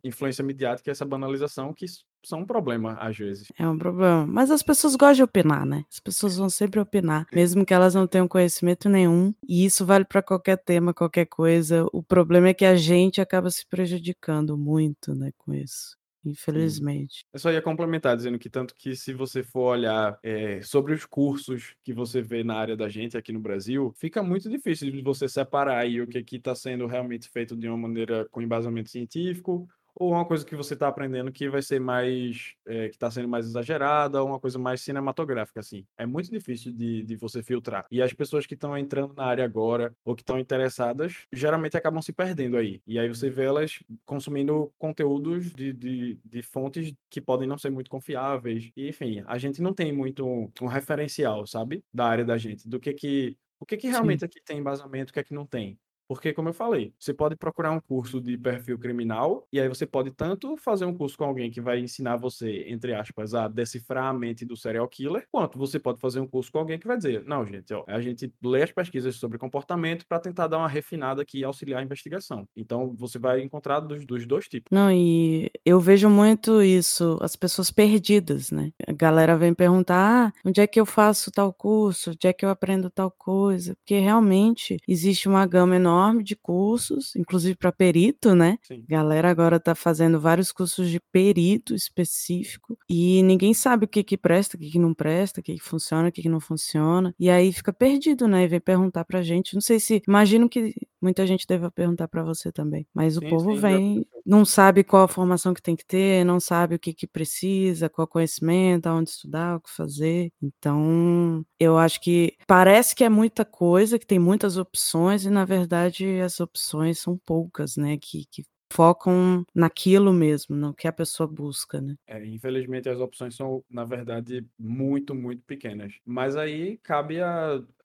influência 0.03 0.43
midiática, 0.43 0.91
essa 0.91 1.05
banalização 1.05 1.73
que 1.73 1.85
são 2.23 2.39
um 2.39 2.45
problema 2.45 2.93
às 2.99 3.17
vezes. 3.17 3.51
É 3.57 3.67
um 3.67 3.77
problema. 3.77 4.25
Mas 4.27 4.51
as 4.51 4.63
pessoas 4.63 4.95
gostam 4.95 5.13
de 5.13 5.23
opinar, 5.23 5.65
né? 5.65 5.85
As 5.91 5.99
pessoas 5.99 6.37
vão 6.37 6.49
sempre 6.49 6.79
opinar, 6.79 7.27
mesmo 7.33 7.65
que 7.65 7.73
elas 7.73 7.95
não 7.95 8.07
tenham 8.07 8.27
conhecimento 8.27 8.89
nenhum. 8.89 9.33
E 9.47 9.65
isso 9.65 9.85
vale 9.85 10.05
para 10.05 10.21
qualquer 10.21 10.57
tema, 10.57 10.93
qualquer 10.93 11.25
coisa. 11.25 11.85
O 11.91 12.03
problema 12.03 12.49
é 12.49 12.53
que 12.53 12.65
a 12.65 12.75
gente 12.75 13.21
acaba 13.21 13.49
se 13.49 13.65
prejudicando 13.67 14.57
muito, 14.57 15.13
né, 15.15 15.31
com 15.37 15.53
isso. 15.53 16.01
Infelizmente. 16.23 17.25
Eu 17.33 17.39
só 17.39 17.51
ia 17.51 17.61
complementar 17.61 18.15
dizendo 18.15 18.37
que 18.37 18.49
tanto 18.49 18.75
que 18.75 18.95
se 18.95 19.13
você 19.13 19.41
for 19.41 19.71
olhar 19.71 20.19
é, 20.21 20.61
sobre 20.61 20.93
os 20.93 21.05
cursos 21.05 21.75
que 21.83 21.93
você 21.93 22.21
vê 22.21 22.43
na 22.43 22.55
área 22.55 22.77
da 22.77 22.87
gente 22.87 23.17
aqui 23.17 23.31
no 23.31 23.39
Brasil, 23.39 23.91
fica 23.97 24.21
muito 24.21 24.47
difícil 24.49 24.91
de 24.91 25.01
você 25.01 25.27
separar 25.27 25.79
aí 25.79 25.99
o 25.99 26.07
que 26.07 26.35
está 26.35 26.53
sendo 26.53 26.85
realmente 26.85 27.27
feito 27.27 27.55
de 27.55 27.67
uma 27.67 27.77
maneira 27.77 28.27
com 28.29 28.41
embasamento 28.41 28.89
científico 28.89 29.67
ou 29.95 30.11
uma 30.11 30.25
coisa 30.25 30.45
que 30.45 30.55
você 30.55 30.73
está 30.73 30.87
aprendendo 30.87 31.31
que 31.31 31.49
vai 31.49 31.61
ser 31.61 31.79
mais, 31.79 32.53
é, 32.65 32.89
que 32.89 32.95
está 32.95 33.09
sendo 33.11 33.27
mais 33.27 33.45
exagerada, 33.45 34.21
ou 34.21 34.29
uma 34.29 34.39
coisa 34.39 34.57
mais 34.57 34.81
cinematográfica, 34.81 35.59
assim. 35.59 35.85
É 35.97 36.05
muito 36.05 36.31
difícil 36.31 36.71
de, 36.71 37.03
de 37.03 37.15
você 37.15 37.43
filtrar. 37.43 37.85
E 37.91 38.01
as 38.01 38.13
pessoas 38.13 38.45
que 38.45 38.53
estão 38.53 38.77
entrando 38.77 39.13
na 39.13 39.25
área 39.25 39.43
agora, 39.43 39.95
ou 40.03 40.15
que 40.15 40.21
estão 40.21 40.39
interessadas, 40.39 41.25
geralmente 41.31 41.77
acabam 41.77 42.01
se 42.01 42.13
perdendo 42.13 42.57
aí. 42.57 42.81
E 42.87 42.97
aí 42.99 43.07
você 43.07 43.29
vê 43.29 43.45
elas 43.45 43.83
consumindo 44.05 44.71
conteúdos 44.77 45.51
de, 45.51 45.73
de, 45.73 46.19
de 46.23 46.41
fontes 46.41 46.93
que 47.09 47.21
podem 47.21 47.47
não 47.47 47.57
ser 47.57 47.69
muito 47.69 47.89
confiáveis. 47.89 48.71
E, 48.75 48.89
enfim, 48.89 49.23
a 49.27 49.37
gente 49.37 49.61
não 49.61 49.73
tem 49.73 49.91
muito 49.93 50.25
um, 50.25 50.51
um 50.61 50.67
referencial, 50.67 51.45
sabe? 51.45 51.83
Da 51.93 52.05
área 52.05 52.25
da 52.25 52.37
gente. 52.37 52.67
Do 52.67 52.79
que 52.79 52.93
que... 52.93 53.37
O 53.59 53.65
que, 53.65 53.77
que 53.77 53.87
realmente 53.87 54.21
Sim. 54.21 54.25
aqui 54.25 54.41
tem 54.43 54.57
embasamento, 54.57 55.11
o 55.11 55.13
que 55.13 55.19
é 55.19 55.23
que 55.23 55.35
não 55.35 55.45
tem? 55.45 55.77
Porque, 56.11 56.33
como 56.33 56.49
eu 56.49 56.53
falei, 56.53 56.93
você 56.99 57.13
pode 57.13 57.37
procurar 57.37 57.71
um 57.71 57.79
curso 57.79 58.19
de 58.19 58.37
perfil 58.37 58.77
criminal, 58.77 59.47
e 59.49 59.61
aí 59.61 59.69
você 59.69 59.85
pode 59.85 60.11
tanto 60.11 60.57
fazer 60.57 60.83
um 60.83 60.93
curso 60.93 61.17
com 61.17 61.23
alguém 61.23 61.49
que 61.49 61.61
vai 61.61 61.79
ensinar 61.79 62.17
você, 62.17 62.65
entre 62.67 62.93
aspas, 62.93 63.33
a 63.33 63.47
decifrar 63.47 64.07
a 64.07 64.13
mente 64.13 64.43
do 64.43 64.57
serial 64.57 64.85
killer, 64.89 65.25
quanto 65.31 65.57
você 65.57 65.79
pode 65.79 66.01
fazer 66.01 66.19
um 66.19 66.27
curso 66.27 66.51
com 66.51 66.57
alguém 66.57 66.77
que 66.77 66.85
vai 66.85 66.97
dizer: 66.97 67.23
não, 67.23 67.45
gente, 67.45 67.73
ó, 67.73 67.85
a 67.87 68.01
gente 68.01 68.29
lê 68.43 68.61
as 68.61 68.73
pesquisas 68.73 69.15
sobre 69.15 69.37
comportamento 69.37 70.05
para 70.05 70.19
tentar 70.19 70.47
dar 70.47 70.57
uma 70.57 70.67
refinada 70.67 71.21
aqui 71.21 71.39
e 71.39 71.43
auxiliar 71.45 71.79
a 71.79 71.83
investigação. 71.85 72.45
Então, 72.57 72.93
você 72.93 73.17
vai 73.17 73.41
encontrar 73.41 73.79
dos, 73.79 74.05
dos 74.05 74.27
dois 74.27 74.49
tipos. 74.49 74.67
Não, 74.69 74.91
e 74.91 75.49
eu 75.65 75.79
vejo 75.79 76.09
muito 76.09 76.61
isso, 76.61 77.17
as 77.21 77.37
pessoas 77.37 77.71
perdidas, 77.71 78.51
né? 78.51 78.73
A 78.85 78.91
galera 78.91 79.37
vem 79.37 79.53
perguntar: 79.53 80.27
ah, 80.27 80.33
onde 80.43 80.59
é 80.59 80.67
que 80.67 80.77
eu 80.77 80.85
faço 80.85 81.31
tal 81.31 81.53
curso? 81.53 82.09
Onde 82.09 82.27
é 82.27 82.33
que 82.33 82.43
eu 82.43 82.49
aprendo 82.49 82.89
tal 82.89 83.09
coisa? 83.09 83.75
Porque 83.75 83.97
realmente 83.97 84.75
existe 84.85 85.29
uma 85.29 85.45
gama 85.45 85.77
enorme 85.77 86.00
enorme 86.01 86.23
de 86.23 86.35
cursos, 86.35 87.15
inclusive 87.15 87.55
para 87.55 87.71
perito, 87.71 88.33
né? 88.33 88.57
Sim. 88.63 88.83
Galera 88.87 89.29
agora 89.29 89.59
tá 89.59 89.75
fazendo 89.75 90.19
vários 90.19 90.51
cursos 90.51 90.89
de 90.89 90.99
perito 91.11 91.75
específico 91.75 92.77
e 92.89 93.21
ninguém 93.23 93.53
sabe 93.53 93.85
o 93.85 93.87
que 93.87 94.03
que 94.03 94.17
presta, 94.17 94.57
o 94.57 94.59
que 94.59 94.71
que 94.71 94.79
não 94.79 94.93
presta, 94.93 95.39
o 95.39 95.43
que 95.43 95.53
que 95.53 95.63
funciona, 95.63 96.09
o 96.09 96.11
que 96.11 96.21
que 96.21 96.29
não 96.29 96.39
funciona. 96.39 97.13
E 97.19 97.29
aí 97.29 97.53
fica 97.53 97.71
perdido, 97.71 98.27
né? 98.27 98.43
E 98.43 98.47
vem 98.47 98.59
perguntar 98.59 99.05
pra 99.05 99.21
gente. 99.21 99.53
Não 99.53 99.61
sei 99.61 99.79
se, 99.79 100.01
imagino 100.07 100.49
que 100.49 100.73
muita 101.01 101.25
gente 101.27 101.47
deva 101.47 101.71
perguntar 101.71 102.07
para 102.07 102.23
você 102.23 102.51
também, 102.51 102.87
mas 102.93 103.17
sim, 103.17 103.17
o 103.17 103.21
povo 103.21 103.55
sim, 103.55 103.55
vem, 103.55 104.05
não 104.25 104.45
sabe 104.45 104.83
qual 104.83 105.03
a 105.03 105.07
formação 105.07 105.53
que 105.53 105.61
tem 105.61 105.75
que 105.75 105.85
ter, 105.85 106.23
não 106.25 106.39
sabe 106.39 106.75
o 106.75 106.79
que 106.79 106.93
que 106.93 107.07
precisa, 107.07 107.89
qual 107.89 108.07
conhecimento, 108.07 108.87
aonde 108.87 109.09
estudar, 109.09 109.57
o 109.57 109.61
que 109.61 109.69
fazer. 109.71 110.31
Então, 110.41 111.43
eu 111.59 111.77
acho 111.77 111.99
que 112.01 112.37
parece 112.47 112.95
que 112.95 113.03
é 113.03 113.09
muita 113.09 113.43
coisa, 113.45 113.97
que 113.99 114.05
tem 114.05 114.19
muitas 114.19 114.57
opções 114.57 115.25
e 115.25 115.29
na 115.29 115.45
verdade 115.45 115.61
verdade, 115.61 116.19
as 116.21 116.39
opções 116.39 116.99
são 116.99 117.17
poucas, 117.17 117.77
né, 117.77 117.97
que 117.97 118.25
que 118.31 118.43
focam 118.71 119.45
naquilo 119.55 120.13
mesmo, 120.13 120.55
no 120.55 120.73
que 120.73 120.87
a 120.87 120.93
pessoa 120.93 121.27
busca, 121.27 121.81
né. 121.81 121.95
É, 122.07 122.25
infelizmente 122.25 122.89
as 122.89 122.99
opções 122.99 123.35
são, 123.35 123.63
na 123.69 123.85
verdade, 123.85 124.45
muito, 124.59 125.15
muito 125.15 125.43
pequenas. 125.45 125.93
Mas 126.05 126.35
aí 126.35 126.77
cabe 126.79 127.17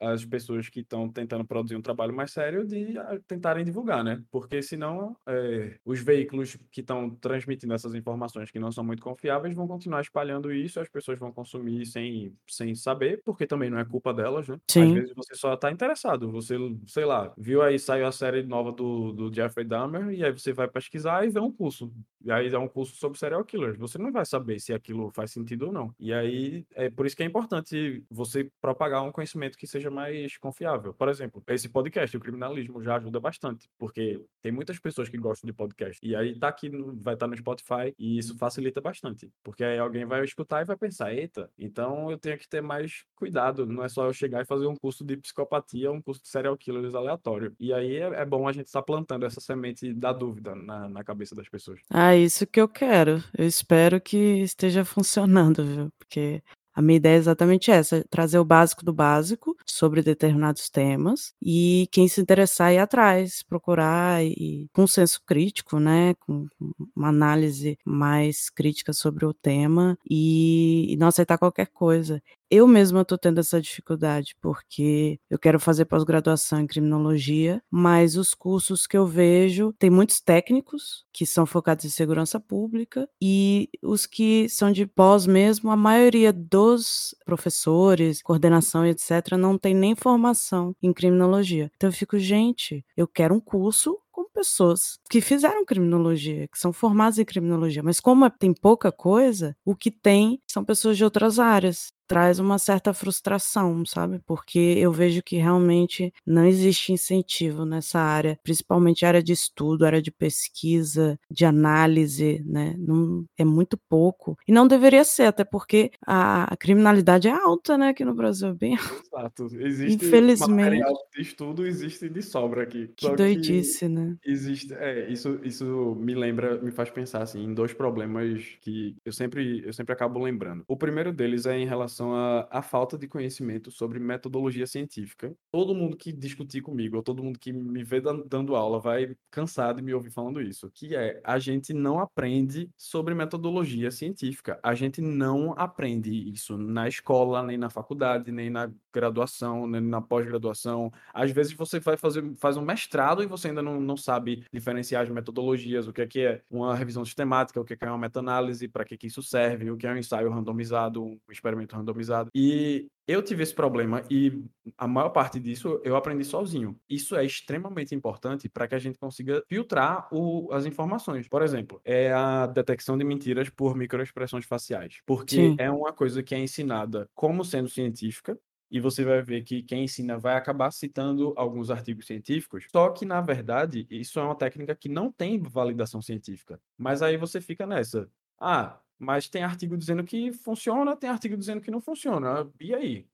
as 0.01 0.25
pessoas 0.25 0.69
que 0.69 0.81
estão 0.81 1.09
tentando 1.11 1.45
produzir 1.47 1.77
um 1.77 1.83
trabalho 1.83 2.15
mais 2.15 2.33
sério 2.33 2.67
de 2.67 2.99
a 2.99 3.19
tentarem 3.27 3.65
divulgar, 3.65 4.03
né, 4.05 4.23
porque 4.31 4.61
senão, 4.63 5.17
eh, 5.29 5.79
os 5.85 6.01
veículos 6.01 6.57
que 6.71 6.81
estão 6.81 7.09
transmitindo 7.17 7.73
essas 7.75 7.95
informações 7.95 8.51
que 8.51 8.59
não 8.59 8.71
são 8.73 8.85
muito 8.85 9.03
confiáveis 9.03 9.55
vão 9.55 9.67
continuar 9.69 10.01
espalhando 10.01 10.53
isso, 10.53 10.81
as 10.81 10.89
pessoas 10.89 11.19
vão 11.19 11.33
consumir 11.33 11.87
sem 11.87 12.35
sem 12.49 12.75
saber, 12.75 13.23
porque 13.25 13.47
também 13.47 13.71
não 13.71 13.79
é 13.79 13.85
culpa 13.85 14.13
delas, 14.13 14.49
né. 14.49 14.59
Às 14.75 14.91
Sim. 14.91 14.93
vezes 14.93 15.15
você 15.15 15.35
só 15.35 15.55
está 15.55 15.71
interessado, 15.71 16.31
você, 16.31 16.57
sei 16.87 17.05
lá, 17.05 17.33
viu 17.39 17.63
aí 17.63 17.79
saiu 17.79 18.07
a 18.07 18.13
série 18.13 18.43
nova 18.43 18.73
do 18.73 19.13
do 19.13 19.33
Jeffrey 19.35 19.67
Dahmer, 19.67 20.11
e 20.11 20.25
aí 20.25 20.33
você 20.33 20.53
vai 20.53 20.69
pesquisar 20.77 21.25
e 21.25 21.31
ver 21.31 21.41
um 21.41 21.51
curso. 21.51 21.91
E 22.23 22.31
aí 22.31 22.53
é 22.53 22.59
um 22.59 22.69
curso 22.69 22.97
sobre 22.97 23.19
serial 23.19 23.45
killers. 23.45 23.79
Você 23.79 23.97
não 23.99 24.13
vai 24.13 24.27
saber 24.27 24.59
se 24.61 24.75
aquilo 24.75 25.11
faz 25.11 25.31
sentido 25.31 25.67
ou 25.67 25.73
não. 25.73 25.95
E 25.99 26.13
aí 26.13 26.67
é 26.75 26.91
por 26.91 27.07
isso 27.07 27.17
que 27.17 27.23
é 27.23 27.27
importante 27.27 28.05
você 28.11 28.51
propagar 28.61 29.03
um 29.03 29.13
conhecimento 29.13 29.57
que 29.57 29.67
seja 29.67 29.91
mais 29.91 30.37
confiável. 30.37 30.93
Por 30.93 31.09
exemplo, 31.09 31.43
esse 31.49 31.69
podcast, 31.69 32.15
o 32.17 32.21
criminalismo, 32.21 32.83
já 32.83 32.97
ajuda 32.97 33.19
bastante, 33.19 33.71
porque 33.79 34.23
tem 34.43 34.53
muitas 34.53 34.79
pessoas 34.79 35.09
que 35.09 35.17
gostam 35.17 35.47
de 35.47 35.53
podcast. 35.53 35.99
E 36.03 36.15
aí 36.15 36.39
tá 36.39 36.49
aqui, 36.49 36.69
vai 36.69 37.15
estar 37.15 37.27
tá 37.27 37.29
no 37.29 37.37
Spotify 37.37 37.95
e 37.99 38.19
isso 38.19 38.37
facilita 38.37 38.81
bastante. 38.81 39.31
Porque 39.43 39.65
aí 39.65 39.79
alguém 39.79 40.05
vai 40.05 40.23
escutar 40.25 40.63
e 40.63 40.65
vai 40.65 40.77
pensar, 40.77 41.15
eita, 41.15 41.51
então 41.59 42.11
eu 42.11 42.19
tenho 42.19 42.37
que 42.37 42.49
ter 42.49 42.61
mais 42.61 43.05
cuidado. 43.15 43.65
Não 43.67 43.83
é 43.83 43.89
só 43.89 44.05
eu 44.05 44.13
chegar 44.13 44.43
e 44.43 44.45
fazer 44.45 44.67
um 44.67 44.77
curso 44.77 45.05
de 45.05 45.17
psicopatia, 45.17 45.91
um 45.91 46.03
curso 46.03 46.21
de 46.23 46.29
serial 46.29 46.57
killers 46.57 46.95
aleatório. 46.95 47.55
E 47.59 47.73
aí 47.73 47.97
é, 47.97 48.07
é 48.07 48.25
bom 48.25 48.47
a 48.47 48.53
gente 48.53 48.67
estar 48.67 48.81
tá 48.81 48.87
plantando 48.87 49.25
essa 49.25 49.41
semente 49.41 49.95
da 49.95 50.13
dúvida 50.13 50.55
na, 50.67 50.89
na 50.89 51.05
cabeça 51.05 51.35
das 51.35 51.49
pessoas. 51.49 51.81
Ah, 51.91 52.15
isso 52.17 52.47
que 52.47 52.61
eu 52.61 52.69
quero. 52.69 53.23
Eu 53.37 53.47
espero 53.47 54.01
que 54.01 54.17
esteja 54.43 54.85
funcionando, 54.85 55.65
viu? 55.65 55.93
Porque 55.99 56.43
a 56.77 56.83
minha 56.83 56.99
ideia 56.99 57.15
é 57.15 57.19
exatamente 57.19 57.71
essa: 57.71 58.05
trazer 58.11 58.39
o 58.39 58.45
básico 58.45 58.85
do 58.85 58.93
básico 58.93 59.57
sobre 59.65 60.03
determinados 60.03 60.69
temas 60.69 61.33
e 61.41 61.89
quem 61.91 62.07
se 62.07 62.21
interessar 62.21 62.73
ir 62.75 62.79
atrás, 62.79 63.43
procurar 63.43 64.23
e 64.23 64.69
com 64.75 64.87
senso 64.87 65.23
crítico, 65.25 65.81
né, 65.81 66.15
com 66.21 66.47
uma 66.95 67.09
análise 67.09 67.79
mais 67.83 68.51
crítica 68.51 68.93
sobre 68.93 69.25
o 69.25 69.33
tema 69.33 69.97
e, 70.09 70.93
e 70.93 70.97
não 70.99 71.09
aceitar 71.09 71.39
qualquer 71.39 71.69
coisa. 71.69 72.23
Eu 72.51 72.67
mesma 72.69 73.01
estou 73.03 73.19
tendo 73.19 73.41
essa 73.41 73.61
dificuldade, 73.61 74.37
porque 74.41 75.19
eu 75.29 75.37
quero 75.39 75.59
fazer 75.59 75.85
pós-graduação 75.85 76.61
em 76.61 76.67
criminologia, 76.67 77.61
mas 77.69 78.17
os 78.17 78.35
cursos 78.35 78.87
que 78.87 78.97
eu 78.97 79.05
vejo 79.05 79.73
tem 79.79 79.91
muitos 79.91 80.21
técnicos 80.21 81.05
que 81.13 81.27
são 81.27 81.45
focados 81.45 81.85
em 81.85 81.89
segurança 81.89 82.39
pública 82.39 83.09
e 83.21 83.69
os 83.83 84.07
que 84.07 84.49
são 84.49 84.71
de 84.71 84.87
pós 84.87 85.27
mesmo, 85.27 85.71
a 85.73 85.77
maioria 85.77 86.33
dos 86.33 87.17
professores, 87.25 88.23
coordenação 88.23 88.87
etc, 88.87 89.33
não 89.37 89.59
tem 89.59 89.75
nem 89.75 89.97
formação 89.97 90.75
em 90.81 90.93
criminologia. 90.93 91.69
Então 91.75 91.89
eu 91.89 91.93
fico, 91.93 92.17
gente, 92.17 92.85
eu 92.97 93.09
quero 93.09 93.35
um 93.35 93.41
curso 93.41 93.99
com 94.13 94.25
pessoas 94.31 94.99
que 95.11 95.21
fizeram 95.21 95.65
criminologia, 95.65 96.49
que 96.49 96.59
são 96.59 96.73
formadas 96.73 97.19
em 97.19 97.25
criminologia, 97.25 97.83
mas 97.83 98.01
como 98.01 98.31
tem 98.31 98.55
pouca 98.55 98.91
coisa, 98.91 99.55
o 99.65 99.75
que 99.75 99.91
tem 99.91 100.41
são 100.47 100.65
pessoas 100.65 100.97
de 100.97 101.05
outras 101.05 101.39
áreas 101.39 101.93
traz 102.07 102.39
uma 102.39 102.59
certa 102.59 102.93
frustração, 102.95 103.85
sabe? 103.85 104.21
Porque 104.27 104.59
eu 104.59 104.93
vejo 104.93 105.23
que 105.23 105.37
realmente 105.37 106.13
não 106.27 106.45
existe 106.45 106.93
incentivo 106.93 107.65
nessa 107.65 108.01
área, 108.01 108.39
principalmente 108.43 109.05
área 109.05 109.23
de 109.23 109.33
estudo, 109.33 109.85
área 109.85 110.01
de 110.01 110.11
pesquisa, 110.11 111.19
de 111.31 111.45
análise, 111.45 112.43
né? 112.47 112.75
Não, 112.79 113.25
é 113.37 113.45
muito 113.45 113.79
pouco. 113.89 114.37
E 114.47 114.53
não 114.53 114.67
deveria 114.67 115.05
ser, 115.05 115.25
até 115.25 115.45
porque 115.45 115.91
a, 116.07 116.53
a 116.53 116.57
criminalidade 116.57 117.29
é 117.29 117.33
alta, 117.33 117.77
né? 117.77 117.89
Aqui 117.89 118.05
no 118.05 118.15
Brasil, 118.15 118.49
é 118.49 118.55
bem 118.55 118.77
Exato. 119.13 119.49
Existe 119.59 120.07
Infelizmente. 120.07 120.83
de 121.15 121.23
estudo, 121.23 121.67
existe 121.67 122.09
de 122.09 122.23
sobra 122.23 122.63
aqui. 122.63 122.89
Que 122.97 123.07
Só 123.07 123.17
doidice, 123.17 123.81
que 123.81 123.89
né? 123.89 124.17
Existe, 124.25 124.75
é, 124.75 125.11
isso, 125.11 125.41
isso 125.43 125.97
me 125.99 126.15
lembra, 126.15 126.61
me 126.61 126.71
faz 126.71 126.91
pensar, 126.91 127.23
assim, 127.23 127.43
em 127.43 127.55
dois 127.55 127.73
problemas 127.73 128.45
que 128.61 128.97
eu 129.05 129.13
sempre, 129.13 129.63
eu 129.65 129.73
sempre 129.73 129.93
acabo 129.93 130.21
lembrando. 130.21 130.65
O 130.69 130.77
primeiro 130.77 131.13
deles 131.13 131.47
é 131.47 131.59
em 131.59 131.67
relação 131.67 131.96
relação 131.97 132.15
à, 132.51 132.63
falta 132.63 132.99
de 132.99 133.09
conhecimento 133.09 133.71
sobre 133.71 133.99
metodologia 133.99 134.67
científica. 134.67 135.35
Todo 135.51 135.75
mundo 135.75 135.97
que 135.97 136.13
discutir 136.13 136.61
comigo, 136.61 136.97
ou 136.97 137.03
todo 137.03 137.23
mundo 137.23 137.39
que 137.39 137.53
me 137.53 137.83
vê 137.83 138.01
dando 138.01 138.55
aula, 138.55 138.79
vai 138.79 139.17
cansar 139.31 139.75
de 139.75 139.83
me 139.83 139.95
ouvir 139.95 140.11
falando 140.11 140.41
isso, 140.41 140.71
que 140.71 140.95
é 140.95 141.21
a 141.25 141.39
gente 141.39 141.73
não 141.73 141.99
aprende 141.99 142.69
sobre 142.77 143.15
metodologia 143.15 143.91
científica. 143.91 144.59
A 144.63 144.75
gente 144.75 145.01
não 145.01 145.55
aprende 145.57 146.11
isso 146.31 146.59
na 146.59 146.89
escola, 146.89 147.43
nem 147.43 147.57
na 147.57 147.71
faculdade, 147.71 148.31
nem 148.31 148.51
na 148.51 148.71
graduação, 148.93 149.67
nem 149.67 149.81
na 149.81 150.01
pós-graduação. 150.01 150.93
Às 151.15 151.31
vezes 151.31 151.53
você 151.53 151.81
vai 151.81 151.97
fazer 151.97 152.25
faz 152.37 152.57
um 152.57 152.63
mestrado 152.63 153.23
e 153.23 153.27
você 153.27 153.49
ainda 153.49 153.63
não, 153.63 153.81
não 153.81 153.97
sabe 153.97 154.45
diferenciar 154.53 155.03
as 155.03 155.11
metodologias, 155.11 155.87
o 155.87 155.93
que 155.93 156.03
é, 156.03 156.07
que 156.07 156.21
é 156.21 156.43
uma 156.51 156.75
revisão 156.75 157.05
sistemática, 157.05 157.61
o 157.61 157.65
que 157.65 157.75
é, 157.75 157.77
que 157.77 157.85
é 157.85 157.89
uma 157.89 157.99
meta-análise, 157.99 158.69
para 158.69 158.85
que, 158.85 158.97
que 158.97 159.07
isso 159.07 159.23
serve, 159.23 159.71
o 159.71 159.77
que 159.77 159.87
é 159.87 159.93
um 159.93 159.97
ensaio 159.97 160.31
randomizado, 160.31 161.05
um 161.05 161.19
experimento 161.31 161.77
randomizado 161.77 161.86
randomizado. 161.87 162.31
E 162.35 162.89
eu 163.07 163.23
tive 163.23 163.43
esse 163.43 163.55
problema 163.55 164.03
e 164.11 164.43
a 164.77 164.89
maior 164.89 165.11
parte 165.11 165.39
disso 165.39 165.81
eu 165.85 165.95
aprendi 165.95 166.25
sozinho. 166.25 166.77
Isso 166.89 167.15
é 167.15 167.25
extremamente 167.25 167.95
importante 167.95 168.49
para 168.49 168.67
que 168.67 168.75
a 168.75 168.79
gente 168.79 168.99
consiga 168.99 169.43
filtrar 169.49 170.09
o, 170.13 170.53
as 170.53 170.67
informações. 170.67 171.29
Por 171.29 171.43
exemplo, 171.43 171.81
é 171.85 172.13
a 172.13 172.47
detecção 172.47 172.99
de 172.99 173.05
mentiras 173.05 173.49
por 173.49 173.77
microexpressões 173.77 174.45
faciais, 174.45 174.99
porque 175.07 175.37
Sim. 175.37 175.57
é 175.59 175.71
uma 175.71 175.93
coisa 175.93 176.23
que 176.23 176.35
é 176.35 176.39
ensinada 176.39 177.09
como 177.15 177.45
sendo 177.45 177.69
científica, 177.69 178.37
e 178.69 178.81
você 178.81 179.05
vai 179.05 179.23
ver 179.23 179.43
que 179.43 179.63
quem 179.63 179.85
ensina 179.85 180.19
vai 180.19 180.35
acabar 180.35 180.73
citando 180.73 181.33
alguns 181.37 181.71
artigos 181.71 182.07
científicos, 182.07 182.67
só 182.73 182.91
que, 182.91 183.05
na 183.05 183.21
verdade, 183.21 183.87
isso 183.89 184.19
é 184.19 184.23
uma 184.23 184.35
técnica 184.35 184.75
que 184.75 184.89
não 184.89 185.13
tem 185.13 185.41
validação 185.41 186.03
científica. 186.03 186.61
Mas 186.77 187.01
aí 187.01 187.17
você 187.17 187.41
fica 187.41 187.65
nessa. 187.65 188.11
Ah, 188.41 188.81
mas 188.99 189.29
tem 189.29 189.43
artigo 189.43 189.77
dizendo 189.77 190.05
que 190.05 190.33
funciona, 190.33 190.97
tem 190.97 191.11
artigo 191.11 191.37
dizendo 191.37 191.61
que 191.61 191.71
não 191.71 191.81
funciona. 191.81 192.51
E 192.61 192.75
aí? 192.75 193.07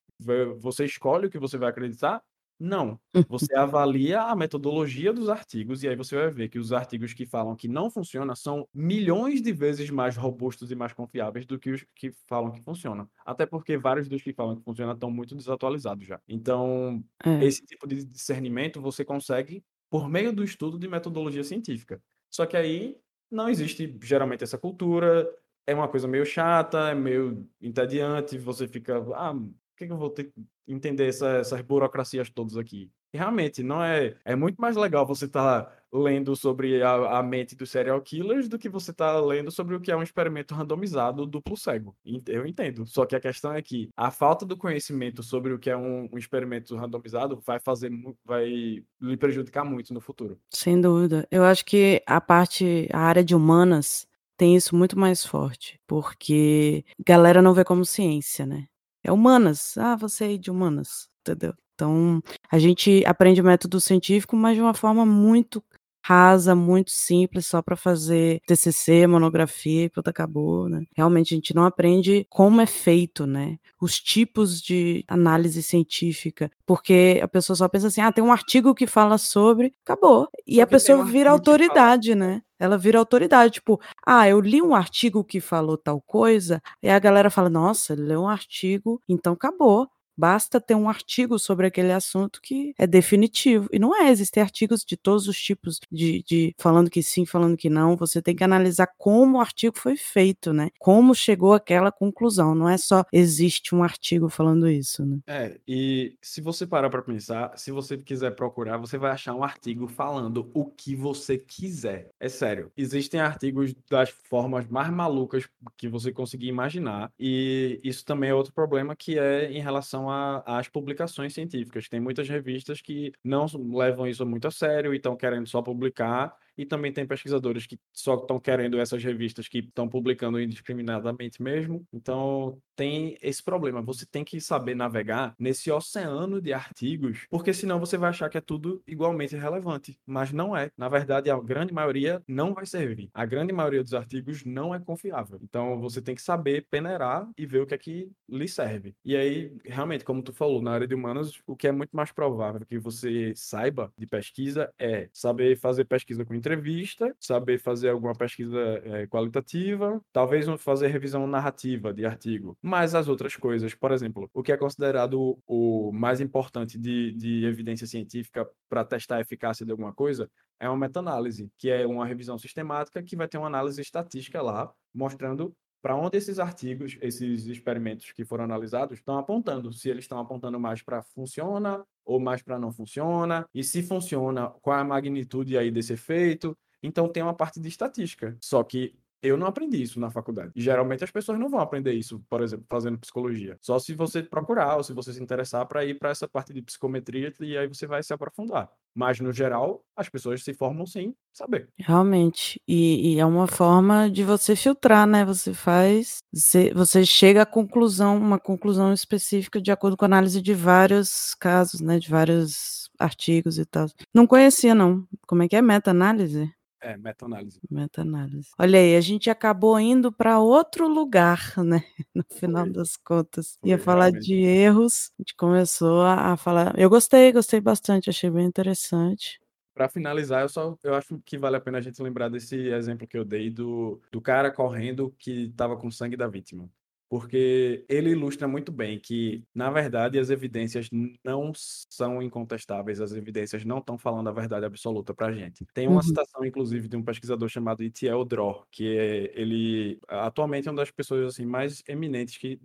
Você 0.60 0.84
escolhe 0.84 1.26
o 1.26 1.30
que 1.30 1.38
você 1.38 1.58
vai 1.58 1.70
acreditar? 1.70 2.22
Não. 2.62 2.96
Você 3.28 3.52
avalia 3.56 4.22
a 4.22 4.36
metodologia 4.36 5.12
dos 5.12 5.28
artigos 5.28 5.82
e 5.82 5.88
aí 5.88 5.96
você 5.96 6.14
vai 6.14 6.30
ver 6.30 6.48
que 6.48 6.60
os 6.60 6.72
artigos 6.72 7.12
que 7.12 7.26
falam 7.26 7.56
que 7.56 7.66
não 7.66 7.90
funciona 7.90 8.36
são 8.36 8.68
milhões 8.72 9.42
de 9.42 9.52
vezes 9.52 9.90
mais 9.90 10.16
robustos 10.16 10.70
e 10.70 10.76
mais 10.76 10.92
confiáveis 10.92 11.44
do 11.44 11.58
que 11.58 11.70
os 11.70 11.84
que 11.96 12.12
falam 12.28 12.52
que 12.52 12.62
funciona. 12.62 13.08
Até 13.26 13.46
porque 13.46 13.76
vários 13.76 14.08
dos 14.08 14.22
que 14.22 14.32
falam 14.32 14.54
que 14.54 14.62
funciona 14.62 14.92
estão 14.92 15.10
muito 15.10 15.34
desatualizados 15.34 16.06
já. 16.06 16.20
Então, 16.28 17.02
é. 17.24 17.44
esse 17.44 17.66
tipo 17.66 17.84
de 17.84 18.04
discernimento 18.04 18.80
você 18.80 19.04
consegue 19.04 19.64
por 19.90 20.08
meio 20.08 20.32
do 20.32 20.44
estudo 20.44 20.78
de 20.78 20.86
metodologia 20.86 21.42
científica. 21.42 22.00
Só 22.30 22.46
que 22.46 22.56
aí 22.56 22.96
não 23.28 23.48
existe 23.48 23.98
geralmente 24.02 24.44
essa 24.44 24.56
cultura, 24.56 25.28
é 25.66 25.74
uma 25.74 25.88
coisa 25.88 26.08
meio 26.08 26.24
chata, 26.26 26.90
é 26.90 26.94
meio 26.94 27.48
entediante, 27.60 28.38
você 28.38 28.66
fica, 28.66 28.98
ah, 29.14 29.34
por 29.34 29.76
que, 29.76 29.86
que 29.86 29.92
eu 29.92 29.96
vou 29.96 30.10
ter 30.10 30.24
que 30.24 30.32
entender 30.66 31.08
essa, 31.08 31.28
essas 31.38 31.60
burocracias 31.60 32.30
todas 32.30 32.56
aqui? 32.56 32.90
E 33.14 33.18
realmente, 33.18 33.62
não 33.62 33.84
é. 33.84 34.16
É 34.24 34.34
muito 34.34 34.56
mais 34.56 34.74
legal 34.74 35.06
você 35.06 35.26
estar 35.26 35.64
tá 35.64 35.76
lendo 35.92 36.34
sobre 36.34 36.82
a, 36.82 37.18
a, 37.18 37.22
mente 37.22 37.54
dos 37.54 37.70
serial 37.70 38.00
killers 38.00 38.48
do 38.48 38.58
que 38.58 38.70
você 38.70 38.90
estar 38.90 39.12
tá 39.12 39.20
lendo 39.20 39.50
sobre 39.50 39.76
o 39.76 39.80
que 39.80 39.92
é 39.92 39.96
um 39.96 40.02
experimento 40.02 40.54
randomizado 40.54 41.26
duplo 41.26 41.54
cego. 41.54 41.94
Eu 42.26 42.46
entendo. 42.46 42.86
Só 42.86 43.04
que 43.04 43.14
a 43.14 43.20
questão 43.20 43.52
é 43.52 43.60
que 43.60 43.90
a 43.94 44.10
falta 44.10 44.46
do 44.46 44.56
conhecimento 44.56 45.22
sobre 45.22 45.52
o 45.52 45.58
que 45.58 45.68
é 45.68 45.76
um, 45.76 46.08
um 46.10 46.16
experimento 46.16 46.74
randomizado 46.74 47.38
vai 47.44 47.60
fazer, 47.60 47.90
vai 48.24 48.82
lhe 48.98 49.16
prejudicar 49.18 49.62
muito 49.62 49.92
no 49.92 50.00
futuro. 50.00 50.40
Sem 50.48 50.80
dúvida. 50.80 51.28
Eu 51.30 51.44
acho 51.44 51.66
que 51.66 52.02
a 52.06 52.18
parte, 52.18 52.88
a 52.90 53.00
área 53.00 53.22
de 53.22 53.34
humanas 53.34 54.06
tem 54.42 54.56
isso 54.56 54.74
muito 54.74 54.98
mais 54.98 55.24
forte, 55.24 55.78
porque 55.86 56.84
galera 57.06 57.40
não 57.40 57.54
vê 57.54 57.62
como 57.64 57.84
ciência, 57.84 58.44
né? 58.44 58.66
É 59.04 59.12
humanas. 59.12 59.78
Ah, 59.78 59.94
você 59.94 60.34
é 60.34 60.36
de 60.36 60.50
humanas, 60.50 61.08
entendeu? 61.20 61.54
Então, 61.76 62.20
a 62.50 62.58
gente 62.58 63.04
aprende 63.06 63.40
o 63.40 63.44
método 63.44 63.80
científico, 63.80 64.34
mas 64.34 64.56
de 64.56 64.60
uma 64.60 64.74
forma 64.74 65.06
muito 65.06 65.62
rasa, 66.02 66.54
muito 66.54 66.90
simples, 66.90 67.46
só 67.46 67.62
para 67.62 67.76
fazer 67.76 68.40
TCC, 68.46 69.06
monografia 69.06 69.84
e 69.84 69.88
pronto, 69.90 70.08
acabou, 70.08 70.68
né? 70.68 70.82
Realmente 70.96 71.34
a 71.34 71.36
gente 71.36 71.54
não 71.54 71.64
aprende 71.64 72.26
como 72.28 72.60
é 72.60 72.66
feito, 72.66 73.26
né? 73.26 73.58
Os 73.80 73.98
tipos 74.00 74.60
de 74.60 75.04
análise 75.08 75.62
científica, 75.62 76.50
porque 76.66 77.20
a 77.22 77.28
pessoa 77.28 77.56
só 77.56 77.68
pensa 77.68 77.88
assim, 77.88 78.00
ah, 78.00 78.12
tem 78.12 78.22
um 78.22 78.32
artigo 78.32 78.74
que 78.74 78.86
fala 78.86 79.18
sobre, 79.18 79.74
acabou. 79.84 80.28
E 80.46 80.56
só 80.56 80.62
a 80.62 80.66
pessoa 80.66 81.04
vira 81.04 81.30
autoridade, 81.30 82.14
né? 82.14 82.42
Ela 82.58 82.78
vira 82.78 82.98
autoridade, 82.98 83.54
tipo, 83.54 83.80
ah, 84.06 84.28
eu 84.28 84.40
li 84.40 84.62
um 84.62 84.74
artigo 84.74 85.24
que 85.24 85.40
falou 85.40 85.76
tal 85.76 86.00
coisa, 86.00 86.62
e 86.82 86.88
a 86.88 86.98
galera 86.98 87.28
fala, 87.30 87.50
nossa, 87.50 87.92
ele 87.92 88.02
leu 88.02 88.22
um 88.22 88.28
artigo, 88.28 89.00
então 89.08 89.32
acabou. 89.32 89.88
Basta 90.16 90.60
ter 90.60 90.74
um 90.74 90.88
artigo 90.88 91.38
sobre 91.38 91.66
aquele 91.66 91.92
assunto 91.92 92.40
que 92.40 92.74
é 92.78 92.86
definitivo. 92.86 93.68
E 93.72 93.78
não 93.78 93.94
é, 93.96 94.10
existem 94.10 94.42
artigos 94.42 94.84
de 94.84 94.96
todos 94.96 95.28
os 95.28 95.40
tipos, 95.40 95.80
de, 95.90 96.22
de 96.22 96.54
falando 96.58 96.90
que 96.90 97.02
sim, 97.02 97.24
falando 97.24 97.56
que 97.56 97.70
não. 97.70 97.96
Você 97.96 98.20
tem 98.20 98.34
que 98.34 98.44
analisar 98.44 98.88
como 98.98 99.38
o 99.38 99.40
artigo 99.40 99.78
foi 99.78 99.96
feito, 99.96 100.52
né? 100.52 100.68
Como 100.78 101.14
chegou 101.14 101.54
àquela 101.54 101.90
conclusão. 101.90 102.54
Não 102.54 102.68
é 102.68 102.76
só 102.76 103.04
existe 103.12 103.74
um 103.74 103.82
artigo 103.82 104.28
falando 104.28 104.68
isso, 104.68 105.04
né? 105.04 105.18
É, 105.26 105.58
e 105.66 106.16
se 106.20 106.40
você 106.40 106.66
parar 106.66 106.90
para 106.90 107.02
pensar, 107.02 107.56
se 107.56 107.70
você 107.70 107.96
quiser 107.96 108.32
procurar, 108.32 108.76
você 108.76 108.98
vai 108.98 109.10
achar 109.10 109.34
um 109.34 109.44
artigo 109.44 109.86
falando 109.86 110.50
o 110.54 110.64
que 110.64 110.94
você 110.94 111.38
quiser. 111.38 112.10
É 112.20 112.28
sério. 112.28 112.70
Existem 112.76 113.20
artigos 113.20 113.74
das 113.90 114.10
formas 114.10 114.66
mais 114.68 114.90
malucas 114.90 115.48
que 115.76 115.88
você 115.88 116.12
conseguir 116.12 116.48
imaginar. 116.48 117.10
E 117.18 117.80
isso 117.82 118.04
também 118.04 118.30
é 118.30 118.34
outro 118.34 118.52
problema 118.52 118.94
que 118.96 119.18
é 119.18 119.50
em 119.50 119.60
relação 119.60 120.01
relação 120.02 120.42
às 120.46 120.68
publicações 120.68 121.34
científicas. 121.34 121.88
Tem 121.88 122.00
muitas 122.00 122.28
revistas 122.28 122.80
que 122.80 123.12
não 123.22 123.46
levam 123.72 124.06
isso 124.06 124.24
muito 124.26 124.48
a 124.48 124.50
sério 124.50 124.92
e 124.92 124.96
estão 124.96 125.16
querendo 125.16 125.46
só 125.46 125.62
publicar 125.62 126.36
e 126.56 126.66
também 126.66 126.92
tem 126.92 127.06
pesquisadores 127.06 127.66
que 127.66 127.78
só 127.92 128.14
estão 128.14 128.38
querendo 128.38 128.78
essas 128.78 129.02
revistas 129.02 129.48
que 129.48 129.58
estão 129.58 129.88
publicando 129.88 130.40
indiscriminadamente 130.40 131.42
mesmo. 131.42 131.86
Então, 131.92 132.58
tem 132.76 133.16
esse 133.22 133.42
problema. 133.42 133.82
Você 133.82 134.06
tem 134.06 134.24
que 134.24 134.40
saber 134.40 134.74
navegar 134.74 135.34
nesse 135.38 135.70
oceano 135.70 136.40
de 136.40 136.52
artigos, 136.52 137.26
porque 137.30 137.52
senão 137.52 137.78
você 137.78 137.96
vai 137.96 138.10
achar 138.10 138.28
que 138.28 138.38
é 138.38 138.40
tudo 138.40 138.82
igualmente 138.86 139.36
relevante, 139.36 139.98
mas 140.06 140.32
não 140.32 140.56
é. 140.56 140.70
Na 140.76 140.88
verdade, 140.88 141.30
a 141.30 141.38
grande 141.38 141.72
maioria 141.72 142.22
não 142.26 142.54
vai 142.54 142.66
servir. 142.66 143.10
A 143.14 143.24
grande 143.24 143.52
maioria 143.52 143.82
dos 143.82 143.94
artigos 143.94 144.44
não 144.44 144.74
é 144.74 144.80
confiável. 144.80 145.38
Então, 145.42 145.80
você 145.80 146.00
tem 146.00 146.14
que 146.14 146.22
saber 146.22 146.66
peneirar 146.70 147.28
e 147.36 147.46
ver 147.46 147.62
o 147.62 147.66
que 147.66 147.74
é 147.74 147.78
que 147.78 148.10
lhe 148.28 148.48
serve. 148.48 148.94
E 149.04 149.16
aí, 149.16 149.52
realmente, 149.64 150.04
como 150.04 150.22
tu 150.22 150.32
falou, 150.32 150.62
na 150.62 150.72
área 150.72 150.86
de 150.86 150.94
humanas, 150.94 151.40
o 151.46 151.56
que 151.56 151.68
é 151.68 151.72
muito 151.72 151.94
mais 151.94 152.12
provável 152.12 152.66
que 152.66 152.78
você 152.78 153.32
saiba 153.34 153.92
de 153.96 154.06
pesquisa 154.06 154.72
é 154.78 155.08
saber 155.12 155.56
fazer 155.56 155.84
pesquisa 155.84 156.24
com 156.24 156.34
entrevista, 156.42 157.14
saber 157.20 157.58
fazer 157.58 157.90
alguma 157.90 158.14
pesquisa 158.14 158.58
é, 158.84 159.06
qualitativa, 159.06 160.00
talvez 160.12 160.46
fazer 160.58 160.88
revisão 160.88 161.26
narrativa 161.26 161.94
de 161.94 162.04
artigo. 162.04 162.58
Mas 162.60 162.94
as 162.94 163.08
outras 163.08 163.36
coisas, 163.36 163.74
por 163.74 163.92
exemplo, 163.92 164.28
o 164.34 164.42
que 164.42 164.50
é 164.50 164.56
considerado 164.56 165.38
o 165.46 165.92
mais 165.92 166.20
importante 166.20 166.76
de, 166.76 167.12
de 167.12 167.44
evidência 167.44 167.86
científica 167.86 168.48
para 168.68 168.84
testar 168.84 169.16
a 169.16 169.20
eficácia 169.20 169.64
de 169.64 169.70
alguma 169.70 169.92
coisa 169.92 170.28
é 170.58 170.68
uma 170.68 170.76
meta-análise, 170.76 171.50
que 171.58 171.70
é 171.70 171.86
uma 171.86 172.06
revisão 172.06 172.38
sistemática 172.38 173.02
que 173.02 173.16
vai 173.16 173.28
ter 173.28 173.38
uma 173.38 173.46
análise 173.46 173.80
estatística 173.80 174.40
lá, 174.42 174.72
mostrando 174.94 175.54
para 175.82 175.96
onde 175.96 176.16
esses 176.16 176.38
artigos, 176.38 176.96
esses 177.02 177.46
experimentos 177.46 178.12
que 178.12 178.24
foram 178.24 178.44
analisados 178.44 178.98
estão 178.98 179.18
apontando, 179.18 179.72
se 179.72 179.90
eles 179.90 180.04
estão 180.04 180.20
apontando 180.20 180.58
mais 180.58 180.80
para 180.80 181.02
funciona 181.02 181.84
ou 182.04 182.20
mais 182.20 182.40
para 182.40 182.58
não 182.58 182.72
funciona, 182.72 183.44
e 183.52 183.64
se 183.64 183.82
funciona, 183.82 184.48
qual 184.62 184.78
é 184.78 184.80
a 184.80 184.84
magnitude 184.84 185.58
aí 185.58 185.70
desse 185.70 185.92
efeito. 185.92 186.56
Então 186.82 187.08
tem 187.08 187.22
uma 187.22 187.34
parte 187.34 187.60
de 187.60 187.68
estatística. 187.68 188.36
Só 188.40 188.62
que 188.62 188.94
eu 189.22 189.36
não 189.36 189.46
aprendi 189.46 189.80
isso 189.82 190.00
na 190.00 190.10
faculdade. 190.10 190.52
Geralmente 190.56 191.04
as 191.04 191.10
pessoas 191.10 191.38
não 191.38 191.48
vão 191.48 191.60
aprender 191.60 191.92
isso, 191.92 192.22
por 192.28 192.42
exemplo, 192.42 192.66
fazendo 192.68 192.98
psicologia. 192.98 193.56
Só 193.60 193.78
se 193.78 193.94
você 193.94 194.22
procurar 194.22 194.76
ou 194.76 194.82
se 194.82 194.92
você 194.92 195.12
se 195.12 195.22
interessar 195.22 195.66
para 195.66 195.84
ir 195.84 195.98
para 195.98 196.10
essa 196.10 196.26
parte 196.26 196.52
de 196.52 196.60
psicometria 196.60 197.32
e 197.40 197.56
aí 197.56 197.68
você 197.68 197.86
vai 197.86 198.02
se 198.02 198.12
aprofundar. 198.12 198.68
Mas, 198.94 199.20
no 199.20 199.32
geral, 199.32 199.82
as 199.96 200.08
pessoas 200.08 200.42
se 200.42 200.52
formam 200.52 200.84
sem 200.84 201.14
saber. 201.32 201.68
Realmente. 201.78 202.60
E, 202.68 203.14
e 203.14 203.18
é 203.20 203.24
uma 203.24 203.46
forma 203.46 204.10
de 204.10 204.22
você 204.22 204.54
filtrar, 204.54 205.06
né? 205.06 205.24
Você 205.24 205.54
faz. 205.54 206.18
Você, 206.32 206.72
você 206.74 207.04
chega 207.04 207.42
à 207.42 207.46
conclusão, 207.46 208.18
uma 208.18 208.38
conclusão 208.38 208.92
específica 208.92 209.60
de 209.60 209.72
acordo 209.72 209.96
com 209.96 210.04
a 210.04 210.08
análise 210.08 210.42
de 210.42 210.52
vários 210.52 211.34
casos, 211.36 211.80
né? 211.80 211.98
De 211.98 212.10
vários 212.10 212.90
artigos 212.98 213.58
e 213.58 213.64
tal. 213.64 213.86
Não 214.12 214.26
conhecia, 214.26 214.74
não. 214.74 215.06
Como 215.26 215.42
é 215.42 215.48
que 215.48 215.56
é 215.56 215.62
meta-análise? 215.62 216.52
É, 216.82 216.96
meta-análise. 216.96 217.60
Meta-análise. 217.70 218.50
Olha 218.58 218.80
aí, 218.80 218.96
a 218.96 219.00
gente 219.00 219.30
acabou 219.30 219.78
indo 219.78 220.10
para 220.10 220.40
outro 220.40 220.88
lugar, 220.88 221.38
né? 221.64 221.84
No 222.12 222.24
final 222.24 222.64
Foi. 222.64 222.72
das 222.72 222.96
contas. 222.96 223.56
Foi, 223.60 223.70
Ia 223.70 223.78
falar 223.78 224.06
realmente. 224.06 224.26
de 224.26 224.34
erros, 224.34 225.12
a 225.16 225.22
gente 225.22 225.36
começou 225.36 226.02
a, 226.02 226.32
a 226.32 226.36
falar. 226.36 226.76
Eu 226.76 226.90
gostei, 226.90 227.30
gostei 227.30 227.60
bastante, 227.60 228.10
achei 228.10 228.28
bem 228.28 228.44
interessante. 228.44 229.40
Para 229.72 229.88
finalizar, 229.88 230.42
eu 230.42 230.48
só 230.48 230.76
eu 230.82 230.94
acho 230.94 231.18
que 231.24 231.38
vale 231.38 231.56
a 231.56 231.60
pena 231.60 231.78
a 231.78 231.80
gente 231.80 232.02
lembrar 232.02 232.28
desse 232.28 232.56
exemplo 232.56 233.06
que 233.06 233.16
eu 233.16 233.24
dei 233.24 233.48
do, 233.48 234.02
do 234.10 234.20
cara 234.20 234.50
correndo 234.50 235.14
que 235.18 235.44
estava 235.44 235.76
com 235.76 235.90
sangue 235.90 236.16
da 236.16 236.26
vítima 236.26 236.68
porque 237.12 237.84
ele 237.90 238.12
ilustra 238.12 238.48
muito 238.48 238.72
bem 238.72 238.98
que, 238.98 239.44
na 239.54 239.70
verdade, 239.70 240.18
as 240.18 240.30
evidências 240.30 240.88
não 241.22 241.52
são 241.54 242.22
incontestáveis, 242.22 243.02
as 243.02 243.12
evidências 243.12 243.66
não 243.66 243.80
estão 243.80 243.98
falando 243.98 244.30
a 244.30 244.32
verdade 244.32 244.64
absoluta 244.64 245.12
para 245.12 245.26
a 245.26 245.32
gente. 245.32 245.66
Tem 245.74 245.86
uma 245.86 245.96
uhum. 245.96 246.02
citação, 246.02 246.42
inclusive, 246.42 246.88
de 246.88 246.96
um 246.96 247.02
pesquisador 247.02 247.50
chamado 247.50 247.82
Itiel 247.82 248.24
Dror, 248.24 248.64
que 248.70 248.96
é, 248.96 249.30
ele 249.38 250.00
atualmente 250.08 250.68
é 250.68 250.70
uma 250.70 250.78
das 250.78 250.90
pessoas 250.90 251.34
assim 251.34 251.44
mais 251.44 251.82
eminentes 251.86 252.38
que 252.38 252.58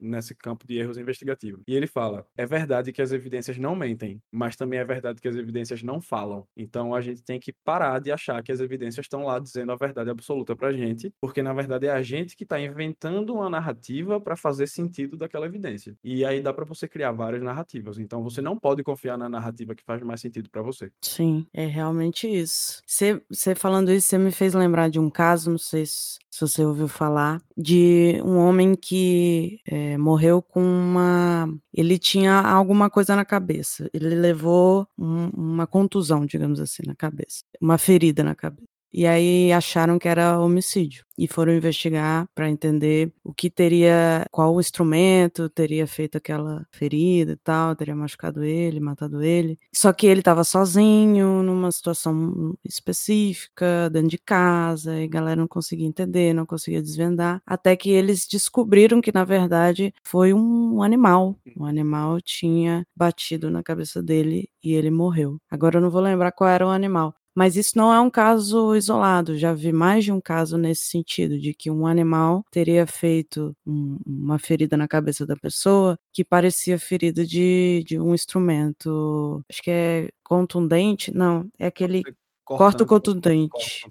nesse 0.00 0.34
campo 0.34 0.66
de 0.66 0.78
erros 0.78 0.98
investigativos. 0.98 1.62
E 1.68 1.72
ele 1.72 1.86
fala: 1.86 2.26
é 2.36 2.44
verdade 2.44 2.92
que 2.92 3.02
as 3.02 3.12
evidências 3.12 3.56
não 3.56 3.76
mentem, 3.76 4.20
mas 4.32 4.56
também 4.56 4.80
é 4.80 4.84
verdade 4.84 5.20
que 5.20 5.28
as 5.28 5.36
evidências 5.36 5.80
não 5.80 6.00
falam. 6.00 6.44
Então 6.56 6.92
a 6.92 7.00
gente 7.00 7.22
tem 7.22 7.38
que 7.38 7.52
parar 7.52 8.00
de 8.00 8.10
achar 8.10 8.42
que 8.42 8.50
as 8.50 8.58
evidências 8.58 9.04
estão 9.04 9.26
lá 9.26 9.38
dizendo 9.38 9.70
a 9.70 9.76
verdade 9.76 10.10
absoluta 10.10 10.56
para 10.56 10.70
a 10.70 10.72
gente, 10.72 11.14
porque 11.20 11.40
na 11.40 11.52
verdade 11.52 11.86
é 11.86 11.92
a 11.92 12.02
gente 12.02 12.36
que 12.36 12.42
está 12.42 12.58
inventando 12.58 13.32
uma 13.32 13.48
narrativa 13.48 13.91
narrativa 13.92 14.20
para 14.20 14.36
fazer 14.36 14.66
sentido 14.66 15.16
daquela 15.16 15.46
evidência. 15.46 15.96
E 16.02 16.24
aí 16.24 16.40
dá 16.40 16.52
para 16.52 16.64
você 16.64 16.88
criar 16.88 17.12
várias 17.12 17.42
narrativas. 17.42 17.98
Então 17.98 18.22
você 18.22 18.40
não 18.40 18.56
pode 18.58 18.82
confiar 18.82 19.18
na 19.18 19.28
narrativa 19.28 19.74
que 19.74 19.84
faz 19.84 20.02
mais 20.02 20.20
sentido 20.20 20.48
para 20.50 20.62
você. 20.62 20.90
Sim, 21.02 21.46
é 21.52 21.66
realmente 21.66 22.26
isso. 22.26 22.82
Você 22.86 23.54
falando 23.54 23.92
isso, 23.92 24.08
você 24.08 24.18
me 24.18 24.30
fez 24.30 24.54
lembrar 24.54 24.88
de 24.88 24.98
um 24.98 25.10
caso, 25.10 25.50
não 25.50 25.58
sei 25.58 25.86
se, 25.86 26.18
se 26.30 26.40
você 26.40 26.64
ouviu 26.64 26.88
falar, 26.88 27.40
de 27.56 28.20
um 28.24 28.36
homem 28.36 28.74
que 28.74 29.60
é, 29.66 29.96
morreu 29.98 30.40
com 30.40 30.62
uma. 30.62 31.48
Ele 31.72 31.98
tinha 31.98 32.40
alguma 32.40 32.88
coisa 32.88 33.14
na 33.14 33.24
cabeça. 33.24 33.88
Ele 33.92 34.14
levou 34.14 34.86
um, 34.98 35.28
uma 35.28 35.66
contusão, 35.66 36.24
digamos 36.24 36.60
assim, 36.60 36.82
na 36.86 36.94
cabeça. 36.94 37.42
Uma 37.60 37.78
ferida 37.78 38.22
na 38.22 38.34
cabeça. 38.34 38.71
E 38.92 39.06
aí 39.06 39.52
acharam 39.52 39.98
que 39.98 40.08
era 40.08 40.38
homicídio 40.38 41.04
e 41.16 41.26
foram 41.28 41.54
investigar 41.54 42.26
para 42.34 42.48
entender 42.50 43.12
o 43.24 43.32
que 43.32 43.50
teria, 43.50 44.26
qual 44.30 44.58
instrumento 44.60 45.48
teria 45.48 45.86
feito 45.86 46.16
aquela 46.18 46.66
ferida 46.70 47.32
e 47.32 47.36
tal, 47.36 47.76
teria 47.76 47.94
machucado 47.94 48.42
ele, 48.44 48.80
matado 48.80 49.22
ele. 49.22 49.58
Só 49.74 49.92
que 49.92 50.06
ele 50.06 50.20
estava 50.20 50.44
sozinho, 50.44 51.42
numa 51.42 51.70
situação 51.70 52.54
específica, 52.64 53.88
dentro 53.90 54.08
de 54.10 54.18
casa, 54.18 55.00
e 55.00 55.04
a 55.04 55.08
galera 55.08 55.36
não 55.40 55.48
conseguia 55.48 55.86
entender, 55.86 56.32
não 56.34 56.46
conseguia 56.46 56.82
desvendar, 56.82 57.40
até 57.46 57.76
que 57.76 57.90
eles 57.90 58.26
descobriram 58.26 59.00
que 59.00 59.12
na 59.12 59.24
verdade 59.24 59.92
foi 60.04 60.32
um 60.34 60.82
animal. 60.82 61.38
Um 61.56 61.64
animal 61.64 62.20
tinha 62.20 62.86
batido 62.96 63.50
na 63.50 63.62
cabeça 63.62 64.02
dele 64.02 64.48
e 64.62 64.72
ele 64.74 64.90
morreu. 64.90 65.38
Agora 65.50 65.76
eu 65.78 65.82
não 65.82 65.90
vou 65.90 66.00
lembrar 66.00 66.32
qual 66.32 66.48
era 66.50 66.66
o 66.66 66.70
animal, 66.70 67.14
mas 67.34 67.56
isso 67.56 67.76
não 67.76 67.92
é 67.92 68.00
um 68.00 68.10
caso 68.10 68.74
isolado, 68.74 69.38
já 69.38 69.52
vi 69.54 69.72
mais 69.72 70.04
de 70.04 70.12
um 70.12 70.20
caso 70.20 70.56
nesse 70.58 70.82
sentido, 70.82 71.38
de 71.38 71.54
que 71.54 71.70
um 71.70 71.86
animal 71.86 72.44
teria 72.50 72.86
feito 72.86 73.56
um, 73.66 73.98
uma 74.06 74.38
ferida 74.38 74.76
na 74.76 74.86
cabeça 74.88 75.26
da 75.26 75.36
pessoa 75.36 75.98
que 76.12 76.24
parecia 76.24 76.78
ferida 76.78 77.26
de, 77.26 77.82
de 77.86 77.98
um 77.98 78.14
instrumento, 78.14 79.42
acho 79.48 79.62
que 79.62 79.70
é 79.70 80.08
contundente, 80.22 81.12
não, 81.14 81.48
é 81.58 81.66
aquele 81.66 82.02
corto 82.44 82.86
contundente. 82.86 83.82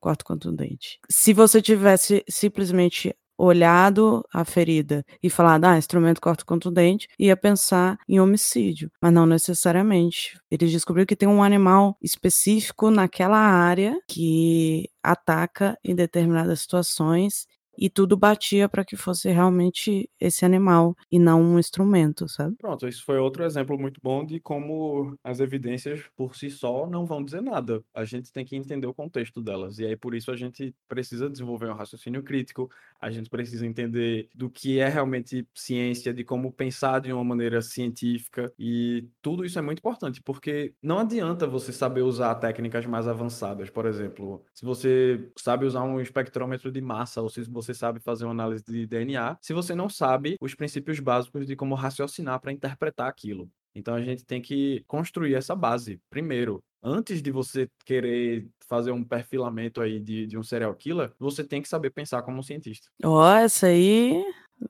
Corto 0.00 0.24
contundente. 0.24 1.00
Se 1.08 1.32
você 1.32 1.60
tivesse 1.60 2.24
simplesmente 2.28 3.14
olhado 3.38 4.24
a 4.32 4.44
ferida 4.44 5.04
e 5.22 5.28
falado, 5.30 5.64
ah, 5.64 5.76
instrumento 5.78 6.20
corto 6.20 6.46
contundente, 6.46 7.08
ia 7.18 7.36
pensar 7.36 7.98
em 8.08 8.20
homicídio, 8.20 8.90
mas 9.00 9.12
não 9.12 9.26
necessariamente. 9.26 10.38
Eles 10.50 10.72
descobriram 10.72 11.06
que 11.06 11.16
tem 11.16 11.28
um 11.28 11.42
animal 11.42 11.96
específico 12.02 12.90
naquela 12.90 13.38
área 13.38 13.98
que 14.08 14.88
ataca 15.02 15.78
em 15.84 15.94
determinadas 15.94 16.60
situações 16.60 17.46
e 17.78 17.88
tudo 17.90 18.16
batia 18.16 18.68
para 18.68 18.84
que 18.84 18.96
fosse 18.96 19.28
realmente 19.30 20.08
esse 20.20 20.44
animal 20.44 20.94
e 21.10 21.18
não 21.18 21.40
um 21.42 21.58
instrumento, 21.58 22.28
sabe? 22.28 22.56
Pronto, 22.58 22.88
isso 22.88 23.04
foi 23.04 23.18
outro 23.18 23.44
exemplo 23.44 23.78
muito 23.78 24.00
bom 24.02 24.24
de 24.24 24.40
como 24.40 25.14
as 25.22 25.40
evidências 25.40 26.08
por 26.16 26.34
si 26.34 26.50
só 26.50 26.86
não 26.88 27.04
vão 27.04 27.22
dizer 27.22 27.42
nada. 27.42 27.84
A 27.94 28.04
gente 28.04 28.32
tem 28.32 28.46
que 28.46 28.56
entender 28.56 28.86
o 28.86 28.94
contexto 28.94 29.42
delas. 29.42 29.78
E 29.78 29.84
aí 29.84 29.94
por 29.94 30.14
isso 30.14 30.30
a 30.30 30.36
gente 30.36 30.74
precisa 30.88 31.28
desenvolver 31.28 31.68
um 31.68 31.74
raciocínio 31.74 32.22
crítico, 32.22 32.70
a 32.98 33.10
gente 33.10 33.28
precisa 33.28 33.66
entender 33.66 34.28
do 34.34 34.48
que 34.50 34.78
é 34.78 34.88
realmente 34.88 35.46
ciência, 35.54 36.14
de 36.14 36.24
como 36.24 36.50
pensar 36.50 37.00
de 37.00 37.12
uma 37.12 37.22
maneira 37.22 37.60
científica 37.60 38.50
e 38.58 39.06
tudo 39.20 39.44
isso 39.44 39.58
é 39.58 39.62
muito 39.62 39.80
importante, 39.80 40.22
porque 40.22 40.74
não 40.82 40.98
adianta 40.98 41.46
você 41.46 41.72
saber 41.72 42.02
usar 42.02 42.34
técnicas 42.36 42.86
mais 42.86 43.06
avançadas, 43.06 43.68
por 43.68 43.84
exemplo, 43.84 44.42
se 44.54 44.64
você 44.64 45.30
sabe 45.38 45.66
usar 45.66 45.82
um 45.84 46.00
espectrômetro 46.00 46.72
de 46.72 46.80
massa 46.80 47.20
ou 47.20 47.28
se 47.28 47.42
você 47.42 47.65
você 47.66 47.74
sabe 47.74 48.00
fazer 48.00 48.24
uma 48.24 48.30
análise 48.30 48.64
de 48.64 48.86
DNA, 48.86 49.36
se 49.40 49.52
você 49.52 49.74
não 49.74 49.88
sabe 49.88 50.36
os 50.40 50.54
princípios 50.54 51.00
básicos 51.00 51.46
de 51.46 51.56
como 51.56 51.74
raciocinar 51.74 52.40
para 52.40 52.52
interpretar 52.52 53.08
aquilo. 53.08 53.50
Então 53.74 53.94
a 53.94 54.00
gente 54.00 54.24
tem 54.24 54.40
que 54.40 54.82
construir 54.86 55.34
essa 55.34 55.54
base 55.54 56.00
primeiro. 56.08 56.62
Antes 56.82 57.20
de 57.20 57.30
você 57.30 57.68
querer 57.84 58.48
fazer 58.66 58.90
um 58.90 59.04
perfilamento 59.04 59.80
aí 59.80 60.00
de, 60.00 60.26
de 60.26 60.38
um 60.38 60.42
serial 60.42 60.74
killer, 60.74 61.12
você 61.18 61.44
tem 61.44 61.60
que 61.60 61.68
saber 61.68 61.90
pensar 61.90 62.22
como 62.22 62.38
um 62.38 62.42
cientista. 62.42 62.88
Ó, 63.04 63.20
oh, 63.20 63.36
essa 63.36 63.66
aí 63.66 64.24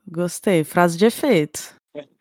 gostei. 0.08 0.64
Frase 0.64 0.98
de 0.98 1.06
efeito. 1.06 1.76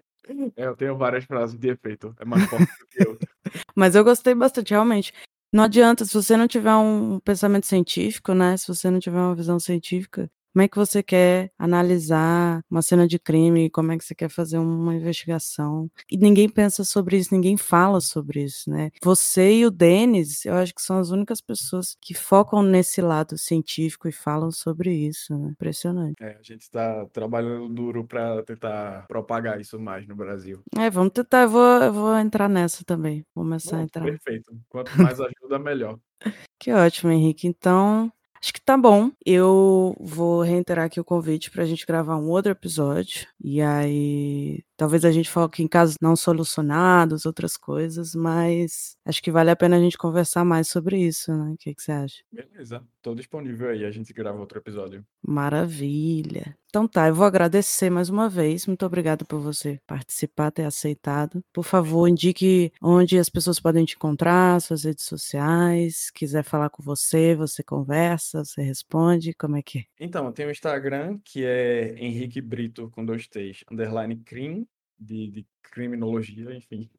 É, 0.57 0.65
eu 0.65 0.76
tenho 0.76 0.97
várias 0.97 1.23
frases 1.23 1.55
de 1.55 1.69
efeito. 1.69 2.15
É 2.19 2.26
mais 2.26 2.43
forte 2.45 2.65
do 2.65 2.88
que 2.88 3.07
eu. 3.07 3.19
Mas 3.76 3.93
eu 3.93 4.03
gostei 4.03 4.34
bastante, 4.34 4.71
realmente. 4.71 5.13
Não 5.53 5.63
adianta, 5.63 6.03
se 6.03 6.13
você 6.13 6.36
não 6.36 6.47
tiver 6.47 6.73
um 6.73 7.19
pensamento 7.19 7.67
científico, 7.67 8.34
né? 8.34 8.57
Se 8.57 8.67
você 8.67 8.89
não 8.89 8.99
tiver 8.99 9.19
uma 9.19 9.36
visão 9.36 9.59
científica, 9.59 10.28
como 10.55 10.63
é 10.63 10.69
que 10.69 10.77
você 10.77 11.03
quer 11.03 11.51
analisar 11.59 12.61
uma 12.71 12.81
cena 12.81 13.05
de 13.05 13.19
crime, 13.19 13.69
como 13.69 13.91
é 13.91 13.97
que 13.97 14.05
você 14.05 14.15
quer 14.15 14.29
fazer 14.29 14.57
uma 14.57 14.95
investigação. 14.95 15.91
E 16.09 16.15
ninguém 16.15 16.47
pensa 16.47 16.85
sobre 16.85 17.17
isso, 17.17 17.35
ninguém 17.35 17.57
fala 17.57 17.99
sobre 17.99 18.45
isso, 18.45 18.69
né. 18.69 18.89
Você 19.03 19.57
e 19.57 19.65
o 19.65 19.69
Denis, 19.69 20.45
eu 20.45 20.53
acho 20.53 20.73
que 20.73 20.81
são 20.81 20.97
as 20.97 21.09
únicas 21.09 21.41
pessoas 21.41 21.97
que 21.99 22.13
focam 22.13 22.63
nesse 22.63 23.01
lado 23.01 23.37
científico 23.37 24.07
e 24.07 24.13
falam 24.13 24.49
sobre 24.49 24.93
isso, 24.93 25.37
né, 25.37 25.49
impressionante. 25.49 26.15
É, 26.21 26.37
a 26.39 26.41
gente 26.41 26.71
tá 26.71 27.05
trabalhando 27.11 27.67
duro 27.67 28.07
pra 28.07 28.41
tentar 28.43 29.07
propagar 29.09 29.59
isso 29.59 29.77
mais 29.77 30.07
no 30.07 30.15
Brasil. 30.15 30.63
É, 30.77 30.89
vamos 30.89 31.11
tentar, 31.11 31.41
eu 31.41 31.49
vou 31.49 31.83
eu 31.83 31.91
vou 31.91 32.17
entrar 32.17 32.47
nessa 32.47 32.85
também, 32.85 33.25
começar 33.33 33.71
a 33.71 33.79
Pronto, 33.79 33.83
entrar. 33.87 34.03
perfeito. 34.05 34.57
Quanto 34.69 34.97
mais 34.97 35.19
ajuda, 35.19 35.59
melhor. 35.59 35.99
Que 36.57 36.71
ótimo, 36.71 37.11
Henrique. 37.11 37.47
Então, 37.47 38.09
acho 38.41 38.53
que 38.53 38.61
tá 38.61 38.77
bom. 38.77 39.11
Eu 39.25 39.95
vou 39.99 40.41
reiterar 40.41 40.86
aqui 40.86 40.99
o 40.99 41.05
convite 41.05 41.51
pra 41.51 41.65
gente 41.65 41.86
gravar 41.86 42.17
um 42.17 42.29
outro 42.29 42.51
episódio, 42.51 43.27
e 43.43 43.61
aí 43.61 44.63
talvez 44.77 45.05
a 45.05 45.11
gente 45.11 45.29
foque 45.29 45.63
em 45.63 45.67
casos 45.67 45.95
não 46.01 46.15
solucionados, 46.15 47.25
outras 47.25 47.57
coisas, 47.57 48.13
mas 48.15 48.97
acho 49.05 49.21
que 49.21 49.31
vale 49.31 49.49
a 49.49 49.55
pena 49.55 49.77
a 49.77 49.79
gente 49.79 49.97
conversar 49.97 50.43
mais 50.45 50.67
sobre 50.67 50.97
isso, 50.99 51.33
né. 51.33 51.55
Que 51.59 51.73
que 51.73 51.81
você 51.81 51.91
acha? 51.91 52.23
Beleza, 52.31 52.83
tô 53.01 53.15
disponível 53.15 53.69
aí, 53.69 53.86
a 53.86 53.91
gente 53.91 54.13
grava 54.13 54.39
outro 54.39 54.59
episódio. 54.59 55.05
Maravilha. 55.25 56.57
Então 56.76 56.89
tá, 56.89 57.07
eu 57.07 57.15
vou 57.15 57.26
agradecer 57.26 57.89
mais 57.89 58.09
uma 58.09 58.28
vez, 58.28 58.67
muito 58.67 58.86
obrigada 58.86 59.23
por 59.23 59.39
você 59.39 59.80
participar, 59.88 60.51
ter 60.51 60.65
aceitado. 60.65 61.41
Por 61.53 61.63
favor, 61.63 62.05
indique 62.05 62.69
onde 62.82 63.17
as 63.17 63.30
pessoas 63.30 63.61
podem 63.61 63.86
te 63.86 63.95
encontrar, 63.95 64.59
suas 64.59 64.84
redes 64.84 65.05
sociais, 65.05 66.11
quiser 66.11 66.43
falar 66.43 66.69
com 66.69 66.84
você, 66.84 67.34
você 67.34 67.63
conversa, 67.63 68.43
você 68.43 68.61
responde, 68.61 69.34
como 69.36 69.55
é 69.55 69.61
que 69.61 69.80
é? 69.80 69.84
Então, 69.97 70.26
eu 70.26 70.34
tenho 70.34 70.49
o 70.49 70.51
Instagram, 70.51 71.17
que 71.23 71.45
é 71.45 71.95
Henrique 71.97 72.41
Brito, 72.41 72.89
com 72.89 73.05
2 73.05 73.26
t's, 73.30 73.63
underline 73.71 74.17
crim, 74.17 74.67
de 74.99 75.32
de 75.32 75.47
criminologia, 75.71 76.53
enfim. 76.53 76.89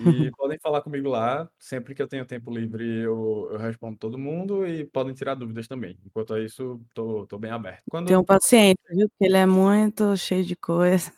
E 0.00 0.04
podem 0.36 0.58
falar 0.58 0.80
comigo 0.80 1.08
lá, 1.08 1.48
sempre 1.58 1.94
que 1.94 2.02
eu 2.02 2.08
tenho 2.08 2.24
tempo 2.24 2.50
livre 2.50 3.00
eu 3.00 3.48
eu 3.50 3.58
respondo 3.58 3.98
todo 3.98 4.18
mundo 4.18 4.66
e 4.66 4.84
podem 4.86 5.14
tirar 5.14 5.34
dúvidas 5.34 5.68
também. 5.68 5.98
Enquanto 6.04 6.36
isso, 6.38 6.80
tô 6.94 7.26
tô 7.26 7.38
bem 7.38 7.50
aberto. 7.50 7.82
Tenham 8.06 8.22
Quando 8.22 8.26
paciência, 8.26 8.76
viu, 8.90 9.08
porque 9.08 9.24
ele 9.24 9.36
é 9.36 9.46
muito 9.46 10.16
cheio 10.16 10.44
de 10.44 10.56
coisa. 10.56 11.12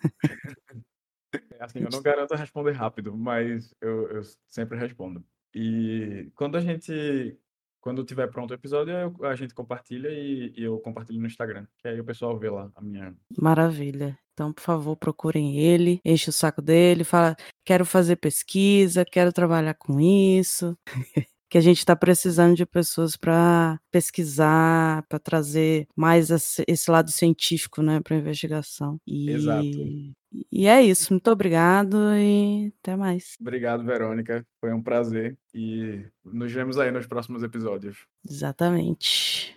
É, 1.59 1.65
assim, 1.65 1.81
eu 1.81 1.91
não 1.91 2.03
garanto 2.03 2.35
responder 2.35 2.73
rápido, 2.73 3.17
mas 3.17 3.75
eu 3.81 4.09
eu 4.11 4.23
sempre 4.49 4.79
respondo. 4.79 5.25
E 5.55 6.31
quando 6.35 6.57
a 6.57 6.61
gente 6.61 7.39
quando 7.85 8.03
tiver 8.03 8.27
pronto 8.29 8.51
o 8.51 8.55
episódio, 8.55 8.95
eu 8.95 9.27
a 9.27 9.37
gente 9.37 9.53
compartilha 9.53 10.09
e 10.09 10.55
e 10.57 10.63
eu 10.65 10.79
compartilho 10.81 11.21
no 11.21 11.27
Instagram, 11.27 11.67
que 11.77 11.87
aí 11.87 12.01
o 12.01 12.05
pessoal 12.05 12.39
vê 12.39 12.49
lá 12.49 12.71
a 12.75 12.81
minha 12.81 13.15
Maravilha. 13.37 14.19
Então, 14.33 14.55
por 14.55 14.63
favor, 14.63 14.97
procurem 14.97 15.59
ele, 15.59 16.01
enche 16.03 16.31
o 16.31 16.33
saco 16.33 16.63
dele, 16.63 17.05
fala: 17.05 17.37
"Quero 17.63 17.85
fazer 17.85 18.17
pesquisa, 18.17 19.05
quero 19.05 19.35
trabalhar 19.35 19.75
com 19.75 20.01
isso", 20.01 20.75
que 21.51 21.59
a 21.59 21.61
gente 21.61 21.85
tá 21.85 21.95
precisando 21.95 22.57
de 22.57 22.65
pessoas 22.65 23.19
pra 23.19 23.79
pesquisar, 23.91 25.05
pra 25.07 25.19
trazer 25.19 25.87
mais 25.95 26.31
esse 26.67 26.91
lado 26.91 27.11
científico, 27.11 27.83
né, 27.83 28.01
pra 28.01 28.17
investigação. 28.17 28.97
Exato. 29.07 30.15
E 30.51 30.67
é 30.67 30.83
isso, 30.83 31.13
muito 31.13 31.31
obrigado 31.31 31.97
e 32.17 32.73
até 32.81 32.97
mais. 32.97 33.37
Obrigado, 33.41 33.85
Verônica, 33.85 34.45
foi 34.61 34.73
um 34.73 34.83
prazer 34.83 35.37
e 35.55 36.05
nos 36.25 36.51
vemos 36.53 36.79
aí 36.79 36.91
nos 36.91 37.07
próximos 37.07 37.43
episódios. 37.43 38.07
Exatamente. 38.29 39.55